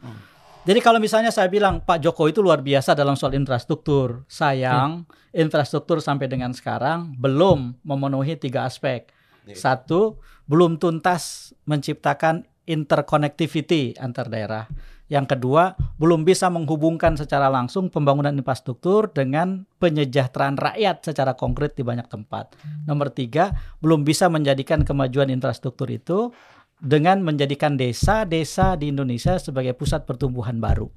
Jadi 0.65 0.81
kalau 0.81 0.97
misalnya 0.97 1.29
saya 1.29 1.51
bilang 1.51 1.83
Pak 1.83 2.01
Jokowi 2.01 2.33
itu 2.33 2.41
luar 2.41 2.63
biasa 2.65 2.97
dalam 2.97 3.19
soal 3.19 3.37
infrastruktur, 3.37 4.23
sayang 4.31 5.05
infrastruktur 5.35 5.99
sampai 5.99 6.31
dengan 6.31 6.55
sekarang 6.55 7.19
belum 7.19 7.83
memenuhi 7.83 8.39
tiga 8.39 8.65
aspek. 8.65 9.11
Satu, 9.53 10.17
belum 10.49 10.81
tuntas 10.81 11.53
menciptakan 11.69 12.49
interconnectivity 12.65 14.01
antar 14.01 14.33
daerah. 14.33 14.65
Yang 15.13 15.37
kedua, 15.37 15.77
belum 16.01 16.25
bisa 16.25 16.49
menghubungkan 16.49 17.13
secara 17.21 17.53
langsung 17.53 17.93
pembangunan 17.93 18.33
infrastruktur 18.33 19.13
dengan 19.13 19.69
penyejahteraan 19.77 20.57
rakyat 20.57 21.05
secara 21.05 21.37
konkret 21.37 21.77
di 21.77 21.85
banyak 21.85 22.09
tempat. 22.09 22.57
Nomor 22.89 23.13
tiga, 23.13 23.53
belum 23.85 24.01
bisa 24.01 24.33
menjadikan 24.33 24.81
kemajuan 24.81 25.29
infrastruktur 25.29 25.93
itu 25.93 26.33
dengan 26.81 27.21
menjadikan 27.21 27.77
desa-desa 27.77 28.81
di 28.81 28.93
Indonesia 28.93 29.37
sebagai 29.37 29.77
pusat 29.77 30.09
pertumbuhan 30.09 30.57
baru. 30.57 30.89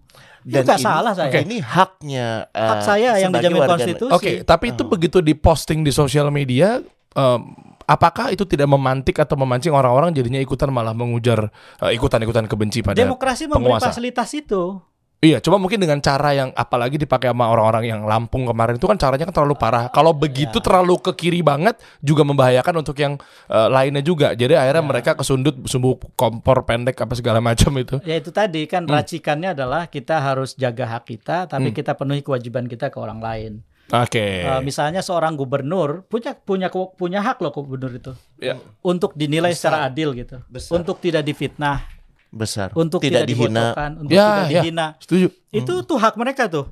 Dan 0.47 0.63
itu 0.63 0.67
nggak 0.71 0.79
ini- 0.79 0.87
salah 0.87 1.13
saya. 1.13 1.31
Ini 1.43 1.57
haknya 1.63 2.27
eh, 2.51 2.63
Hak 2.63 2.79
saya 2.87 3.09
yang 3.19 3.31
dijamin 3.35 3.59
warga 3.59 3.71
konstitusi. 3.75 4.11
Oke, 4.15 4.31
tapi 4.47 4.71
itu 4.71 4.83
begitu 4.87 5.19
diposting 5.19 5.83
di 5.83 5.91
sosial 5.91 6.31
media, 6.31 6.79
em, 7.11 7.66
apakah 7.87 8.29
itu 8.29 8.43
tidak 8.43 8.67
memantik 8.67 9.15
atau 9.15 9.33
memancing 9.33 9.71
orang-orang 9.71 10.11
jadinya 10.11 10.37
ikutan 10.37 10.69
malah 10.69 10.91
mengujar 10.91 11.47
eh, 11.79 11.95
ikutan-ikutan 11.95 12.45
kebenci 12.45 12.83
pada 12.83 12.99
Demokrasi 12.99 13.47
memberi 13.47 13.73
penguasa. 13.73 13.89
fasilitas 13.89 14.29
itu. 14.35 14.83
Iya, 15.17 15.41
cuma 15.41 15.57
mungkin 15.57 15.81
dengan 15.81 15.97
cara 15.97 16.29
yang 16.29 16.53
apalagi 16.53 16.93
dipakai 16.93 17.33
sama 17.33 17.49
orang-orang 17.49 17.89
yang 17.89 18.05
Lampung 18.05 18.45
kemarin 18.45 18.77
itu 18.77 18.85
kan 18.85 19.01
caranya 19.01 19.25
kan 19.25 19.33
terlalu 19.33 19.57
parah. 19.57 19.89
Kalau 19.89 20.13
begitu 20.13 20.61
terlalu 20.61 20.93
ke 21.01 21.09
kiri 21.17 21.41
banget 21.41 21.73
juga 22.05 22.21
membahayakan 22.21 22.85
untuk 22.85 22.93
yang 23.01 23.17
eh, 23.49 23.65
lainnya 23.67 24.05
juga. 24.05 24.37
Jadi 24.37 24.53
akhirnya 24.53 24.85
mereka 24.85 25.17
kesundut 25.17 25.57
sumbu 25.65 25.97
kompor 26.13 26.69
pendek 26.69 27.01
apa 27.01 27.17
segala 27.17 27.41
macam 27.49 27.73
itu. 27.73 27.97
Ya 28.05 28.13
itu 28.13 28.29
tadi 28.29 28.69
kan 28.69 28.85
racikannya 28.85 29.57
adalah 29.57 29.89
kita 29.89 30.21
harus 30.21 30.53
jaga 30.53 30.85
hak 30.85 31.09
kita, 31.09 31.49
tapi 31.49 31.73
Hmm. 31.73 31.75
kita 31.75 31.97
penuhi 31.97 32.21
kewajiban 32.21 32.69
kita 32.69 32.93
ke 32.93 33.01
orang 33.01 33.17
lain. 33.17 33.53
Oke. 33.87 34.43
Eh, 34.43 34.61
misalnya 34.61 34.99
seorang 34.99 35.39
gubernur 35.39 36.03
punya 36.05 36.35
punya 36.35 36.67
punya 36.71 37.23
hak 37.23 37.39
loh 37.39 37.55
gubernur 37.55 37.91
itu 37.95 38.11
Ya. 38.35 38.59
untuk 38.83 39.15
dinilai 39.15 39.55
Besar. 39.55 39.71
secara 39.71 39.77
adil 39.87 40.11
gitu, 40.11 40.43
Besar. 40.51 40.71
untuk 40.75 40.99
tidak 40.99 41.23
difitnah, 41.23 41.87
besar, 42.27 42.75
untuk 42.75 42.99
tidak, 42.99 43.23
tidak, 43.23 43.31
dihina. 43.31 43.65
untuk 43.95 44.11
Ya, 44.11 44.27
tidak 44.27 44.43
ya. 44.51 44.61
dihina. 44.61 44.87
Setuju. 44.99 45.27
Itu 45.55 45.73
tuh 45.87 45.97
hak 45.97 46.19
mereka 46.19 46.51
tuh. 46.51 46.67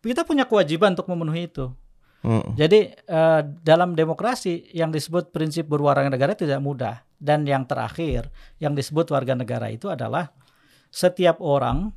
Kita 0.00 0.22
punya 0.22 0.46
kewajiban 0.46 0.94
untuk 0.94 1.10
memenuhi 1.10 1.50
itu. 1.50 1.74
Mm. 2.22 2.52
Jadi 2.54 2.80
eh, 2.94 3.40
dalam 3.64 3.96
demokrasi 3.96 4.70
yang 4.70 4.92
disebut 4.92 5.32
prinsip 5.32 5.66
berwarga 5.66 6.06
negara 6.06 6.36
tidak 6.36 6.60
mudah 6.60 7.00
dan 7.16 7.48
yang 7.48 7.64
terakhir 7.64 8.28
yang 8.60 8.76
disebut 8.76 9.08
warga 9.08 9.32
negara 9.34 9.72
itu 9.72 9.88
adalah 9.88 10.28
setiap 10.92 11.40
orang 11.40 11.90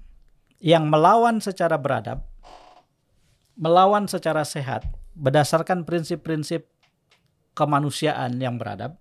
yang 0.63 0.88
melawan 0.88 1.43
secara 1.43 1.76
beradab, 1.76 2.24
melawan 3.54 4.10
secara 4.10 4.41
sehat 4.43 4.84
berdasarkan 5.14 5.86
prinsip-prinsip 5.86 6.66
kemanusiaan 7.54 8.41
yang 8.41 8.58
beradab 8.58 8.97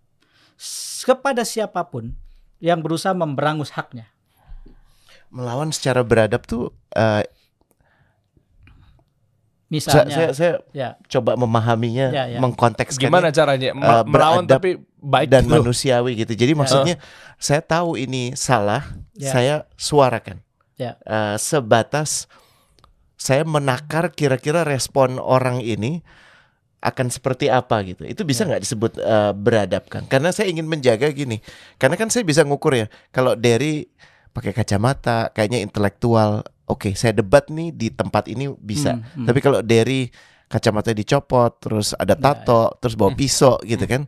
kepada 1.02 1.42
siapa 1.42 1.80
pun 1.88 2.12
yang 2.60 2.78
berusaha 2.84 3.16
memberangus 3.16 3.72
haknya. 3.74 4.06
Melawan 5.32 5.72
secara 5.72 6.04
beradab 6.04 6.44
tuh 6.44 6.70
saya, 6.92 7.24
Misalnya, 9.72 10.12
saya, 10.12 10.28
saya 10.36 10.52
ya, 10.76 10.88
coba 11.08 11.32
memahaminya, 11.32 12.12
Ya, 12.12 12.28
ya. 12.28 12.36
mengkontekskannya 12.44 13.08
Gimana 13.08 13.32
caranya 13.32 13.72
Me- 13.72 14.04
melawan 14.04 14.44
beradab 14.44 14.60
tapi 14.60 14.70
baik 15.00 15.28
dan 15.32 15.48
gitu. 15.48 15.52
manusiawi 15.64 16.12
gitu. 16.20 16.36
Jadi 16.36 16.52
maksudnya 16.52 17.00
saya 17.40 17.64
tahu 17.64 17.96
ini 17.96 18.36
salah, 18.36 18.84
Ya. 19.16 19.32
saya 19.32 19.54
suarakan. 19.80 20.44
Ya. 20.76 21.00
Eh, 21.08 21.36
sebatas 21.40 22.28
saya 23.22 23.46
menakar 23.46 24.10
kira-kira 24.10 24.66
respon 24.66 25.22
orang 25.22 25.62
ini 25.62 26.02
akan 26.82 27.14
seperti 27.14 27.46
apa 27.46 27.78
gitu. 27.86 28.02
Itu 28.02 28.26
bisa 28.26 28.42
Ya. 28.42 28.50
nggak 28.50 28.62
disebut 28.66 28.92
eh, 28.98 29.30
beradab 29.38 29.86
kan? 29.86 30.02
Karena 30.10 30.34
saya 30.34 30.50
ingin 30.50 30.66
menjaga 30.66 31.06
gini. 31.14 31.38
Karena 31.78 31.94
kan 31.94 32.10
saya 32.10 32.26
bisa 32.26 32.42
ngukur 32.42 32.74
ya. 32.74 32.90
Kalau 33.14 33.38
dari 33.38 33.86
pakai 34.34 34.50
kacamata, 34.50 35.30
kayaknya 35.30 35.62
intelektual. 35.62 36.42
Oke, 36.66 36.98
saya 36.98 37.14
debat 37.14 37.46
nih 37.46 37.70
di 37.70 37.94
tempat 37.94 38.26
ini 38.26 38.50
bisa. 38.58 38.98
Hmm, 38.98 39.22
hmm. 39.22 39.26
Tapi 39.30 39.38
kalau 39.38 39.60
dari 39.62 40.10
kacamata 40.50 40.90
dicopot, 40.90 41.62
terus 41.62 41.94
ada 41.94 42.18
Ya, 42.18 42.20
tato, 42.20 42.74
terus 42.82 42.98
bawa 42.98 43.14
pisau 43.14 43.62
gitu 43.62 43.86
kan. 43.86 44.02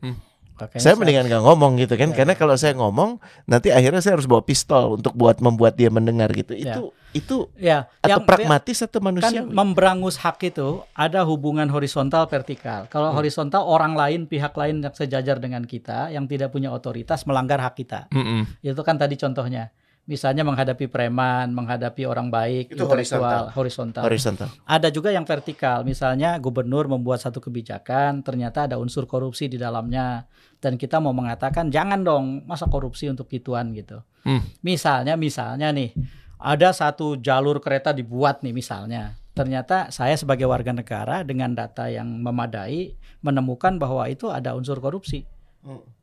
Makanya 0.54 0.80
Saya 0.80 0.94
mendingan 0.94 1.26
nggak 1.26 1.42
ngomong 1.42 1.72
gitu 1.76 1.94
kan, 1.94 2.10
Ya. 2.10 2.16
karena 2.16 2.34
kalau 2.34 2.54
saya 2.54 2.74
ngomong 2.74 3.18
nanti 3.44 3.70
akhirnya 3.70 3.98
saya 3.98 4.14
harus 4.14 4.24
bawa 4.24 4.40
pistol 4.40 4.96
untuk 4.96 5.12
buat 5.12 5.38
membuat 5.38 5.74
dia 5.74 5.90
mendengar 5.90 6.30
gitu. 6.30 6.54
Ya. 6.54 6.78
Itu 6.78 6.82
itu 7.10 7.36
ya, 7.54 7.86
atau 8.02 8.10
yang- 8.10 8.26
pragmatis 8.26 8.82
atau 8.82 8.98
kan 8.98 9.06
manusiawi? 9.06 9.46
memberangus 9.46 10.18
hak 10.18 10.42
itu 10.44 10.82
ada 10.92 11.22
hubungan 11.22 11.66
horizontal 11.68 12.26
vertikal. 12.26 12.90
Kalau 12.90 13.14
Hmm. 13.14 13.18
horizontal 13.18 13.62
orang 13.62 13.94
lain, 13.94 14.26
pihak 14.26 14.50
lain 14.54 14.82
yang 14.82 14.94
sejajar 14.94 15.38
dengan 15.38 15.62
kita 15.62 16.10
yang 16.10 16.26
tidak 16.26 16.50
punya 16.50 16.70
otoritas 16.70 17.22
melanggar 17.22 17.62
hak 17.62 17.74
kita. 17.76 18.10
Mm-mm. 18.10 18.58
Itu 18.60 18.82
kan 18.82 18.98
tadi 18.98 19.14
contohnya. 19.14 19.70
Misalnya 20.04 20.44
menghadapi 20.44 20.84
preman, 20.92 21.48
menghadapi 21.56 22.04
orang 22.04 22.28
baik, 22.28 22.76
Itu 22.76 22.84
intelektual, 22.84 23.48
horizontal. 23.56 24.04
Horizontal. 24.04 24.48
Ada 24.68 24.92
juga 24.92 25.08
yang 25.08 25.24
vertikal. 25.24 25.80
Misalnya 25.80 26.36
gubernur 26.36 26.84
membuat 26.92 27.24
satu 27.24 27.40
kebijakan, 27.40 28.20
ternyata 28.20 28.68
ada 28.68 28.76
unsur 28.76 29.08
korupsi 29.08 29.48
di 29.48 29.56
dalamnya 29.56 30.28
dan 30.60 30.76
kita 30.76 31.00
mau 31.00 31.16
mengatakan 31.16 31.72
jangan 31.72 32.04
dong, 32.04 32.44
masa 32.44 32.68
korupsi 32.68 33.08
untuk 33.08 33.32
gituan 33.32 33.72
gitu. 33.72 34.04
Hmm. 34.28 34.44
Misalnya 34.60 35.16
misalnya 35.16 35.72
nih, 35.72 35.96
ada 36.36 36.76
satu 36.76 37.16
jalur 37.16 37.64
kereta 37.64 37.96
dibuat 37.96 38.44
nih 38.44 38.52
misalnya. 38.52 39.16
Ternyata 39.32 39.88
saya 39.88 40.20
sebagai 40.20 40.44
warga 40.44 40.76
negara 40.76 41.24
dengan 41.24 41.56
data 41.56 41.88
yang 41.88 42.06
memadai 42.20 42.92
menemukan 43.24 43.80
bahwa 43.80 44.04
itu 44.04 44.28
ada 44.28 44.52
unsur 44.52 44.84
korupsi. 44.84 45.24
Hmm. 45.64 45.93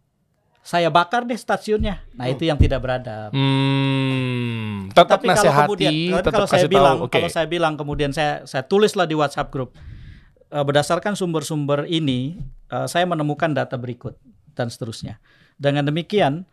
Saya 0.61 0.93
bakar 0.93 1.25
deh 1.25 1.37
stasiunnya. 1.37 2.05
Nah, 2.13 2.29
itu 2.29 2.45
yang 2.45 2.57
tidak 2.61 2.85
beradab. 2.85 3.33
Hmm, 3.33 4.93
tetap 4.93 5.17
Tapi 5.17 5.33
kalau 5.33 5.53
kemudian 5.65 5.93
tetap 6.21 6.31
kalau 6.37 6.47
saya 6.47 6.67
bilang, 6.69 6.97
tahu. 7.01 7.05
Oke. 7.09 7.13
kalau 7.17 7.29
saya 7.33 7.47
bilang 7.49 7.73
kemudian 7.73 8.11
saya 8.13 8.45
saya 8.45 8.61
tulislah 8.61 9.09
di 9.09 9.17
WhatsApp 9.17 9.49
grup 9.49 9.73
eh, 10.53 10.61
berdasarkan 10.61 11.17
sumber-sumber 11.17 11.89
ini, 11.89 12.37
eh, 12.69 12.85
saya 12.85 13.09
menemukan 13.09 13.51
data 13.51 13.77
berikut. 13.77 14.17
dan 14.51 14.67
seterusnya. 14.67 15.15
Dengan 15.55 15.87
demikian, 15.87 16.43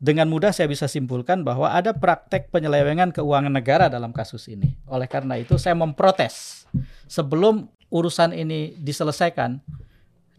dengan 0.00 0.30
mudah 0.32 0.54
saya 0.54 0.64
bisa 0.70 0.88
simpulkan 0.88 1.44
bahwa 1.44 1.68
ada 1.68 1.92
praktek 1.92 2.48
penyelewengan 2.48 3.12
keuangan 3.12 3.52
negara 3.52 3.90
dalam 3.92 4.14
kasus 4.16 4.48
ini. 4.48 4.78
Oleh 4.88 5.04
karena 5.10 5.36
itu 5.36 5.60
saya 5.60 5.76
memprotes 5.76 6.64
sebelum 7.10 7.68
urusan 7.92 8.32
ini 8.32 8.78
diselesaikan 8.80 9.60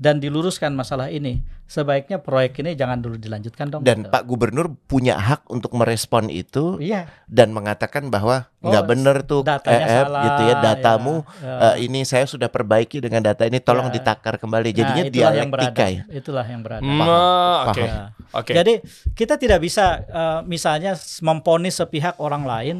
dan 0.02 0.18
diluruskan 0.18 0.74
masalah 0.74 1.14
ini, 1.14 1.46
sebaiknya 1.70 2.18
proyek 2.18 2.66
ini 2.66 2.74
jangan 2.74 2.98
dulu 2.98 3.22
dilanjutkan 3.22 3.70
dong. 3.70 3.86
Dan 3.86 4.02
gitu. 4.02 4.10
Pak 4.10 4.26
Gubernur 4.26 4.74
punya 4.90 5.14
hak 5.14 5.46
untuk 5.46 5.78
merespon 5.78 6.26
itu 6.26 6.82
Iya, 6.82 7.06
dan 7.30 7.54
mengatakan 7.54 8.10
bahwa 8.10 8.50
Oh, 8.66 8.74
nggak 8.74 8.86
bener 8.90 9.18
tuh 9.22 9.46
datanya 9.46 9.86
EF 9.86 10.06
salah, 10.10 10.24
gitu 10.26 10.42
ya 10.42 10.56
datamu 10.58 11.16
ya, 11.38 11.46
ya. 11.46 11.58
eh, 11.70 11.76
ini 11.86 12.02
saya 12.02 12.26
sudah 12.26 12.50
perbaiki 12.50 12.98
dengan 12.98 13.22
data 13.22 13.46
ini 13.46 13.62
tolong 13.62 13.94
Ya. 13.94 14.02
ditakar 14.02 14.42
kembali 14.42 14.74
jadinya 14.74 15.06
nah, 15.06 15.10
itulah 15.10 15.34
yang 15.38 15.50
dialektika 15.54 15.70
beradab. 15.86 15.94
ya. 15.94 16.02
Itulah 16.18 16.46
yang 16.50 16.62
beradab. 16.62 16.86
Hmm, 16.90 17.00
Paham, 17.02 17.70
Oke. 17.70 17.82
Ya. 17.86 17.94
Oke. 18.34 18.52
Jadi 18.58 18.74
kita 19.14 19.34
tidak 19.38 19.60
bisa 19.62 19.86
eh, 20.02 20.40
misalnya 20.50 20.98
memponis 21.22 21.78
sepihak 21.78 22.18
orang 22.18 22.42
lain, 22.42 22.78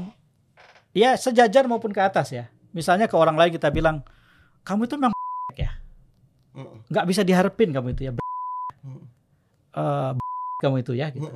ya 0.92 1.14
sejajar 1.14 1.70
maupun 1.70 1.94
ke 1.94 2.02
atas 2.02 2.34
ya. 2.34 2.50
Misalnya 2.74 3.06
ke 3.06 3.14
orang 3.14 3.38
lain 3.38 3.54
kita 3.54 3.70
bilang, 3.70 4.02
kamu 4.66 4.90
itu 4.90 4.98
memang. 4.98 5.14
Nggak 6.92 7.06
bisa 7.08 7.22
diharapin 7.24 7.72
kamu 7.72 7.96
itu 7.96 8.02
ya. 8.08 8.12
Eh, 9.72 10.12
kamu 10.62 10.76
itu 10.84 10.94
ya. 10.94 11.10
Gitu. 11.10 11.28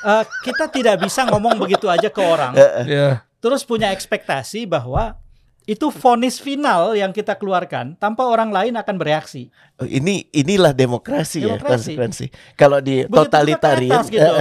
Eh, 0.00 0.24
kita 0.44 0.64
tidak 0.72 0.96
bisa 1.04 1.28
ngomong 1.28 1.60
begitu 1.60 1.84
aja 1.86 2.08
ke 2.08 2.20
orang, 2.24 2.56
Ya. 2.88 3.22
terus 3.38 3.62
punya 3.62 3.92
ekspektasi 3.92 4.64
bahwa 4.64 5.20
itu 5.68 5.86
vonis 5.92 6.40
final 6.40 6.96
yang 6.96 7.12
kita 7.14 7.36
keluarkan 7.36 7.94
tanpa 7.94 8.26
orang 8.26 8.50
lain 8.50 8.74
akan 8.74 8.96
bereaksi. 8.96 9.52
Oh, 9.78 9.86
ini 9.86 10.26
inilah 10.32 10.72
demokrasi, 10.74 11.44
ya 11.46 11.60
konsekuensi. 11.60 12.32
Kalau 12.58 12.80
di 12.82 13.04
Begitu 13.04 13.12
totalitarian 13.12 14.02
gitu. 14.08 14.34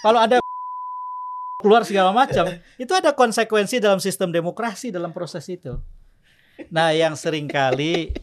Kalau 0.00 0.22
ada 0.22 0.38
keluar 1.60 1.82
segala 1.82 2.14
macam, 2.14 2.46
itu 2.78 2.92
ada 2.94 3.10
konsekuensi 3.12 3.82
dalam 3.82 3.98
sistem 4.00 4.30
demokrasi 4.32 4.94
dalam 4.94 5.10
proses 5.10 5.44
itu. 5.50 5.76
Nah, 6.72 6.94
yang 6.94 7.18
sering 7.18 7.50
kali 7.50 8.16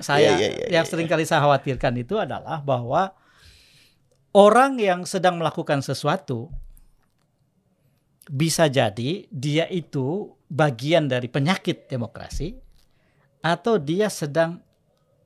saya 0.00 0.36
Iya, 0.36 0.38
iya, 0.38 0.48
iya, 0.54 0.66
yang 0.80 0.84
sering 0.84 1.06
kali 1.06 1.24
saya 1.24 1.42
khawatirkan 1.42 1.94
itu 1.96 2.16
adalah 2.16 2.60
bahwa 2.60 3.12
orang 4.32 4.78
yang 4.78 5.04
sedang 5.04 5.36
melakukan 5.36 5.80
sesuatu 5.80 6.48
bisa 8.28 8.70
jadi 8.70 9.26
dia 9.28 9.66
itu 9.66 10.30
bagian 10.46 11.10
dari 11.10 11.26
penyakit 11.26 11.90
demokrasi 11.90 12.54
atau 13.42 13.76
dia 13.76 14.06
sedang 14.06 14.62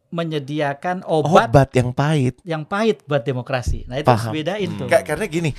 menyediakan 0.09 1.05
obat 1.05 1.51
obat 1.51 1.71
yang 1.77 1.91
pahit. 1.93 2.41
yang 2.47 2.63
pahit 2.65 3.05
buat 3.05 3.21
demokrasi. 3.21 3.85
Nah, 3.91 4.01
itu 4.01 4.07
Paham. 4.09 4.33
harus 4.33 4.33
bedain 4.33 4.71
Hmm. 4.71 4.79
tuh. 4.81 4.89
Karena 4.89 5.27
gini, 5.29 5.51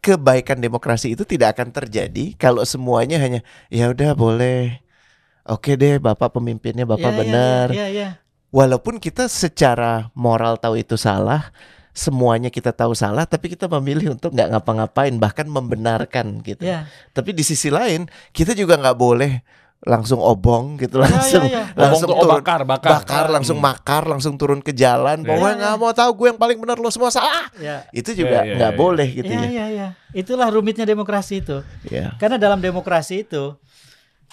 kebaikan 0.00 0.58
demokrasi 0.58 1.14
itu 1.14 1.22
tidak 1.22 1.54
akan 1.54 1.70
terjadi 1.70 2.34
kalau 2.34 2.62
semuanya 2.62 3.18
hanya 3.18 3.40
ya 3.68 3.90
udah 3.90 4.14
boleh. 4.14 4.85
Oke 5.46 5.78
deh, 5.78 6.02
Bapak 6.02 6.34
pemimpinnya 6.34 6.82
Bapak 6.82 7.06
Ya, 7.06 7.14
ya, 7.14 7.18
benar. 7.22 7.66
Ya, 7.70 7.86
ya, 7.88 8.08
Walaupun 8.50 8.98
kita 8.98 9.30
secara 9.30 10.10
moral 10.12 10.58
tahu 10.58 10.80
itu 10.80 10.98
salah, 10.98 11.54
semuanya 11.94 12.50
kita 12.50 12.74
tahu 12.74 12.92
salah, 12.92 13.24
tapi 13.24 13.52
kita 13.52 13.70
memilih 13.78 14.14
untuk 14.14 14.34
nggak 14.34 14.48
ngapa-ngapain, 14.52 15.14
bahkan 15.16 15.46
membenarkan 15.46 16.40
gitu. 16.42 16.66
ya. 16.66 16.90
Tapi 17.14 17.30
di 17.30 17.46
sisi 17.46 17.70
lain, 17.70 18.04
kita 18.32 18.52
juga 18.52 18.74
nggak 18.76 18.98
boleh 18.98 19.32
langsung 19.86 20.18
obong 20.18 20.80
gitu, 20.80 20.98
Ya, 20.98 21.04
langsung 21.06 21.44
ya, 21.46 21.52
ya. 21.52 21.62
Ngomong 21.68 21.84
langsung 21.84 22.10
oh, 22.10 22.22
turun 22.24 22.34
bakar, 22.40 22.60
bakar. 22.64 22.90
bakar, 22.96 23.24
langsung 23.28 23.58
Hmm. 23.60 23.66
makar, 23.70 24.02
langsung 24.08 24.34
turun 24.34 24.58
ke 24.58 24.72
jalan. 24.72 25.20
Ya. 25.20 25.28
Pokoknya 25.30 25.52
Ya, 25.52 25.58
nggak 25.62 25.74
ya. 25.76 25.80
mau 25.80 25.92
tahu 25.92 26.10
gue 26.16 26.26
yang 26.32 26.40
paling 26.40 26.58
benar, 26.58 26.76
lo 26.80 26.88
semua 26.88 27.12
salah. 27.12 27.46
Ya. 27.60 27.84
Itu 27.92 28.10
juga 28.12 28.42
Ya, 28.42 28.50
ya, 28.50 28.54
nggak 28.56 28.72
ya, 28.72 28.76
ya. 28.76 28.80
boleh 28.80 29.08
gitu 29.14 29.30
ya, 29.30 29.42
ya. 29.44 29.48
ya, 29.52 29.66
ya. 29.68 29.88
Itulah 30.10 30.48
rumitnya 30.48 30.88
demokrasi 30.88 31.44
itu. 31.44 31.60
Ya, 31.86 32.16
Karena 32.16 32.34
dalam 32.34 32.58
demokrasi 32.58 33.28
itu 33.28 33.52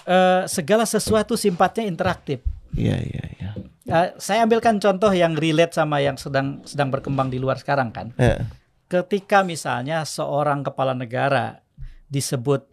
eh, 0.04 0.42
segala 0.48 0.84
sesuatu 0.84 1.34
sifatnya 1.36 1.84
interaktif. 1.88 2.40
iya, 2.76 2.98
iya, 3.00 3.24
iya. 3.38 3.50
Eh, 3.84 4.08
saya 4.16 4.48
ambilkan 4.48 4.80
contoh 4.80 5.12
yang 5.12 5.36
relate 5.36 5.76
sama 5.76 6.00
yang 6.00 6.16
sedang 6.16 6.64
sedang 6.64 6.88
berkembang 6.88 7.28
di 7.28 7.36
luar 7.36 7.60
sekarang 7.60 7.92
kan. 7.92 8.16
Ya. 8.16 8.48
Ketika 8.88 9.44
misalnya 9.44 10.04
seorang 10.08 10.64
kepala 10.64 10.96
negara 10.96 11.60
disebut 12.08 12.64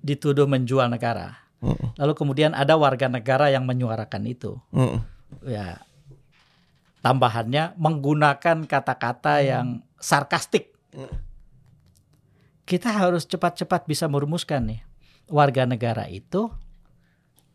dituduh 0.00 0.48
menjual 0.48 0.90
negara, 0.90 1.40
Mm, 1.60 1.92
lalu 2.00 2.12
kemudian 2.16 2.56
ada 2.56 2.72
warga 2.80 3.04
negara 3.12 3.52
yang 3.52 3.68
menyuarakan 3.68 4.24
itu, 4.24 4.56
mm, 4.72 4.96
ya 5.44 5.76
tambahannya 7.04 7.76
menggunakan 7.76 8.64
kata-kata 8.64 9.44
yang 9.44 9.84
sarkastik. 10.00 10.72
Kita 12.64 12.88
harus 12.88 13.28
cepat-cepat 13.28 13.84
bisa 13.84 14.08
merumuskan 14.08 14.72
nih 14.72 14.80
warga 15.30 15.64
negara 15.64 16.10
itu 16.10 16.50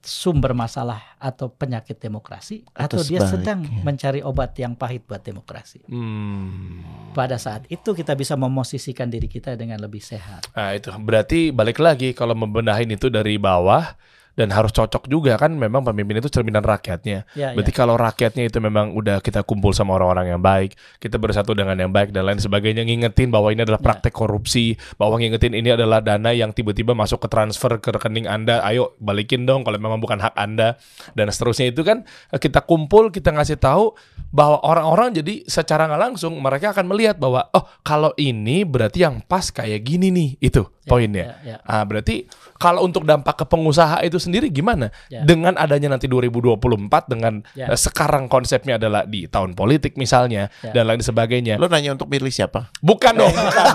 sumber 0.05 0.53
masalah 0.53 1.17
atau 1.17 1.49
penyakit 1.49 1.97
demokrasi 1.97 2.61
Atau 2.77 3.01
atau, 3.01 3.09
dia 3.09 3.25
sedang 3.25 3.65
mencari 3.81 4.21
obat 4.21 4.53
yang 4.61 4.77
pahit 4.77 5.01
buat 5.09 5.25
demokrasi. 5.25 5.81
Hmm. 5.89 6.85
Pada 7.17 7.41
saat 7.41 7.65
itu 7.73 7.91
kita 7.97 8.13
bisa 8.13 8.37
memosisikan 8.37 9.09
diri 9.09 9.25
kita 9.25 9.57
dengan 9.57 9.81
lebih 9.81 10.05
sehat. 10.05 10.45
Nah 10.53 10.77
itu 10.77 10.93
berarti 10.93 11.49
balik 11.49 11.81
lagi 11.81 12.13
kalau 12.13 12.37
membenahin 12.37 12.93
itu 12.93 13.09
dari 13.09 13.41
bawah 13.41 13.97
dan 14.35 14.51
harus 14.51 14.75
cocok 14.75 15.07
juga 15.07 15.39
kan 15.39 15.55
memang 15.55 15.81
pemimpin 15.81 16.19
itu 16.19 16.27
cerminan 16.27 16.59
rakyatnya. 16.61 17.23
Ya, 17.33 17.55
Berarti 17.55 17.71
ya. 17.71 17.77
kalau 17.79 17.95
rakyatnya 17.95 18.43
itu 18.51 18.59
memang 18.59 18.91
udah 18.91 19.23
kita 19.23 19.47
kumpul 19.47 19.71
sama 19.71 19.95
orang-orang 19.95 20.35
yang 20.35 20.41
baik, 20.43 20.75
kita 20.99 21.15
bersatu 21.15 21.55
dengan 21.55 21.79
yang 21.79 21.91
baik 21.91 22.11
dan 22.11 22.27
lain 22.27 22.39
sebagainya, 22.43 22.83
ngingetin 22.83 23.31
bahwa 23.31 23.49
ini 23.55 23.63
adalah 23.63 23.79
Ya. 23.79 23.87
praktek 23.87 24.11
korupsi, 24.11 24.75
bahwa 24.99 25.15
ngingetin 25.19 25.55
ini 25.55 25.71
adalah 25.71 26.03
dana 26.03 26.35
yang 26.35 26.51
tiba-tiba 26.51 26.91
masuk 26.91 27.23
ke 27.23 27.27
transfer 27.31 27.79
ke 27.79 27.89
rekening 27.95 28.27
Anda, 28.27 28.59
ayo 28.67 28.93
balikin 28.99 29.47
dong 29.47 29.63
kalau 29.63 29.79
memang 29.79 30.03
bukan 30.03 30.19
hak 30.19 30.35
Anda 30.35 30.75
dan 31.15 31.31
seterusnya 31.31 31.71
itu 31.71 31.87
kan 31.87 32.03
eh, 32.35 32.39
kita 32.39 32.59
kumpul, 32.67 33.15
kita 33.15 33.31
ngasih 33.31 33.55
tahu 33.55 33.95
bahwa 34.35 34.59
orang-orang 34.67 35.15
jadi 35.15 35.47
secara 35.47 35.87
nggak 35.87 36.01
langsung 36.11 36.35
mereka 36.43 36.75
akan 36.75 36.91
melihat 36.91 37.15
bahwa 37.15 37.47
oh 37.55 37.63
kalau 37.87 38.11
ini 38.19 38.67
berarti 38.67 39.07
yang 39.07 39.23
pas 39.23 39.47
kayak 39.47 39.79
gini 39.79 40.11
nih 40.11 40.29
itu 40.43 40.67
poinnya. 40.85 41.25
ya, 41.41 41.57
ya. 41.57 41.57
Ah, 41.61 41.81
berarti 41.81 42.29
kalau 42.55 42.85
untuk 42.85 43.03
dampak 43.03 43.35
ke 43.35 43.45
pengusaha 43.45 43.99
itu 44.01 44.15
sendiri 44.15 44.47
gimana? 44.47 44.93
Ya. 45.09 45.21
Dengan 45.21 45.57
adanya 45.57 45.91
nanti 45.91 46.05
2024 46.05 47.09
dengan 47.09 47.41
Ya. 47.53 47.67
eh, 47.67 47.75
sekarang 47.75 48.25
konsepnya 48.25 48.77
adalah 48.77 49.03
di 49.03 49.25
tahun 49.25 49.53
politik 49.53 49.93
misalnya 49.95 50.47
Ya. 50.61 50.71
dan 50.71 50.85
lain 50.85 51.01
sebagainya. 51.01 51.57
Lo 51.57 51.65
nanya 51.65 51.93
untuk 51.93 52.07
milih 52.07 52.29
siapa? 52.29 52.69
Bukan 52.79 53.13
dong, 53.15 53.33
bukan. 53.33 53.65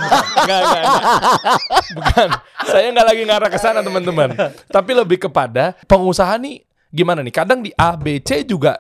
Enggak, 0.41 0.61
enggak, 0.63 0.83
enggak. 0.83 1.03
Bukan. 1.95 2.29
Saya 2.63 2.87
nggak 2.91 3.07
lagi 3.07 3.23
ngarah 3.25 3.51
ke 3.51 3.59
sana, 3.59 3.81
teman-teman. 3.81 4.29
Tapi 4.67 4.91
lebih 4.95 5.19
kepada 5.21 5.75
pengusaha 5.85 6.35
nih 6.37 6.63
gimana 6.89 7.21
nih? 7.21 7.35
Kadang 7.35 7.61
di 7.61 7.71
A, 7.75 7.95
B, 7.95 8.19
C 8.21 8.43
juga 8.43 8.79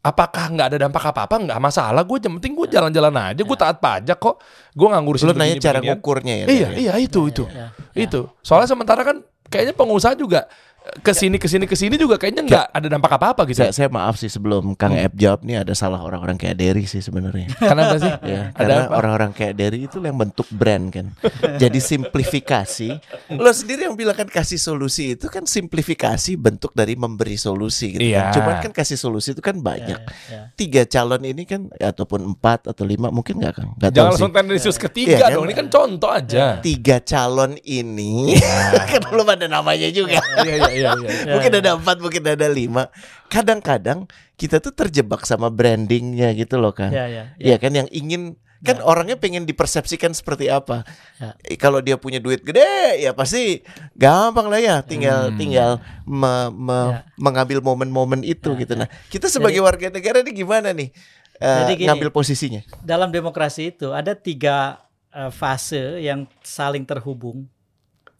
apakah 0.00 0.44
nggak 0.52 0.66
ada 0.74 0.78
dampak 0.88 1.02
apa-apa? 1.12 1.36
Nggak 1.36 1.60
masalah. 1.60 2.02
Gue 2.04 2.18
yang 2.20 2.40
penting 2.40 2.56
gue 2.56 2.66
jalan-jalan 2.72 3.14
aja. 3.32 3.42
Gue 3.44 3.58
taat 3.58 3.76
pajak 3.78 4.16
kok. 4.16 4.40
Gue 4.72 4.86
nggak 4.88 5.02
ngurusin 5.04 5.26
Lo 5.28 5.34
nanya 5.36 5.56
begini, 5.56 5.64
cara 5.64 5.78
beginian. 5.80 5.96
ngukurnya 6.00 6.34
ya. 6.34 6.46
Iya, 6.48 6.68
ya? 6.72 6.78
iya 6.78 6.92
itu 7.00 7.20
itu. 7.28 7.44
ya, 7.48 7.68
Itu. 7.92 8.32
Soalnya 8.40 8.68
sementara 8.68 9.04
kan 9.04 9.20
kayaknya 9.50 9.74
pengusaha 9.76 10.14
juga 10.16 10.46
ke 10.80 11.12
sini 11.12 11.36
ke 11.36 11.44
sini 11.44 11.68
ke 11.68 11.76
sini 11.76 11.94
juga 11.94 12.16
kayaknya 12.16 12.42
nggak 12.42 12.66
ada 12.72 12.86
dampak 12.88 13.12
apa-apa 13.14 13.44
gitu. 13.46 13.60
Saya, 13.60 13.70
saya 13.70 13.88
maaf 13.88 14.16
sih 14.16 14.26
sebelum 14.26 14.72
Kang 14.74 14.92
Ep 14.92 15.12
jawab 15.12 15.44
nih 15.44 15.60
ada 15.60 15.70
salah 15.70 16.00
orang-orang 16.00 16.34
kayak 16.34 16.56
Derry 16.56 16.82
sih 16.84 16.98
sebenarnya. 16.98 17.52
Kenapa 17.60 17.94
sih? 17.96 18.10
Ya, 18.24 18.48
Ada 18.50 18.56
karena 18.56 18.74
apa? 18.82 18.94
orang-orang 18.96 19.30
kayak 19.30 19.54
Derry 19.54 19.84
itu 19.84 20.00
yang 20.00 20.16
bentuk 20.16 20.48
brand 20.48 20.88
kan. 20.88 21.12
Jadi 21.56 21.78
simplifikasi. 21.78 22.88
Lo 23.44 23.50
sendiri 23.50 23.86
yang 23.86 23.94
bilang 23.94 24.16
kan 24.16 24.26
kasih 24.26 24.56
solusi 24.56 25.14
itu 25.14 25.28
kan 25.28 25.44
simplifikasi 25.44 26.34
bentuk 26.34 26.72
dari 26.72 26.96
memberi 26.96 27.36
solusi 27.36 27.94
gitu. 27.94 28.02
Iya. 28.02 28.32
kan. 28.32 28.34
Cuman 28.40 28.54
kan 28.60 28.72
kasih 28.72 28.96
solusi 28.96 29.32
itu 29.32 29.42
kan 29.44 29.60
banyak. 29.60 30.00
Ya, 30.00 30.32
ya. 30.32 30.40
Tiga 30.56 30.82
calon 30.84 31.22
ini 31.22 31.44
kan 31.44 31.68
ataupun 31.70 32.24
empat 32.26 32.66
atau 32.66 32.82
lima 32.82 33.12
mungkin 33.12 33.36
nggak 33.38 33.54
kan? 33.54 33.66
Nggak 33.76 33.90
tahu 33.90 33.94
Jangan 33.94 34.08
sih. 34.08 34.14
langsung 34.16 34.32
tendensius 34.32 34.78
ketiga 34.80 35.12
Iya, 35.12 35.22
kan? 35.22 35.30
dong. 35.36 35.44
Ini 35.44 35.54
kan 35.54 35.66
contoh 35.68 36.10
aja. 36.10 36.44
Tiga 36.58 36.96
calon 36.98 37.54
ini 37.60 38.34
kan 38.90 39.02
belum 39.06 39.28
ada 39.28 39.46
namanya 39.46 39.86
juga. 39.92 40.18
Iya 40.40 40.54
iya 40.56 40.69
iya. 40.70 40.90
iya. 40.96 41.10
Ya, 41.26 41.32
mungkin 41.36 41.52
ya. 41.52 41.58
ada 41.60 41.70
empat, 41.76 41.96
mungkin 41.98 42.22
ada 42.24 42.48
lima. 42.48 42.88
Kadang-kadang 43.26 44.06
kita 44.34 44.58
tuh 44.58 44.72
terjebak 44.72 45.22
sama 45.22 45.48
brandingnya 45.48 46.32
gitu 46.32 46.56
loh 46.56 46.72
kan. 46.72 46.90
Ya, 46.90 47.06
ya, 47.06 47.24
Iya 47.36 47.56
kan 47.58 47.72
yang 47.72 47.88
ingin 47.90 48.34
kan 48.60 48.76
orangnya 48.84 49.16
pengen 49.16 49.48
dipersepsikan 49.48 50.12
seperti 50.12 50.52
apa. 50.52 50.84
Ya. 51.16 51.32
Eh, 51.44 51.56
Kalau 51.56 51.80
dia 51.80 51.96
punya 51.96 52.20
duit 52.20 52.44
gede 52.44 53.00
ya 53.00 53.16
pasti 53.16 53.64
gampang 53.96 54.52
lah 54.52 54.60
ya 54.60 54.76
tinggal 54.84 55.32
Hmm. 55.32 55.38
tinggal 55.40 55.70
me- 56.04 56.52
me- 56.52 56.90
Ya. 56.92 57.08
mengambil 57.16 57.64
momen-momen 57.64 58.20
itu 58.20 58.52
Ya, 58.52 58.60
gitu. 58.60 58.72
ya. 58.76 58.84
Nah, 58.84 58.88
kita 59.08 59.32
sebagai 59.32 59.64
warga 59.64 59.88
negara 59.88 60.20
ini 60.20 60.32
gimana 60.34 60.76
nih? 60.76 60.92
eh, 61.40 61.56
Jadi 61.64 61.72
gini. 61.80 61.88
ngambil 61.88 62.12
posisinya. 62.12 62.60
Dalam 62.84 63.08
demokrasi 63.08 63.72
itu 63.72 63.96
ada 63.96 64.12
tiga 64.12 64.76
eh, 65.10 65.32
fase 65.32 65.98
yang 65.98 66.28
saling 66.44 66.84
terhubung. 66.84 67.48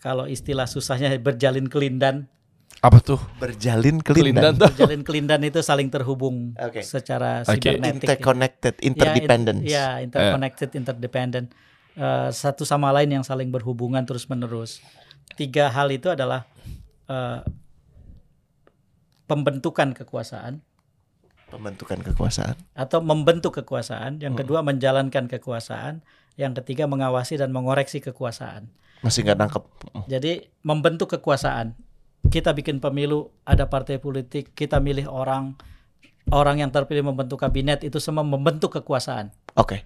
Kalau 0.00 0.24
istilah 0.24 0.64
susahnya 0.64 1.12
berjalin 1.20 1.68
kelindan. 1.68 2.24
Apa 2.80 2.96
tuh? 3.04 3.20
Berjalin 3.36 4.00
Kelindan 4.00 4.56
kelindan. 4.56 4.72
tuh. 4.72 4.72
Jalin 4.80 5.02
kelindan 5.04 5.40
itu 5.44 5.60
saling 5.60 5.92
terhubung 5.92 6.56
Oke. 6.56 6.80
secara 6.80 7.44
sibernetik. 7.44 8.08
Interconnected, 8.08 8.74
interdependence. 8.80 9.68
Ya, 9.68 10.00
interconnected, 10.00 10.72
interdependent. 10.72 11.52
Eh, 11.92 12.28
satu 12.32 12.64
sama 12.64 12.88
lain 12.96 13.20
yang 13.20 13.24
saling 13.26 13.52
berhubungan 13.52 14.00
terus 14.08 14.24
menerus. 14.32 14.80
Tiga 15.36 15.68
hal 15.68 15.92
itu 15.92 16.08
adalah 16.08 16.48
eh, 17.04 17.44
pembentukan 19.28 19.92
kekuasaan 19.94 20.64
Pembentukan 21.50 21.98
kekuasaan. 22.00 22.54
atau 22.78 23.02
membentuk 23.02 23.58
kekuasaan. 23.58 24.22
Yang 24.22 24.46
kedua 24.46 24.62
menjalankan 24.62 25.26
kekuasaan. 25.26 25.98
Yang 26.38 26.62
ketiga 26.62 26.86
mengawasi 26.86 27.36
dan 27.36 27.50
mengoreksi 27.50 27.98
kekuasaan. 27.98 28.70
Masih 29.02 29.26
nggak 29.26 29.36
nangkep. 29.36 29.64
Jadi 30.06 30.46
membentuk 30.62 31.10
kekuasaan. 31.10 31.74
Kita 32.28 32.52
bikin 32.52 32.78
pemilu, 32.78 33.32
ada 33.48 33.66
partai 33.66 33.96
politik, 33.96 34.52
kita 34.52 34.78
milih 34.78 35.08
orang, 35.08 35.56
orang 36.30 36.60
yang 36.60 36.70
terpilih 36.70 37.06
membentuk 37.06 37.40
kabinet 37.40 37.82
itu 37.82 37.96
semua 37.96 38.22
membentuk 38.22 38.76
kekuasaan. 38.76 39.32
Oke. 39.56 39.82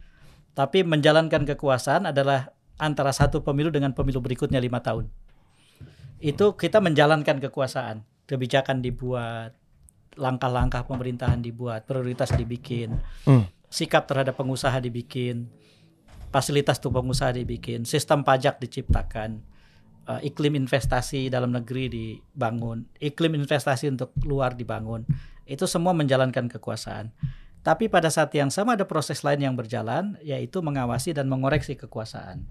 Tapi 0.54 0.82
menjalankan 0.82 1.46
kekuasaan 1.54 2.10
adalah 2.10 2.50
antara 2.78 3.14
satu 3.14 3.46
pemilu 3.46 3.70
dengan 3.70 3.94
pemilu 3.94 4.18
berikutnya 4.18 4.58
lima 4.58 4.82
tahun. 4.82 5.06
Itu 6.18 6.58
kita 6.58 6.82
menjalankan 6.82 7.38
kekuasaan, 7.38 8.02
kebijakan 8.26 8.82
dibuat, 8.82 9.54
langkah-langkah 10.14 10.86
pemerintahan 10.86 11.42
dibuat, 11.42 11.86
prioritas 11.86 12.30
dibikin, 12.34 12.98
Hmm. 13.26 13.50
sikap 13.70 14.06
terhadap 14.06 14.38
pengusaha 14.38 14.78
dibikin, 14.78 15.50
fasilitas 16.30 16.78
untuk 16.82 17.02
pengusaha 17.02 17.34
dibikin, 17.34 17.82
sistem 17.82 18.22
pajak 18.22 18.62
diciptakan, 18.62 19.42
eh, 20.08 20.20
iklim 20.28 20.54
investasi 20.56 21.28
dalam 21.32 21.52
negeri 21.52 21.88
dibangun, 21.88 22.84
iklim 23.00 23.36
investasi 23.40 23.90
untuk 23.92 24.12
luar 24.24 24.56
dibangun. 24.56 25.04
Itu 25.44 25.68
semua 25.68 25.92
menjalankan 25.92 26.48
kekuasaan. 26.48 27.12
Tapi 27.64 27.88
pada 27.88 28.12
saat 28.12 28.28
yang 28.36 28.52
sama 28.52 28.76
ada 28.76 28.84
proses 28.84 29.24
lain 29.24 29.40
yang 29.40 29.56
berjalan, 29.56 30.20
yaitu 30.20 30.60
mengawasi 30.60 31.16
dan 31.16 31.32
mengoreksi 31.32 31.72
kekuasaan. 31.80 32.44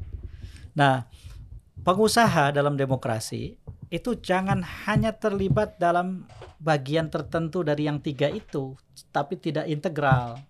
Nah, 0.73 1.05
pengusaha 1.85 2.49
dalam 2.49 2.73
demokrasi 2.73 3.61
itu 3.93 4.17
jangan 4.17 4.65
hanya 4.89 5.13
terlibat 5.13 5.77
dalam 5.77 6.25
bagian 6.57 7.13
tertentu 7.13 7.61
dari 7.61 7.85
yang 7.85 8.01
tiga 8.01 8.25
itu, 8.25 8.73
tapi 9.13 9.37
tidak 9.37 9.69
integral. 9.69 10.41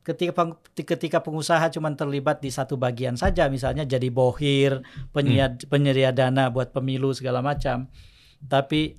Ketika 0.00 0.32
peng- 0.32 0.56
ketika 0.74 1.18
pengusaha 1.20 1.68
cuma 1.68 1.92
terlibat 1.92 2.40
di 2.40 2.48
satu 2.48 2.74
bagian 2.74 3.14
saja, 3.14 3.46
misalnya 3.46 3.84
jadi 3.84 4.08
bohir, 4.08 4.80
penyedia, 5.10 5.52
penyedia 5.68 6.10
dana 6.10 6.48
buat 6.48 6.72
pemilu 6.72 7.12
segala 7.12 7.44
macam, 7.44 7.84
tapi 8.42 8.96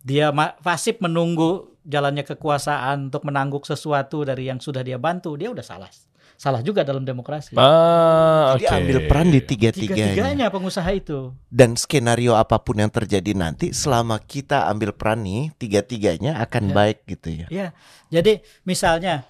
dia 0.00 0.34
pasif 0.58 0.98
menunggu 0.98 1.70
jalannya 1.82 2.26
kekuasaan 2.26 3.08
untuk 3.08 3.22
menangguk 3.22 3.62
sesuatu 3.62 4.26
dari 4.26 4.50
yang 4.50 4.58
sudah 4.58 4.82
dia 4.82 4.98
bantu, 4.98 5.38
dia 5.38 5.48
udah 5.48 5.62
salah. 5.62 5.86
Salah 6.34 6.64
juga 6.64 6.80
dalam 6.80 7.04
demokrasi. 7.04 7.52
Ah, 7.54 8.56
oke. 8.56 8.64
Dia 8.64 8.72
ambil 8.74 9.04
peran 9.06 9.28
di 9.28 9.44
tiga-tiganya. 9.44 10.16
Tiga-tiganya 10.16 10.46
pengusaha 10.48 10.88
itu. 10.88 11.36
Dan 11.46 11.76
skenario 11.76 12.32
apa 12.32 12.56
pun 12.56 12.80
yang 12.80 12.88
terjadi 12.88 13.36
nanti, 13.36 13.76
selama 13.76 14.16
kita 14.16 14.64
ambil 14.66 14.96
peran 14.96 15.20
nih, 15.20 15.52
tiga-tiganya 15.60 16.40
akan 16.40 16.72
Ya. 16.72 16.74
baik 16.74 16.98
gitu 17.06 17.28
ya. 17.28 17.46
Ya, 17.52 17.66
jadi 18.08 18.40
misalnya 18.64 19.28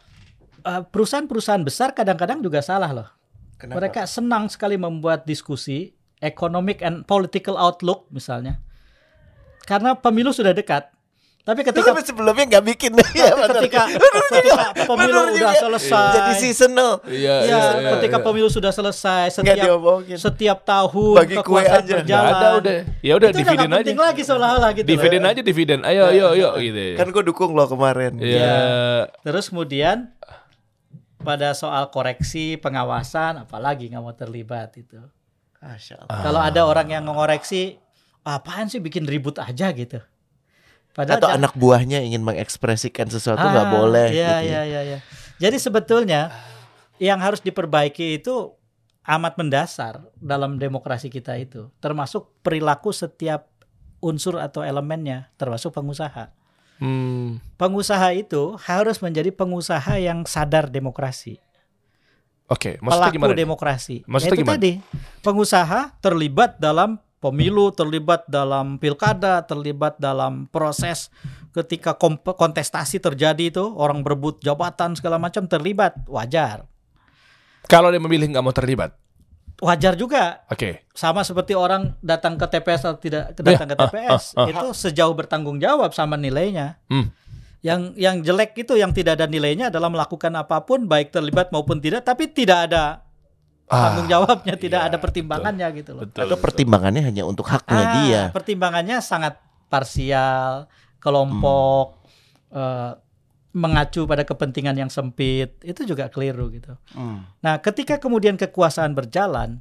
perusahaan-perusahaan 0.64 1.64
besar 1.64 1.92
kadang-kadang 1.92 2.40
juga 2.44 2.60
salah 2.60 2.90
loh. 2.92 3.08
Mereka 3.60 4.08
senang 4.08 4.48
sekali 4.48 4.80
membuat 4.80 5.28
diskusi 5.28 5.92
economic 6.24 6.80
and 6.80 7.04
political 7.04 7.60
outlook 7.60 8.08
misalnya, 8.08 8.56
karena 9.68 9.92
pemilu 9.96 10.32
sudah 10.32 10.56
dekat. 10.56 10.88
Tapi 11.40 11.64
ketika 11.64 11.96
Tapi 11.96 12.04
sebelumnya 12.04 12.44
nggak 12.46 12.64
bikin 12.68 12.92
ya, 13.16 13.32
ketika, 13.48 13.88
ketika 13.88 14.60
pemilu 14.84 15.24
Bener 15.24 15.40
udah 15.40 15.52
juga. 15.56 15.62
selesai, 15.66 16.12
Jadi 16.12 16.32
seasonal. 16.36 16.92
Iya, 17.08 17.16
ya, 17.16 17.36
iya, 17.48 17.60
iya, 17.80 17.90
ketika 17.96 18.18
iya. 18.20 18.26
pemilu 18.28 18.48
sudah 18.52 18.68
selesai, 18.68 19.40
setiap 19.40 19.80
setiap 20.20 20.58
tahun 20.68 21.16
Bagi 21.16 21.36
kue 21.40 21.64
aja. 21.64 21.80
Berjalan. 21.80 22.32
ada 22.36 22.48
udah. 22.60 22.76
Ya 23.00 23.12
udah 23.16 23.28
dividen 23.32 23.70
aja. 23.72 23.80
penting 23.80 23.98
lagi 23.98 24.22
seolah-olah 24.22 24.70
gitu. 24.76 24.86
Dividen 24.92 25.22
aja 25.24 25.40
dividen. 25.40 25.78
Ayo 25.80 26.12
ayo 26.12 26.24
ayo 26.36 26.48
gitu. 26.60 26.76
ya. 26.76 26.96
Kan 27.00 27.08
gue 27.08 27.22
dukung 27.24 27.56
lo 27.56 27.64
kemarin. 27.64 28.20
Iya. 28.20 29.08
Terus 29.24 29.48
kemudian 29.48 30.12
pada 31.20 31.52
soal 31.52 31.88
koreksi 31.88 32.56
pengawasan 32.56 33.44
apalagi 33.44 33.88
nggak 33.88 34.02
mau 34.02 34.12
terlibat 34.12 34.74
itu. 34.76 34.98
Allah. 35.60 36.24
Kalau 36.24 36.40
ada 36.40 36.64
orang 36.64 36.88
yang 36.88 37.04
mengoreksi 37.04 37.76
apaan 38.24 38.72
sih 38.72 38.80
bikin 38.80 39.04
ribut 39.04 39.36
aja 39.36 39.68
gitu. 39.70 40.00
Padahal 40.90 41.20
Atau 41.20 41.28
jangan- 41.28 41.40
anak 41.44 41.52
buahnya 41.54 41.98
ingin 42.00 42.24
mengekspresikan 42.24 43.06
sesuatu 43.06 43.40
nggak 43.40 43.68
Ah, 43.68 43.72
boleh. 43.72 44.08
Iya 44.08 44.10
gitu 44.10 44.24
ya. 44.24 44.40
iya 44.42 44.60
iya 44.64 44.80
iya. 44.82 44.98
Jadi 45.36 45.56
sebetulnya 45.60 46.32
yang 46.96 47.20
harus 47.20 47.40
diperbaiki 47.40 48.18
itu 48.18 48.56
amat 49.04 49.36
mendasar 49.36 50.00
dalam 50.16 50.56
demokrasi 50.56 51.08
kita 51.08 51.36
itu, 51.36 51.68
termasuk 51.78 52.28
perilaku 52.40 52.90
setiap 52.90 53.48
unsur 54.00 54.40
atau 54.40 54.60
elemennya, 54.60 55.28
termasuk 55.36 55.72
pengusaha. 55.72 56.32
Hmm. 56.80 57.44
Pengusaha 57.60 58.16
itu 58.16 58.56
harus 58.64 58.98
menjadi 59.04 59.28
pengusaha 59.30 60.00
yang 60.00 60.24
sadar 60.24 60.72
demokrasi. 60.72 61.36
Oke, 62.50 62.82
maksudnya 62.82 63.14
pelaku 63.14 63.16
gimana? 63.20 63.36
demokrasi. 63.38 63.96
Maksudnya 64.10 64.32
Itu 64.34 64.42
gimana? 64.42 64.54
tadi 64.58 64.72
pengusaha 65.22 65.80
terlibat 66.02 66.58
dalam 66.58 66.98
pemilu, 67.22 67.70
terlibat 67.70 68.26
dalam 68.26 68.80
pilkada, 68.80 69.44
terlibat 69.46 70.00
dalam 70.00 70.48
proses 70.50 71.12
ketika 71.54 71.94
kontestasi 72.34 72.98
terjadi 72.98 73.54
itu 73.54 73.64
orang 73.76 74.02
berebut 74.02 74.40
jabatan 74.42 74.96
segala 74.96 75.20
macam 75.20 75.46
terlibat 75.46 75.94
wajar. 76.10 76.66
Kalau 77.68 77.92
dia 77.92 78.02
memilih 78.02 78.34
nggak 78.34 78.42
mau 78.42 78.56
terlibat. 78.56 78.96
Wajar 79.60 79.92
juga 79.92 80.40
Oke. 80.48 80.88
sama 80.96 81.20
seperti 81.20 81.52
orang 81.52 81.92
datang 82.00 82.40
ke 82.40 82.48
TPS 82.48 82.88
atau 82.88 82.96
tidak 82.96 83.36
datang 83.36 83.68
ke 83.68 83.76
ah, 83.76 83.80
TPS 83.86 84.22
ah, 84.32 84.44
ah. 84.44 84.46
itu 84.48 84.66
sejauh 84.72 85.12
bertanggung 85.12 85.60
jawab 85.60 85.92
sama 85.92 86.16
nilainya. 86.16 86.80
Hmm. 86.88 87.12
Yang 87.60 87.92
yang 88.00 88.24
jelek 88.24 88.56
itu 88.56 88.80
yang 88.80 88.96
tidak 88.96 89.20
ada 89.20 89.28
nilainya 89.28 89.68
adalah 89.68 89.92
melakukan 89.92 90.32
apa 90.32 90.64
pun 90.64 90.88
baik 90.88 91.12
terlibat 91.12 91.52
maupun 91.52 91.76
tidak 91.76 92.08
tapi 92.08 92.32
tidak 92.32 92.72
ada 92.72 93.04
tanggung 93.70 94.08
jawabnya, 94.10 94.54
tidak 94.58 94.80
iya, 94.82 94.88
ada 94.90 94.98
pertimbangannya 94.98 95.66
gitu 95.78 95.90
loh. 95.94 96.02
Betul. 96.02 96.26
Atau 96.26 96.38
pertimbangannya 96.42 97.02
hanya 97.06 97.22
untuk 97.22 97.46
haknya 97.46 97.84
Ah, 97.86 97.92
dia. 98.02 98.22
Pertimbangannya 98.34 98.98
sangat 98.98 99.38
parsial, 99.70 100.66
kelompok, 100.98 102.02
eh, 102.50 102.92
mengacu 103.50 104.06
pada 104.06 104.22
kepentingan 104.22 104.78
yang 104.78 104.90
sempit, 104.90 105.58
itu 105.66 105.82
juga 105.82 106.06
keliru 106.06 106.54
gitu. 106.54 106.78
Hmm. 106.94 107.26
Nah, 107.42 107.58
ketika 107.58 107.98
kemudian 107.98 108.38
kekuasaan 108.38 108.94
berjalan, 108.94 109.58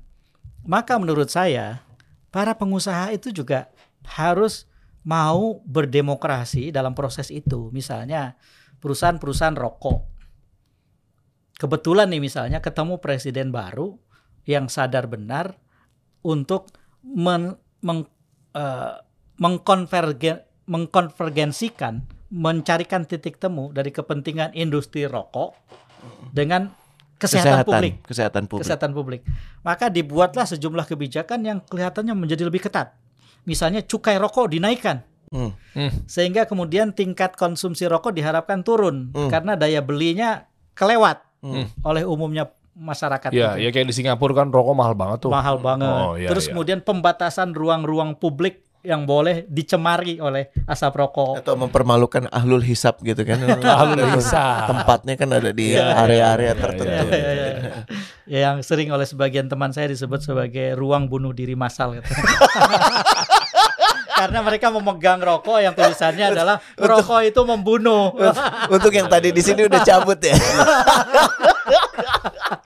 maka 0.66 1.02
menurut 1.02 1.34
saya 1.34 1.82
para 2.30 2.54
pengusaha 2.54 3.10
itu 3.10 3.34
juga 3.34 3.74
harus 4.06 4.70
mau 5.02 5.62
berdemokrasi 5.66 6.70
dalam 6.70 6.94
proses 6.94 7.34
itu. 7.34 7.74
Misalnya 7.74 8.38
perusahaan-perusahaan 8.78 9.58
rokok. 9.58 10.00
Kebetulan 11.60 12.08
nih 12.14 12.24
misalnya 12.24 12.64
ketemu 12.64 13.04
presiden 13.04 13.52
baru 13.52 14.00
yang 14.48 14.72
sadar 14.72 15.12
benar 15.12 15.60
untuk 16.24 16.72
men, 17.04 17.60
meng, 17.84 18.08
eh, 18.56 18.96
mengkonvergen- 19.42 20.46
mengkonvergensikan, 20.70 22.06
mencarikan 22.30 23.04
titik 23.04 23.36
temu 23.36 23.70
dari 23.70 23.90
kepentingan 23.90 24.54
industri 24.54 25.06
rokok 25.06 25.58
dengan 26.30 26.70
kesehatan, 27.18 27.66
publik 27.66 27.94
Kesehatan 28.02 28.44
publik. 28.46 28.62
kesehatan 28.64 28.92
publik. 28.94 29.22
Maka 29.60 29.90
dibuatlah 29.90 30.46
sejumlah 30.46 30.86
kebijakan 30.86 31.40
yang 31.42 31.60
kelihatannya 31.60 32.16
menjadi 32.16 32.48
lebih 32.48 32.64
ketat. 32.64 32.96
Misalnya 33.44 33.82
cukai 33.82 34.16
rokok 34.16 34.50
dinaikkan 34.50 35.04
Hmm. 35.30 35.54
sehingga 36.06 36.50
kemudian 36.50 36.90
tingkat 36.90 37.38
konsumsi 37.38 37.86
rokok 37.86 38.18
diharapkan 38.18 38.66
turun 38.66 39.14
Hmm. 39.14 39.30
karena 39.30 39.54
daya 39.54 39.78
belinya 39.80 40.50
kelewat 40.74 41.22
Hmm. 41.46 41.70
oleh 41.86 42.02
umumnya 42.02 42.50
masyarakat. 42.74 43.30
Ya, 43.30 43.54
itu. 43.54 43.62
ya 43.62 43.70
kayak 43.70 43.88
di 43.88 43.94
Singapura 43.94 44.34
kan 44.34 44.50
rokok 44.50 44.74
mahal 44.74 44.96
banget 44.96 45.18
tuh. 45.22 45.30
mahal 45.30 45.62
banget. 45.62 45.86
Oh, 45.86 46.18
iya, 46.18 46.32
Terus 46.32 46.48
iya. 46.48 46.56
kemudian 46.56 46.80
pembatasan 46.82 47.54
ruang-ruang 47.54 48.16
publik 48.16 48.66
yang 48.80 49.04
boleh 49.04 49.44
dicemari 49.46 50.24
oleh 50.24 50.56
asap 50.64 50.96
rokok. 50.96 51.44
Atau 51.44 51.60
mempermalukan 51.60 52.32
ahlul 52.32 52.64
hisap 52.64 53.04
gitu 53.04 53.28
kan. 53.28 53.36
Ahlul 53.60 54.08
hisab. 54.16 54.72
Tempatnya 54.72 55.20
kan 55.20 55.30
ada 55.36 55.52
di 55.52 55.76
Iya, 55.76 56.00
area-area 56.00 56.46
iya, 56.48 56.54
tertentu. 56.56 57.06
iya, 57.12 57.20
Ya, 57.20 57.32
ya, 57.32 57.48
ya. 57.52 57.82
Ya, 58.24 58.40
yang 58.48 58.64
sering 58.64 58.88
oleh 58.90 59.04
sebagian 59.04 59.50
teman 59.50 59.74
saya 59.74 59.90
disebut 59.90 60.22
sebagai 60.22 60.78
ruang 60.78 61.12
bunuh 61.12 61.36
diri 61.36 61.60
massal 61.60 61.98
gitu. 61.98 62.08
Karena 64.20 64.44
mereka 64.44 64.68
memegang 64.70 65.18
rokok 65.18 65.60
yang 65.60 65.72
tulisannya 65.72 66.30
adalah 66.30 66.60
rokok 66.76 67.24
itu 67.26 67.42
membunuh. 67.42 68.12
Untuk 68.68 68.92
yang 68.92 69.08
tadi 69.08 69.32
di 69.32 69.40
sini 69.40 69.64
udah 69.64 69.80
cabut 69.82 70.20
ya. 70.20 70.36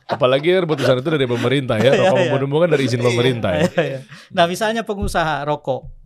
Apalagi 0.04 0.62
keputusan 0.62 1.02
itu 1.02 1.10
dari 1.10 1.26
pemerintah 1.26 1.78
ya. 1.78 1.94
Rokok 1.94 2.06
Iya, 2.06 2.22
iya. 2.26 2.32
membunuh 2.34 2.58
kan 2.62 2.70
dari 2.70 2.84
izin 2.86 3.02
pemerintah 3.02 3.52
ya. 3.54 3.66
Nah, 4.30 4.46
misalnya 4.46 4.82
pengusaha 4.82 5.42
rokok. 5.46 6.03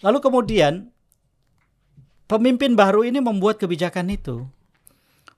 Lalu 0.00 0.18
kemudian 0.24 0.88
pemimpin 2.24 2.72
baru 2.72 3.04
ini 3.04 3.20
membuat 3.20 3.60
kebijakan 3.60 4.08
itu, 4.08 4.48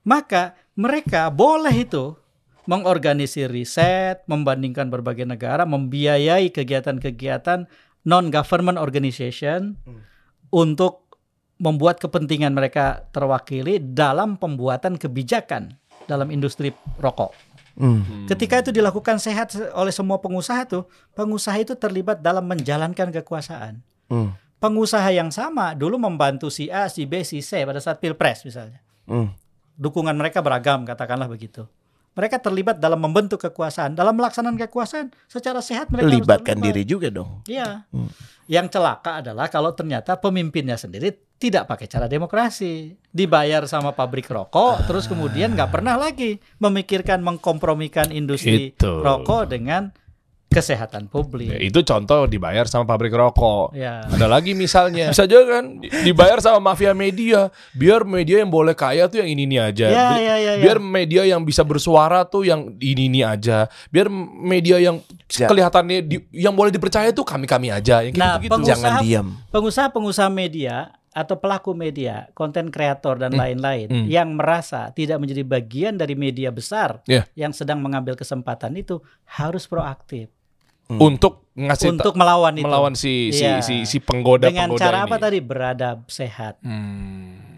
maka 0.07 0.55
mereka 0.79 1.31
boleh 1.31 1.75
itu 1.75 2.15
mengorganisir 2.67 3.51
riset, 3.51 4.23
membandingkan 4.31 4.87
berbagai 4.87 5.27
negara, 5.27 5.67
membiayai 5.67 6.55
kegiatan-kegiatan 6.55 7.67
non-government 8.07 8.79
organization 8.79 9.79
untuk 10.55 11.03
membuat 11.59 12.03
kepentingan 12.03 12.55
mereka 12.55 13.07
terwakili 13.15 13.79
dalam 13.79 14.39
pembuatan 14.39 14.99
kebijakan 14.99 15.75
dalam 16.11 16.31
industri 16.35 16.75
rokok. 16.99 17.35
Hmm. 17.79 18.29
Ketika 18.29 18.61
itu 18.61 18.71
dilakukan 18.75 19.17
sehat 19.17 19.55
oleh 19.73 19.95
semua 19.95 20.21
pengusaha 20.21 20.67
tuh, 20.69 20.85
pengusaha 21.17 21.57
itu 21.57 21.73
terlibat 21.79 22.21
dalam 22.21 22.45
menjalankan 22.45 23.15
kekuasaan. 23.15 23.81
Hmm. 24.13 24.35
Pengusaha 24.63 25.11
yang 25.11 25.35
sama 25.35 25.75
dulu 25.75 25.99
membantu 25.99 26.47
si 26.47 26.71
A, 26.71 26.87
si 26.87 27.03
B, 27.03 27.27
si 27.27 27.43
C 27.43 27.67
pada 27.67 27.83
saat 27.83 27.99
pilpres 27.99 28.47
misalnya. 28.47 28.79
Hmm. 29.11 29.35
Dukungan 29.75 30.15
mereka 30.15 30.39
beragam, 30.39 30.87
katakanlah 30.87 31.27
begitu. 31.27 31.67
Mereka 32.15 32.39
terlibat 32.39 32.79
dalam 32.79 33.01
membentuk 33.01 33.43
kekuasaan, 33.43 33.99
dalam 33.99 34.15
melaksanakan 34.15 34.61
kekuasaan 34.69 35.11
secara 35.27 35.65
sehat 35.65 35.91
mereka 35.91 36.13
Libatkan 36.13 36.61
diri 36.63 36.87
juga 36.87 37.11
dong. 37.11 37.43
Iya. 37.51 37.89
Hmm. 37.91 38.07
Yang 38.47 38.79
celaka 38.79 39.25
adalah 39.25 39.51
kalau 39.51 39.75
ternyata 39.75 40.15
pemimpinnya 40.21 40.79
sendiri 40.79 41.11
tidak 41.43 41.67
pakai 41.67 41.91
cara 41.91 42.07
demokrasi, 42.07 42.95
dibayar 43.11 43.67
sama 43.67 43.91
pabrik 43.97 44.31
rokok, 44.31 44.87
terus 44.87 45.11
kemudian 45.11 45.59
nggak 45.59 45.75
pernah 45.75 45.99
lagi 45.99 46.39
memikirkan 46.63 47.19
mengkompromikan 47.19 48.15
industri 48.15 48.77
Itu. 48.77 49.03
rokok 49.03 49.51
dengan 49.51 49.91
kesehatan 50.53 51.03
Ya, 51.05 51.11
publik. 51.11 51.49
itu 51.59 51.81
contoh 51.81 52.25
dibayar 52.25 52.65
sama 52.65 52.85
pabrik 52.85 53.11
rokok. 53.11 53.73
Ya. 53.73 54.05
Ada 54.07 54.29
lagi 54.29 54.53
misalnya, 54.53 55.11
bisa 55.11 55.25
juga 55.25 55.59
kan 55.59 55.81
di- 55.81 55.91
dibayar 56.05 56.39
sama 56.39 56.73
mafia 56.73 56.93
media, 56.93 57.49
biar 57.73 58.05
media 58.05 58.41
yang 58.41 58.49
boleh 58.49 58.73
kaya 58.73 59.09
tuh 59.09 59.21
yang 59.21 59.29
ini 59.29 59.43
ini 59.43 59.57
aja. 59.57 59.87
Ya, 59.89 60.07
Bi- 60.13 60.23
ya, 60.23 60.37
ya, 60.37 60.53
ya. 60.55 60.63
biar 60.63 60.79
media 60.79 61.23
yang 61.25 61.43
bisa 61.43 61.61
bersuara 61.63 62.23
tuh 62.23 62.45
yang 62.45 62.77
ini 62.77 63.09
ini 63.09 63.21
aja. 63.21 63.67
Biar 63.89 64.07
media 64.23 64.77
yang 64.77 65.01
Ja- 65.27 65.49
kelihatannya 65.49 65.99
di- 66.03 66.29
yang 66.31 66.53
boleh 66.53 66.69
dipercaya 66.69 67.11
tuh 67.11 67.25
kami 67.25 67.45
kami 67.45 67.69
aja. 67.69 68.01
Yang 68.01 68.15
Nah, 68.15 68.37
gitu 68.37 68.47
gitu. 68.47 68.53
pengusaha- 68.55 68.71
Jangan 68.77 68.93
diam. 69.01 69.27
Pengusaha-pengusaha 69.49 70.29
media 70.29 70.77
atau 71.11 71.37
pelaku 71.37 71.77
media, 71.77 72.33
konten 72.33 72.73
kreator 72.73 73.21
dan 73.21 73.37
lain-lain 73.37 73.85
Hmm. 73.85 74.07
yang 74.09 74.33
merasa 74.33 74.89
tidak 74.91 75.21
menjadi 75.21 75.45
bagian 75.45 75.95
dari 75.95 76.17
media 76.17 76.49
besar 76.49 77.05
Ya. 77.05 77.29
yang 77.37 77.53
sedang 77.53 77.85
mengambil 77.85 78.17
kesempatan 78.17 78.73
itu 78.75 78.97
harus 79.29 79.69
proaktif 79.69 80.33
Untuk 80.95 81.47
ngasih 81.53 81.93
untuk 81.93 82.17
melawan 82.17 82.57
itu. 82.57 82.65
melawan 82.65 82.93
si 82.93 83.29
si 83.29 83.45
Iya. 83.45 83.61
si, 83.61 83.85
si 83.85 84.01
penggoda 84.01 84.49
Dengan 84.49 84.69
penggoda 84.69 84.83
cara 84.83 84.99
ini. 84.99 85.07
apa 85.07 85.17
tadi? 85.19 85.39
Beradab 85.39 85.99
sehat. 86.07 86.57
Hmm. 86.61 87.52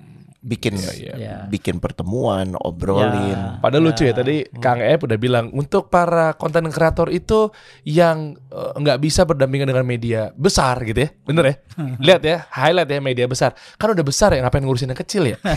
Bikin 0.45 0.77
Iya, 0.77 0.93
iya. 0.93 1.13
Ya. 1.17 1.37
bikin 1.49 1.81
pertemuan, 1.81 2.53
obrolin. 2.61 3.33
Ya. 3.33 3.57
Padahal 3.65 3.89
lucu 3.89 4.05
ya 4.05 4.13
Ya. 4.13 4.21
tadi 4.21 4.45
Kang 4.61 4.77
Ep 4.77 5.01
udah 5.01 5.17
bilang 5.17 5.49
untuk 5.51 5.89
para 5.89 6.37
konten 6.37 6.69
kreator 6.69 7.09
itu 7.09 7.49
yang 7.83 8.37
eh, 8.53 8.73
nggak 8.77 9.01
bisa 9.01 9.25
berdampingan 9.25 9.65
dengan 9.65 9.83
media 9.83 10.37
besar 10.37 10.85
gitu 10.85 11.01
ya, 11.01 11.11
bener 11.25 11.45
ya? 11.49 11.55
Lihat 12.07 12.23
ya, 12.23 12.37
highlight 12.53 12.87
ya 12.87 13.01
media 13.01 13.25
besar. 13.25 13.57
Kan 13.75 13.91
udah 13.91 14.05
besar 14.05 14.31
ya, 14.31 14.45
ngapain 14.45 14.61
ngurusin 14.61 14.93
yang 14.93 15.01
kecil 15.01 15.25
ya? 15.27 15.41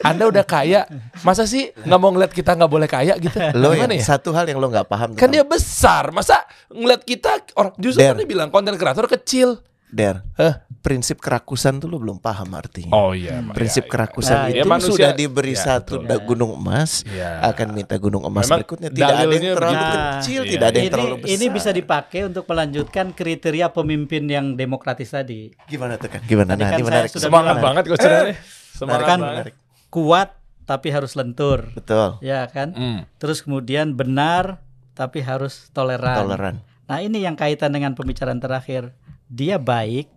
Anda 0.00 0.28
udah 0.28 0.44
kaya, 0.44 0.88
masa 1.20 1.44
sih 1.44 1.72
nggak 1.74 1.98
mau 1.98 2.08
ngeliat 2.08 2.32
kita 2.32 2.56
nggak 2.56 2.68
boleh 2.68 2.84
kaya 2.84 3.16
gitu? 3.16 3.36
Lo 3.52 3.72
yang 3.72 3.84
Gimana 3.84 3.96
ya? 3.96 4.04
satu 4.06 4.32
hal 4.32 4.44
yang 4.44 4.56
lo 4.56 4.68
nggak 4.68 4.88
paham 4.88 5.12
Kan 5.12 5.28
dia 5.28 5.44
besar, 5.44 6.08
masa 6.10 6.40
ngeliat 6.68 7.00
kita 7.00 7.36
orang 7.54 7.72
justru 7.76 8.00
Der. 8.00 8.12
kan 8.12 8.18
dia 8.18 8.28
bilang 8.28 8.48
konten 8.48 8.76
kreator 8.76 9.04
kecil. 9.06 9.60
Der, 9.88 10.22
Hah? 10.36 10.64
Prinsip 10.80 11.16
kerakusan 11.18 11.76
tuh 11.76 11.86
lo 11.86 11.96
belum 11.96 12.16
paham 12.18 12.50
artinya. 12.50 12.88
Oh 12.90 13.12
iya, 13.12 13.36
Prinsip 13.46 13.84
iya, 13.84 13.90
kerakusan 13.90 14.32
Nah, 14.34 14.48
itu 14.48 14.56
ya 14.56 14.64
manusia- 14.64 14.90
sudah 14.90 15.10
diberi 15.12 15.52
ya, 15.52 15.60
satu 15.62 16.00
betul. 16.00 16.24
gunung 16.26 16.52
emas, 16.56 17.04
Iya. 17.04 17.44
akan 17.46 17.66
minta 17.70 17.96
gunung 17.96 18.22
emas 18.22 18.44
Memang 18.44 18.58
berikutnya. 18.58 18.88
Tidak 18.88 19.06
ada 19.06 19.24
yang 19.28 19.44
terlalu 19.54 19.76
begitu. 19.76 19.98
kecil, 20.00 20.40
Iya, 20.40 20.50
tidak 20.50 20.66
ada 20.66 20.72
yang 20.72 20.80
ini, 20.82 20.90
terlalu 20.90 21.14
besar. 21.16 21.30
ini 21.30 21.46
bisa 21.50 21.70
dipakai 21.70 22.20
untuk 22.24 22.44
melanjutkan 22.44 23.06
kriteria 23.10 23.66
pemimpin 23.68 24.22
yang 24.24 24.46
demokratis 24.54 25.08
tadi. 25.10 25.52
Gimana 25.64 25.94
tuh 25.94 26.08
kan? 26.08 26.20
Gimana? 26.24 26.50
Tadi 26.50 26.58
Nah, 26.58 26.70
kan 26.70 26.78
ini 26.78 26.86
menarik. 26.86 27.10
Semangat 27.12 27.28
bilang. 27.52 27.62
banget 27.62 27.82
kok 27.84 27.98
ceritanya. 27.98 28.34
Semangat 28.72 29.04
Kan 29.06 29.20
banget. 29.20 29.44
kuat 29.86 30.28
tapi 30.64 30.88
harus 30.88 31.12
lentur, 31.12 31.68
Betul. 31.70 32.16
ya 32.20 32.46
kan? 32.46 32.72
Hmm. 32.72 32.98
Terus 33.16 33.42
kemudian 33.42 33.92
benar 33.92 34.64
tapi 34.92 35.20
harus 35.20 35.68
toleran. 35.70 36.16
Toleran. 36.16 36.54
Nah 36.86 36.98
ini 36.98 37.20
yang 37.20 37.34
kaitan 37.34 37.70
dengan 37.70 37.92
pembicaraan 37.92 38.38
terakhir. 38.38 38.96
Dia 39.26 39.56
baik 39.56 40.08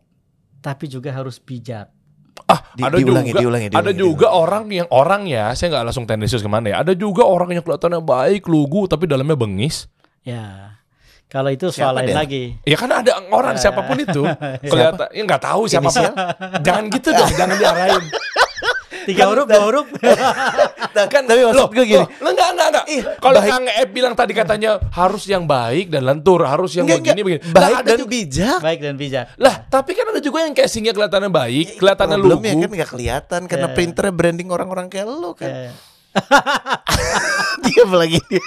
tapi 0.63 0.87
juga 0.87 1.11
harus 1.11 1.43
bijak. 1.43 1.91
Ah, 2.47 2.59
Di- 2.73 2.81
ada 2.81 2.97
diulangi, 2.97 3.29
juga, 3.29 3.39
diulangi, 3.45 3.67
ada 3.69 3.93
diulangi, 3.93 3.99
juga 3.99 4.27
orang 4.33 4.65
yang 4.71 4.87
orang 4.89 5.29
ya, 5.29 5.53
saya 5.53 5.69
nggak 5.69 5.83
langsung 5.91 6.07
tendensius 6.09 6.41
ke 6.41 6.49
mana 6.49 6.73
ya. 6.73 6.75
Ada 6.81 6.97
juga 6.97 7.27
orang 7.27 7.53
yang 7.53 7.61
kelihatannya 7.61 8.01
baik, 8.01 8.49
lugu, 8.49 8.89
tapi 8.89 9.05
dalamnya 9.05 9.37
bengis. 9.37 9.85
Ya. 10.25 10.79
Kalau 11.29 11.49
itu 11.49 11.69
Siapa, 11.69 11.93
soal 11.93 11.93
lain 12.01 12.13
lagi. 12.13 12.43
Ya 12.61 12.77
kan 12.77 12.89
ada 12.93 13.17
orang 13.33 13.57
siapa 13.57 13.81
pun 13.85 13.97
itu 13.97 14.21
kelihatan, 14.71 15.07
ya 15.13 15.21
nggak 15.25 15.43
tahu 15.43 15.65
siapa? 15.65 15.89
Jangan 16.61 16.83
gitu 16.93 17.09
dong, 17.09 17.31
jangan 17.33 17.57
diarahin. 17.57 18.03
Tiga 19.03 19.23
huruf, 19.33 19.45
dua 19.49 19.61
huruf. 19.67 19.87
kan 20.91 21.21
tapi 21.23 21.39
maksud 21.41 21.55
loh, 21.55 21.67
gue 21.69 21.85
gini. 21.85 21.99
loh, 21.99 22.07
lo 22.19 22.29
enggak 22.31 22.49
enggak 22.51 22.67
enggak. 22.69 22.85
Kalau. 23.17 23.39
Kang 23.39 23.65
Ep 23.65 23.89
bilang 23.89 24.13
tadi 24.13 24.31
katanya 24.31 24.71
harus 24.89 25.23
yang 25.23 25.45
baik 25.45 25.87
dan 25.87 26.03
lentur, 26.03 26.43
harus 26.43 26.73
yang 26.73 26.83
Enggak, 26.83 26.99
begini 27.05 27.21
enggak. 27.21 27.39
begini. 27.39 27.53
Baik 27.53 27.75
dan 27.79 27.97
juga- 27.97 28.11
bijak. 28.11 28.59
Baik 28.59 28.79
dan 28.81 28.95
bijak. 28.95 29.25
Lah, 29.37 29.55
tapi 29.63 29.91
kan 29.93 30.05
ada 30.07 30.19
juga 30.19 30.37
yang 30.41 30.53
casingnya 30.53 30.91
kelihatannya 30.91 31.29
baik, 31.29 31.67
kelihatannya 31.77 32.17
lugu. 32.17 32.29
Problemnya 32.35 32.65
kan 32.65 32.73
nggak 32.73 32.91
kelihatan 32.91 33.41
karena 33.45 33.67
Ya. 33.69 33.73
printernya 33.73 34.13
branding 34.13 34.49
orang-orang 34.49 34.87
kayak 34.89 35.05
lo 35.05 35.31
kan. 35.33 35.47
Eh, 35.47 35.71
Diam 37.63 37.91
lagi 37.93 38.19
dia. 38.27 38.43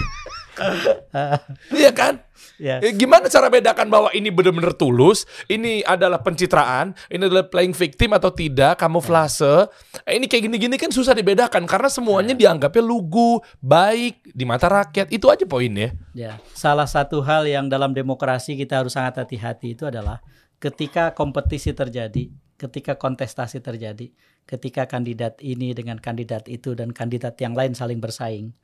Iya 1.76 1.90
kan? 1.92 2.25
Ya. 2.56 2.82
Eh, 2.82 2.92
Gimana 2.96 3.28
cara 3.28 3.48
bedakan 3.48 3.88
bahwa 3.88 4.08
ini 4.12 4.28
benar-benar 4.32 4.74
tulus, 4.74 5.24
ini 5.46 5.80
adalah 5.86 6.20
pencitraan, 6.20 6.96
ini 7.08 7.28
adalah 7.28 7.46
playing 7.48 7.76
victim 7.76 8.12
atau 8.16 8.32
tidak, 8.32 8.80
kamuflase. 8.80 9.68
Eh, 10.04 10.16
Ini 10.16 10.26
kayak 10.26 10.50
gini-gini 10.50 10.76
kan 10.80 10.90
susah 10.90 11.12
dibedakan 11.12 11.64
karena 11.64 11.88
semuanya 11.92 12.34
dianggapnya 12.34 12.82
lugu, 12.84 13.40
baik 13.60 14.32
di 14.32 14.44
mata 14.44 14.66
rakyat. 14.66 15.12
Itu 15.12 15.28
aja 15.28 15.44
poinnya. 15.48 15.94
Ya, 16.16 16.40
salah 16.56 16.88
satu 16.88 17.20
hal 17.22 17.46
yang 17.48 17.68
dalam 17.68 17.92
demokrasi 17.92 18.56
kita 18.56 18.82
harus 18.82 18.96
sangat 18.96 19.20
hati-hati 19.22 19.76
itu 19.76 19.86
adalah 19.86 20.20
ketika 20.56 21.12
kompetisi 21.12 21.76
terjadi, 21.76 22.32
ketika 22.56 22.96
kontestasi 22.96 23.60
terjadi, 23.60 24.08
ketika 24.48 24.88
kandidat 24.88 25.36
ini 25.44 25.76
dengan 25.76 26.00
kandidat 26.00 26.48
itu 26.48 26.72
dan 26.72 26.94
kandidat 26.96 27.36
yang 27.38 27.52
lain 27.52 27.76
saling 27.76 28.00
bersaing, 28.00 28.56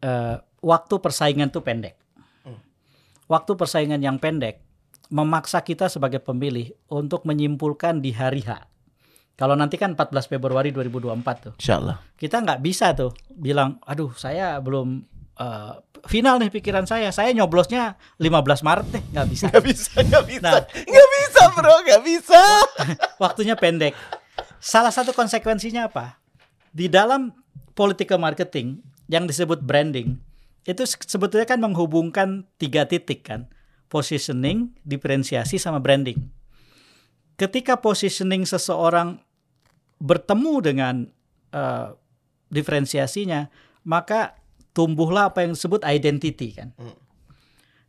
eh, 0.00 0.36
waktu 0.62 0.94
persaingan 0.98 1.52
itu 1.52 1.60
pendek. 1.60 2.01
Waktu 3.26 3.54
persaingan 3.54 4.02
yang 4.02 4.18
pendek 4.18 4.60
memaksa 5.08 5.60
kita 5.60 5.86
sebagai 5.86 6.18
pemilih 6.18 6.72
untuk 6.88 7.28
menyimpulkan 7.28 8.00
di 8.00 8.12
hari 8.12 8.40
H. 8.42 8.64
Kalau 9.32 9.56
nanti 9.56 9.76
kan 9.76 9.96
14 9.96 10.28
Februari 10.28 10.70
2024 10.70 11.44
tuh 11.44 11.52
Insya 11.56 11.80
Allah. 11.80 11.96
kita 12.14 12.40
nggak 12.40 12.60
bisa 12.60 12.92
tuh 12.92 13.10
bilang 13.32 13.80
aduh 13.82 14.12
saya 14.14 14.60
belum 14.60 15.02
eh, 15.34 15.72
final 16.04 16.36
nih 16.36 16.52
pikiran 16.52 16.84
saya 16.84 17.08
saya 17.10 17.32
nyoblosnya 17.32 17.96
15 18.20 18.28
Maret 18.62 18.86
deh 18.92 19.02
nggak 19.10 19.28
bisa 19.32 19.44
Gak 19.48 19.64
bisa, 19.64 19.90
gak 20.04 20.24
bisa. 20.28 20.48
Nah. 20.52 20.62
Gak 20.68 21.08
bisa 21.16 21.42
bro, 21.52 21.76
gak 21.82 22.02
bisa. 22.04 22.42
waktunya 23.24 23.56
pendek 23.56 23.96
salah 24.60 24.92
satu 24.92 25.10
konsekuensinya 25.12 25.88
apa 25.88 26.20
di 26.70 26.86
dalam 26.86 27.32
political 27.72 28.20
marketing 28.20 28.80
yang 29.08 29.24
disebut 29.24 29.60
branding 29.60 30.20
itu 30.62 30.82
se- 30.82 30.98
sebetulnya 31.02 31.44
kan 31.44 31.58
menghubungkan 31.58 32.46
tiga 32.56 32.86
titik 32.86 33.26
kan 33.26 33.50
positioning 33.86 34.72
diferensiasi 34.82 35.56
sama 35.56 35.78
branding 35.78 36.30
ketika 37.34 37.76
positioning 37.76 38.44
seseorang 38.44 39.18
bertemu 39.98 40.54
dengan 40.60 40.94
eh, 41.50 41.88
diferensiasinya 42.48 43.48
maka 43.82 44.38
tumbuhlah 44.70 45.28
apa 45.28 45.42
yang 45.42 45.52
disebut 45.52 45.82
identity 45.82 46.52
kan 46.52 46.70
Hmm. 46.74 46.94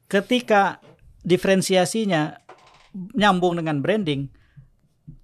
ketika 0.07 0.81
diferensiasinya 1.23 2.37
nyambung 3.13 3.57
dengan 3.57 3.79
branding 3.79 4.29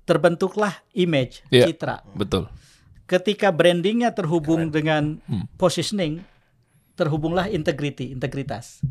terbentuklah 0.04 0.74
image 0.94 1.46
Iya. 1.50 1.70
citra 1.70 2.02
Betul. 2.14 2.50
ketika 3.06 3.50
brandingnya 3.50 4.14
terhubung 4.14 4.70
dengan 4.70 5.22
Hmm. 5.26 5.46
positioning 5.56 6.24
terhubunglah 7.00 7.48
integrity 7.48 8.12
integritas 8.12 8.84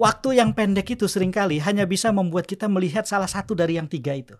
waktu 0.00 0.40
yang 0.40 0.56
pendek 0.56 0.96
itu 0.96 1.04
sering 1.04 1.28
kali 1.28 1.60
hanya 1.60 1.84
bisa 1.84 2.08
membuat 2.08 2.48
kita 2.48 2.64
melihat 2.72 3.04
salah 3.04 3.28
satu 3.28 3.52
dari 3.52 3.76
yang 3.76 3.84
tiga 3.84 4.16
itu 4.16 4.32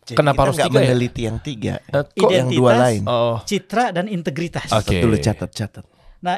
Jadi 0.00 0.16
Kenapa 0.16 0.44
kita 0.44 0.48
harus 0.48 0.58
tiga 0.60 0.78
ya? 0.80 0.84
meneliti 0.88 1.22
yang 1.28 1.38
tiga? 1.44 1.74
Eh, 1.86 1.92
kok 1.92 2.24
Kok 2.24 2.30
yang 2.32 2.48
dua 2.48 2.72
Identitas. 2.72 2.84
lain? 2.84 3.02
Oh, 3.04 3.36
citra 3.44 3.84
dan 3.92 4.06
integritas 4.08 4.68
Oke. 4.72 4.96
Dulu 4.96 5.16
catat-catat. 5.20 5.84
Nah, 6.24 6.36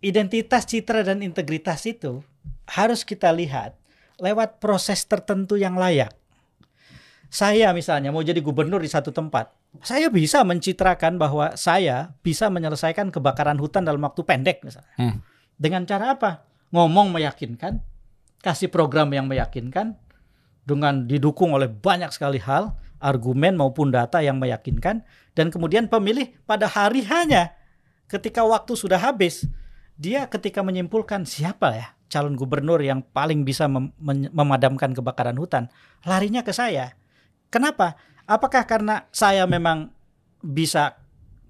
identitas, 0.00 0.62
citra, 0.64 1.00
dan 1.04 1.20
integritas 1.20 1.84
itu 1.84 2.24
harus 2.64 3.04
kita 3.04 3.28
lihat 3.28 3.76
lewat 4.16 4.56
proses 4.56 5.04
tertentu 5.04 5.60
yang 5.60 5.76
layak. 5.76 6.12
saya 7.28 7.74
misalnya 7.74 8.14
mau 8.14 8.22
jadi 8.22 8.38
gubernur 8.38 8.78
di 8.78 8.86
satu 8.86 9.10
tempat, 9.10 9.50
saya 9.82 10.06
bisa 10.06 10.46
mencitrakan 10.46 11.18
bahwa 11.18 11.58
saya 11.58 12.14
bisa 12.22 12.46
menyelesaikan 12.46 13.10
kebakaran 13.10 13.58
hutan 13.58 13.82
dalam 13.82 13.98
waktu 14.00 14.22
pendek 14.22 14.62
misalnya. 14.62 14.94
Hmm. 14.94 15.18
Dengan 15.54 15.86
cara 15.86 16.18
apa? 16.18 16.46
Ngomong 16.74 17.14
meyakinkan, 17.14 17.78
kasih 18.42 18.68
program 18.68 19.10
yang 19.14 19.30
meyakinkan, 19.30 19.94
dengan 20.64 21.04
didukung 21.04 21.54
oleh 21.54 21.68
banyak 21.68 22.10
sekali 22.10 22.40
hal, 22.40 22.74
argumen 22.98 23.54
maupun 23.54 23.92
data 23.92 24.24
yang 24.24 24.40
meyakinkan, 24.40 25.04
dan 25.36 25.46
kemudian 25.52 25.86
pemilih 25.86 26.32
pada 26.48 26.66
hari 26.66 27.04
hanya 27.04 27.52
ketika 28.08 28.42
waktu 28.42 28.72
sudah 28.74 28.98
habis, 28.98 29.44
dia 29.94 30.26
ketika 30.26 30.64
menyimpulkan 30.64 31.22
siapa 31.28 31.68
ya 31.76 31.88
calon 32.14 32.38
gubernur 32.38 32.78
yang 32.78 33.02
paling 33.02 33.42
bisa 33.42 33.66
mem- 33.66 33.90
memadamkan 34.30 34.94
kebakaran 34.94 35.34
hutan, 35.34 35.66
larinya 36.06 36.46
ke 36.46 36.54
saya. 36.54 36.94
Kenapa? 37.50 37.98
Apakah 38.24 38.64
karena 38.70 39.10
saya 39.10 39.44
memang 39.50 39.90
bisa 40.40 40.94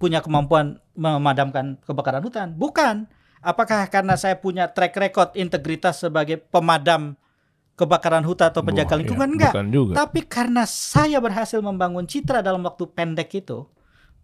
punya 0.01 0.25
kemampuan 0.25 0.81
memadamkan 0.97 1.77
kebakaran 1.85 2.25
hutan? 2.25 2.57
Bukan. 2.57 3.07
Apakah 3.45 3.85
karena 3.87 4.17
saya 4.17 4.35
punya 4.35 4.65
track 4.67 4.97
record 4.97 5.31
integritas 5.37 6.01
sebagai 6.01 6.41
pemadam 6.41 7.13
kebakaran 7.75 8.25
hutan 8.25 8.49
atau 8.49 8.65
penjaga 8.65 8.97
Wah, 8.97 9.01
lingkungan? 9.05 9.29
iya, 9.29 9.35
Enggak. 9.53 9.53
Juga. 9.69 9.93
Tapi 10.01 10.21
karena 10.25 10.63
saya 10.65 11.21
berhasil 11.21 11.61
membangun 11.61 12.09
citra 12.09 12.41
dalam 12.41 12.65
waktu 12.65 12.89
pendek 12.89 13.29
itu 13.37 13.69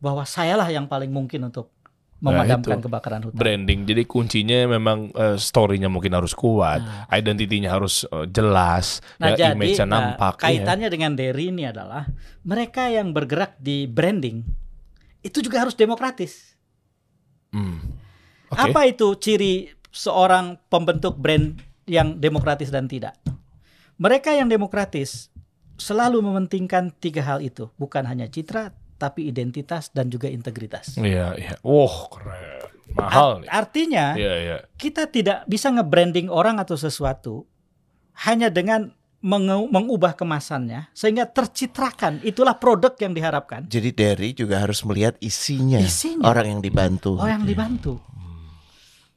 bahwa 0.01 0.25
sayalah 0.25 0.65
yang 0.67 0.89
paling 0.89 1.13
mungkin 1.13 1.47
untuk 1.47 1.69
Nah, 2.21 2.37
memadamkan 2.37 2.77
itu. 2.77 2.85
kebakaran 2.85 3.21
hutan. 3.25 3.41
Branding. 3.41 3.89
Jadi 3.89 4.03
kuncinya 4.05 4.69
memang 4.69 5.09
eh, 5.11 5.41
story-nya 5.41 5.89
mungkin 5.89 6.13
harus 6.13 6.37
kuat, 6.37 6.81
Nah. 6.81 7.09
identitinya 7.11 7.73
harus 7.73 8.05
eh, 8.05 8.29
jelas, 8.29 9.01
Nah, 9.17 9.33
ya, 9.33 9.49
jadi 9.49 9.57
image-nya 9.57 9.87
nah, 9.89 9.93
nampak. 10.13 10.37
iya. 10.37 10.45
kaitannya 10.45 10.89
dengan 10.93 11.13
Derry 11.17 11.49
ini 11.49 11.65
adalah 11.65 12.05
mereka 12.45 12.93
yang 12.93 13.17
bergerak 13.17 13.57
di 13.57 13.89
branding 13.89 14.45
itu 15.21 15.41
juga 15.41 15.65
harus 15.65 15.73
demokratis. 15.73 16.53
Hmm. 17.51 17.81
Oke. 18.51 18.61
Apa 18.67 18.81
itu 18.85 19.15
ciri 19.15 19.71
seorang 19.89 20.59
pembentuk 20.67 21.15
brand 21.15 21.55
yang 21.87 22.19
demokratis 22.19 22.69
dan 22.69 22.87
tidak? 22.87 23.15
Mereka 23.97 24.33
yang 24.33 24.49
demokratis 24.49 25.31
selalu 25.77 26.21
mementingkan 26.21 26.91
tiga 26.93 27.23
hal 27.23 27.39
itu, 27.41 27.71
bukan 27.77 28.05
hanya 28.05 28.27
citra, 28.27 28.73
tapi 28.97 29.29
identitas 29.29 29.89
dan 29.89 30.09
juga 30.09 30.27
integritas. 30.27 30.97
Iya, 30.97 31.33
iya. 31.37 31.55
Wah, 31.63 32.11
keren. 32.11 32.69
Mahal 32.91 33.31
nih. 33.41 33.49
Art- 33.49 33.71
artinya 33.71 34.07
Iya, 34.19 34.35
iya. 34.37 34.57
kita 34.75 35.07
tidak 35.07 35.47
bisa 35.47 35.71
nge-branding 35.71 36.27
orang 36.27 36.59
atau 36.59 36.75
sesuatu 36.75 37.47
hanya 38.27 38.51
dengan 38.51 38.91
menge- 39.23 39.71
mengubah 39.71 40.19
kemasannya 40.19 40.91
sehingga 40.91 41.31
tercitrakan 41.31 42.19
itulah 42.27 42.59
produk 42.59 42.91
yang 42.99 43.15
diharapkan 43.15 43.71
Jadi 43.71 43.95
Derry 43.95 44.35
juga 44.35 44.59
harus 44.59 44.83
melihat 44.83 45.15
isinya, 45.23 45.79
Isinya. 45.79 46.27
orang 46.27 46.59
yang 46.59 46.61
dibantu. 46.61 47.15
oh 47.15 47.31
yang 47.31 47.47
dibantu 47.47 48.03
Iya. 48.03 48.20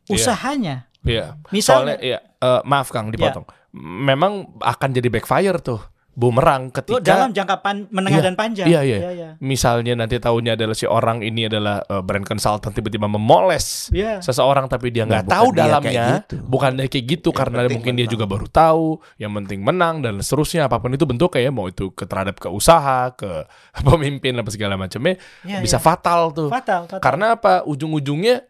Usahanya 0.07 0.87
Iya. 1.01 1.35
Misalnya- 1.49 1.95
Soalnya, 1.95 1.97
iya, 1.99 2.19
eh, 2.37 2.61
maaf 2.63 2.87
Kang, 2.87 3.09
dipotong. 3.09 3.43
Memang 3.75 4.55
akan 4.57 4.89
jadi 4.89 5.09
backfire 5.09 5.59
tuh, 5.59 5.83
bumerang 6.13 6.69
Oh, 6.69 6.77
ketika 6.77 7.01
dalam 7.01 7.33
jangka 7.33 7.57
pan- 7.59 7.89
menengah 7.89 8.21
Iya, 8.21 8.23
dan 8.23 8.35
panjang 8.37 8.67
iya, 8.69 8.85
iya. 8.85 8.97
iya 9.09 9.29
misalnya 9.41 9.97
nanti 9.97 10.15
tahunya 10.15 10.53
adalah 10.53 10.71
si 10.71 10.85
orang 10.85 11.19
ini 11.19 11.49
adalah 11.49 11.81
eh, 11.81 11.99
brand 11.99 12.21
consultant 12.21 12.69
tiba-tiba 12.69 13.09
memoles 13.09 13.89
Iya. 13.89 14.21
seseorang 14.21 14.69
tapi 14.69 14.93
dia 14.93 15.03
Nah, 15.03 15.09
nggak 15.09 15.23
bukan 15.25 15.33
tahu 15.33 15.47
dia 15.49 15.59
dalamnya, 15.59 15.89
kayak 15.89 16.13
gitu. 16.21 16.35
bukan 16.45 16.71
dia 16.71 16.85
kayak 16.87 17.05
gitu 17.09 17.27
Yang 17.27 17.39
karena 17.41 17.59
mungkin 17.65 17.81
dia 17.91 17.99
menang. 17.99 18.13
juga 18.13 18.25
baru 18.29 18.47
tahu, 18.47 18.87
yang 19.17 19.31
penting 19.35 19.59
menang 19.59 19.95
dan 19.99 20.13
seterusnya 20.19 20.61
apa 20.63 20.77
pun 20.77 20.93
itu 20.93 21.03
bentuk 21.03 21.29
kayak 21.29 21.49
mau 21.49 21.65
itu 21.65 21.89
ke 21.89 22.05
terhadap 22.05 22.37
ke 22.37 22.45
usaha, 22.47 23.09
ke 23.11 23.49
pemimpin 23.83 24.37
apa 24.37 24.47
segala 24.47 24.77
macamnya 24.77 25.17
Iya, 25.41 25.59
bisa 25.59 25.75
iya. 25.75 25.83
fatal 25.83 26.29
tuh. 26.29 26.47
fatal, 26.47 26.85
fatal. 26.85 27.01
Karena 27.01 27.33
apa? 27.33 27.65
Ujung-ujungnya 27.65 28.45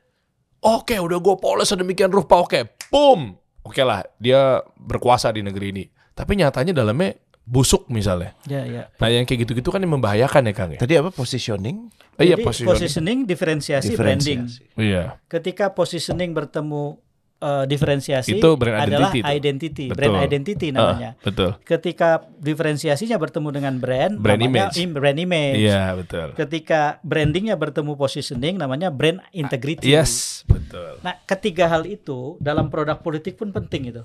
oke 0.64 0.96
udah 0.96 1.20
gue 1.20 1.36
poles 1.38 1.68
sedemikian 1.68 2.10
rupa 2.10 2.42
oke, 2.42 2.60
boom. 2.88 3.36
Oke 3.64 3.80
lah, 3.80 4.04
dia 4.20 4.60
berkuasa 4.76 5.32
di 5.32 5.40
negeri 5.40 5.72
ini. 5.72 5.84
Tapi 6.12 6.36
nyatanya 6.36 6.76
dalamnya 6.76 7.16
busuk 7.44 7.88
misalnya. 7.88 8.36
ya, 8.44 8.64
ya. 8.64 8.88
Nah, 8.88 9.08
yang 9.08 9.24
kayak 9.24 9.44
gitu-gitu 9.44 9.68
kan 9.68 9.80
yang 9.80 10.00
membahayakan 10.00 10.48
ya, 10.48 10.54
Kang 10.56 10.72
ya. 10.72 10.80
Tadi 10.80 10.96
apa 10.96 11.12
positioning? 11.12 11.92
Eh, 12.16 12.28
Iya, 12.32 12.40
positioning. 12.40 12.72
positioning 12.72 13.20
diferensiasi, 13.28 13.96
branding 13.96 14.48
Diferensiasi. 14.48 14.80
Iya. 14.80 15.20
ketika 15.28 15.72
positioning 15.72 16.32
bertemu 16.32 17.03
eh, 17.44 17.66
diferensiasi 17.66 18.40
Itu 18.40 18.56
brand 18.56 18.80
adalah 18.80 19.12
identity 19.12 19.20
identity 19.28 19.86
Betul. 19.86 19.98
brand 20.00 20.16
identity 20.22 20.68
namanya 20.70 21.12
Ah, 21.14 21.22
betul. 21.22 21.50
ketika 21.62 22.10
diferensiasinya 22.34 23.18
bertemu 23.18 23.50
dengan 23.52 23.74
brand, 23.76 24.16
Brand 24.16 24.40
namanya 24.40 24.72
image. 24.72 24.78
im- 24.80 24.94
brand 24.94 25.18
image. 25.18 25.58
Iya, 25.60 25.84
betul. 25.94 26.28
Ketika 26.34 26.82
brandingnya 27.02 27.54
bertemu 27.54 27.94
positioning, 27.94 28.56
namanya 28.56 28.88
brand 28.88 29.20
integrity. 29.32 29.84
Yes, 29.86 30.42
betul. 30.46 30.98
Nah, 31.00 31.20
ketiga 31.24 31.68
hal 31.68 31.84
itu 31.84 32.40
dalam 32.40 32.68
produk 32.68 32.96
politik 32.98 33.36
pun 33.36 33.52
penting 33.52 33.90
itu. 33.90 34.04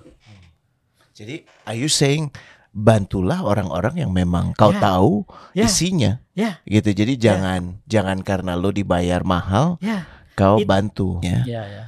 Jadi 1.12 1.36
are 1.64 1.74
you 1.74 1.89
saying 1.89 2.30
bantulah 2.70 3.43
orang-orang 3.43 3.99
yang 3.99 4.12
memang 4.12 4.55
kau 4.55 4.70
Ya. 4.70 4.78
tahu 4.78 5.12
Ya. 5.51 5.66
isinya 5.66 6.12
Ya, 6.32 6.62
gitu. 6.64 6.93
Jadi 6.93 7.18
jangan 7.18 7.82
jangan 7.84 8.22
karena 8.22 8.55
lo 8.55 8.70
dibayar 8.70 9.22
mahal 9.22 9.80
ya, 9.80 10.07
kau 10.32 10.57
It- 10.57 10.68
bantu 10.68 11.18
ya. 11.20 11.43
ya, 11.43 11.62
ya. 11.66 11.84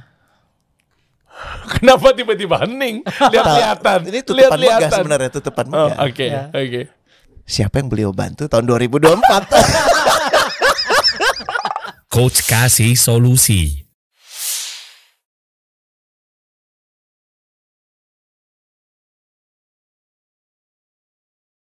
Kenapa 1.73 2.11
tiba-tiba 2.11 2.55
hening? 2.59 3.01
Lihat-lihatan. 3.05 3.99
Ini 4.05 4.19
tutupan 4.21 4.37
megah 4.51 4.59
Lihat-lihatan. 4.59 4.97
sebenarnya 4.97 5.29
tutupan 5.31 5.65
Oh, 5.67 5.87
megah. 5.87 5.97
oke, 6.03 6.25
Ya. 6.25 6.43
oke. 6.49 6.81
Siapa 7.43 7.75
yang 7.77 7.87
beliau 7.87 8.11
bantu 8.11 8.47
tahun 8.47 8.63
2024? 8.63 9.21
Coach 12.07 12.43
kasih 12.43 12.93
solusi. 12.93 13.87